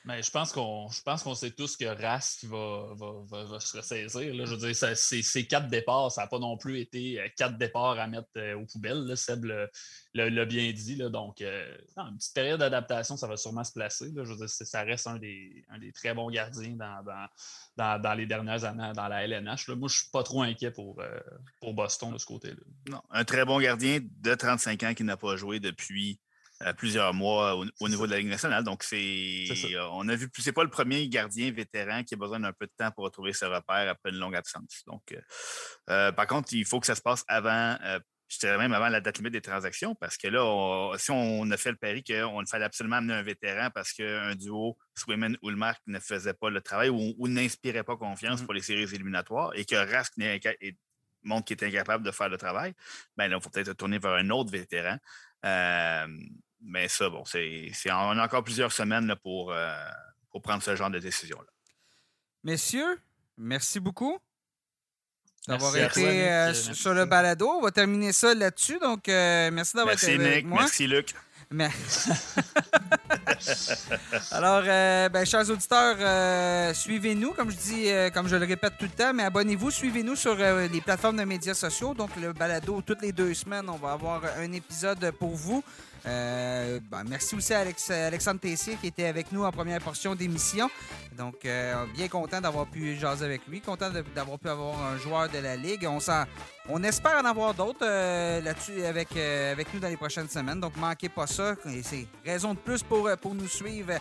Mais 0.08 0.22
je 0.22 0.30
pense 0.30 0.52
qu'on 0.52 0.88
je 0.88 1.02
pense 1.02 1.22
qu'on 1.22 1.34
sait 1.34 1.50
tous 1.50 1.76
que 1.76 1.84
Rask 1.84 2.42
va, 2.44 2.94
va, 2.94 3.44
va, 3.44 3.60
se 3.60 3.76
ressaisir. 3.76 4.34
Là. 4.34 4.46
Je 4.46 4.54
veux 4.54 4.72
dire, 4.72 4.96
ces 4.96 5.46
quatre 5.46 5.68
départs, 5.68 6.10
ça 6.10 6.22
n'a 6.22 6.28
pas 6.28 6.38
non 6.38 6.56
plus 6.56 6.80
été 6.80 7.20
euh, 7.20 7.28
quatre 7.36 7.58
départs 7.58 7.98
à 7.98 8.06
mettre 8.06 8.30
euh, 8.38 8.56
aux 8.56 8.64
poubelles. 8.64 9.04
Là. 9.04 9.16
Seb 9.16 9.44
l'a 10.14 10.44
bien 10.46 10.72
dit. 10.72 10.96
Là. 10.96 11.10
Donc, 11.10 11.42
euh, 11.42 11.76
une 11.98 12.16
petite 12.16 12.34
période 12.34 12.58
d'adaptation, 12.58 13.18
ça 13.18 13.26
va 13.26 13.36
sûrement 13.36 13.64
se 13.64 13.72
placer. 13.72 14.10
Là. 14.12 14.24
Je 14.24 14.30
veux 14.32 14.38
dire, 14.38 14.48
ça 14.48 14.82
reste 14.82 15.06
un 15.08 15.18
des, 15.18 15.62
un 15.68 15.78
des 15.78 15.92
très 15.92 16.14
bons 16.14 16.30
gardiens 16.30 16.74
dans, 16.74 17.04
dans, 17.76 18.00
dans, 18.00 18.14
les 18.14 18.24
dernières 18.24 18.64
années 18.64 18.92
dans 18.96 19.08
la 19.08 19.24
LNH. 19.24 19.68
Moi, 19.68 19.76
je 19.76 19.82
ne 19.82 19.88
suis 19.88 20.10
pas 20.10 20.22
trop 20.22 20.40
inquiet 20.40 20.70
pour, 20.70 21.02
pour 21.60 21.74
Boston 21.74 22.14
de 22.14 22.18
ce 22.18 22.24
côté-là. 22.24 22.56
Non, 22.88 23.02
un 23.10 23.24
très 23.24 23.44
bon 23.44 23.60
gardien 23.60 23.98
de 24.00 24.34
35 24.34 24.82
ans 24.84 24.94
qui 24.94 25.04
n'a 25.04 25.18
pas 25.18 25.36
joué 25.36 25.60
depuis 25.60 26.18
plusieurs 26.76 27.14
mois 27.14 27.54
au, 27.80 27.88
niveau 27.88 28.06
de 28.06 28.12
la 28.12 28.18
Ligue 28.18 28.28
nationale. 28.28 28.64
Donc, 28.64 28.82
c'est. 28.82 29.46
On 29.92 30.08
a 30.08 30.16
vu, 30.16 30.28
c'est 30.38 30.52
pas 30.52 30.64
le 30.64 30.70
premier 30.70 31.08
gardien 31.08 31.50
vétéran 31.52 32.02
qui 32.04 32.14
a 32.14 32.16
besoin 32.16 32.40
d'un 32.40 32.52
peu 32.52 32.66
de 32.66 32.72
temps 32.76 32.90
pour 32.90 33.04
retrouver 33.04 33.32
ses 33.32 33.46
repères 33.46 33.88
après 33.88 34.10
une 34.10 34.18
longue 34.18 34.36
absence. 34.36 34.82
Donc, 34.86 35.02
euh, 35.12 35.20
euh, 35.90 36.12
par 36.12 36.26
contre, 36.26 36.52
il 36.52 36.64
faut 36.64 36.80
que 36.80 36.86
ça 36.86 36.94
se 36.94 37.02
passe 37.02 37.24
avant. 37.28 37.76
Euh, 37.84 37.98
je 38.28 38.38
dirais 38.40 38.58
même 38.58 38.74
avant 38.74 38.90
la 38.90 39.00
date 39.00 39.16
limite 39.16 39.32
des 39.32 39.40
transactions, 39.40 39.94
parce 39.94 40.18
que 40.18 40.28
là, 40.28 40.94
si 40.98 41.10
on 41.10 41.50
a 41.50 41.56
fait 41.56 41.70
le 41.70 41.78
pari 41.78 42.04
qu'on 42.04 42.44
fallait 42.44 42.66
absolument 42.66 42.96
amener 42.96 43.14
un 43.14 43.22
vétéran 43.22 43.70
parce 43.74 43.94
qu'un 43.94 44.34
duo 44.34 44.76
Swayman 44.94 45.38
ou 45.40 45.48
le 45.48 45.56
Marc 45.56 45.80
ne 45.86 45.98
faisait 45.98 46.34
pas 46.34 46.50
le 46.50 46.60
travail 46.60 46.90
ou, 46.90 47.26
n'inspirait 47.26 47.84
pas 47.84 47.96
confiance 47.96 48.42
mmh 48.42 48.44
pour 48.44 48.52
les 48.52 48.60
séries 48.60 48.94
éliminatoires 48.94 49.52
et 49.54 49.64
que 49.64 49.76
Rask 49.76 50.12
montre 51.22 51.46
qu'il 51.46 51.56
est 51.56 51.68
incapable 51.68 52.04
de 52.04 52.10
faire 52.10 52.28
le 52.28 52.36
travail, 52.36 52.74
ben 53.16 53.28
là, 53.28 53.38
il 53.38 53.42
faut 53.42 53.48
peut-être 53.48 53.72
tourner 53.72 53.98
vers 53.98 54.12
un 54.12 54.28
autre 54.28 54.50
vétéran 54.50 54.98
mais 56.60 56.88
ça, 56.88 57.08
bon, 57.08 57.24
c'est, 57.24 57.70
on 57.86 58.18
a 58.18 58.24
encore 58.24 58.42
plusieurs 58.44 58.72
semaines 58.72 59.14
pour, 59.22 59.52
euh, 59.52 59.72
pour 60.30 60.42
prendre 60.42 60.62
ce 60.62 60.74
genre 60.76 60.90
de 60.90 60.98
décision-là. 60.98 61.48
Messieurs, 62.44 63.00
merci 63.36 63.80
beaucoup 63.80 64.18
d'avoir 65.46 65.76
été 65.76 66.28
euh, 66.28 66.52
sur 66.54 66.94
le 66.94 67.04
balado. 67.06 67.48
On 67.48 67.62
va 67.62 67.70
terminer 67.70 68.12
ça 68.12 68.34
là-dessus. 68.34 68.78
Donc, 68.80 69.08
euh, 69.08 69.50
merci 69.50 69.76
d'avoir 69.76 69.94
été 69.94 70.14
avec 70.14 70.44
moi. 70.44 70.60
Merci, 70.60 70.86
Luc. 70.86 71.14
Alors, 74.32 74.62
ben, 74.64 75.24
chers 75.24 75.48
auditeurs, 75.48 76.74
suivez-nous, 76.76 77.32
comme 77.32 77.50
je 77.50 77.56
dis, 77.56 77.88
comme 78.12 78.28
je 78.28 78.36
le 78.36 78.44
répète 78.44 78.74
tout 78.78 78.84
le 78.84 78.90
temps, 78.90 79.14
mais 79.14 79.22
abonnez-vous, 79.22 79.70
suivez-nous 79.70 80.14
sur 80.14 80.34
les 80.36 80.80
plateformes 80.82 81.16
de 81.16 81.24
médias 81.24 81.54
sociaux. 81.54 81.94
Donc, 81.94 82.10
le 82.20 82.34
balado, 82.34 82.82
toutes 82.82 83.00
les 83.00 83.12
deux 83.12 83.32
semaines, 83.32 83.70
on 83.70 83.76
va 83.76 83.92
avoir 83.92 84.24
un 84.38 84.52
épisode 84.52 85.10
pour 85.12 85.34
vous. 85.34 85.64
Euh, 86.06 86.80
ben, 86.90 87.04
merci 87.08 87.34
aussi 87.34 87.52
à 87.52 87.60
Alexandre 88.06 88.40
Tessier 88.40 88.76
qui 88.80 88.88
était 88.88 89.06
avec 89.06 89.32
nous 89.32 89.44
en 89.44 89.50
première 89.50 89.80
portion 89.80 90.14
d'émission. 90.14 90.70
Donc, 91.16 91.44
euh, 91.44 91.84
bien 91.94 92.08
content 92.08 92.40
d'avoir 92.40 92.66
pu 92.66 92.96
jaser 92.96 93.24
avec 93.24 93.46
lui, 93.46 93.60
content 93.60 93.90
d'avoir 94.14 94.38
pu 94.38 94.48
avoir 94.48 94.80
un 94.80 94.96
joueur 94.98 95.28
de 95.28 95.38
la 95.38 95.56
Ligue. 95.56 95.86
On, 95.88 95.98
on 96.68 96.82
espère 96.82 97.18
en 97.22 97.24
avoir 97.24 97.54
d'autres 97.54 97.84
euh, 97.84 98.40
là-dessus 98.40 98.84
avec, 98.84 99.16
avec 99.16 99.72
nous 99.74 99.80
dans 99.80 99.88
les 99.88 99.96
prochaines 99.96 100.28
semaines. 100.28 100.60
Donc, 100.60 100.76
manquez 100.76 101.08
pas 101.08 101.26
ça. 101.26 101.54
C'est 101.82 102.06
raison 102.24 102.54
de 102.54 102.58
plus 102.58 102.82
pour, 102.82 103.10
pour 103.20 103.34
nous 103.34 103.48
suivre. 103.48 103.94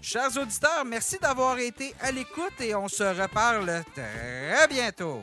Chers 0.00 0.36
auditeurs, 0.38 0.84
merci 0.86 1.18
d'avoir 1.18 1.58
été 1.58 1.94
à 2.00 2.10
l'écoute 2.10 2.58
et 2.60 2.74
on 2.74 2.88
se 2.88 3.04
reparle 3.04 3.82
très 3.94 4.66
bientôt. 4.68 5.22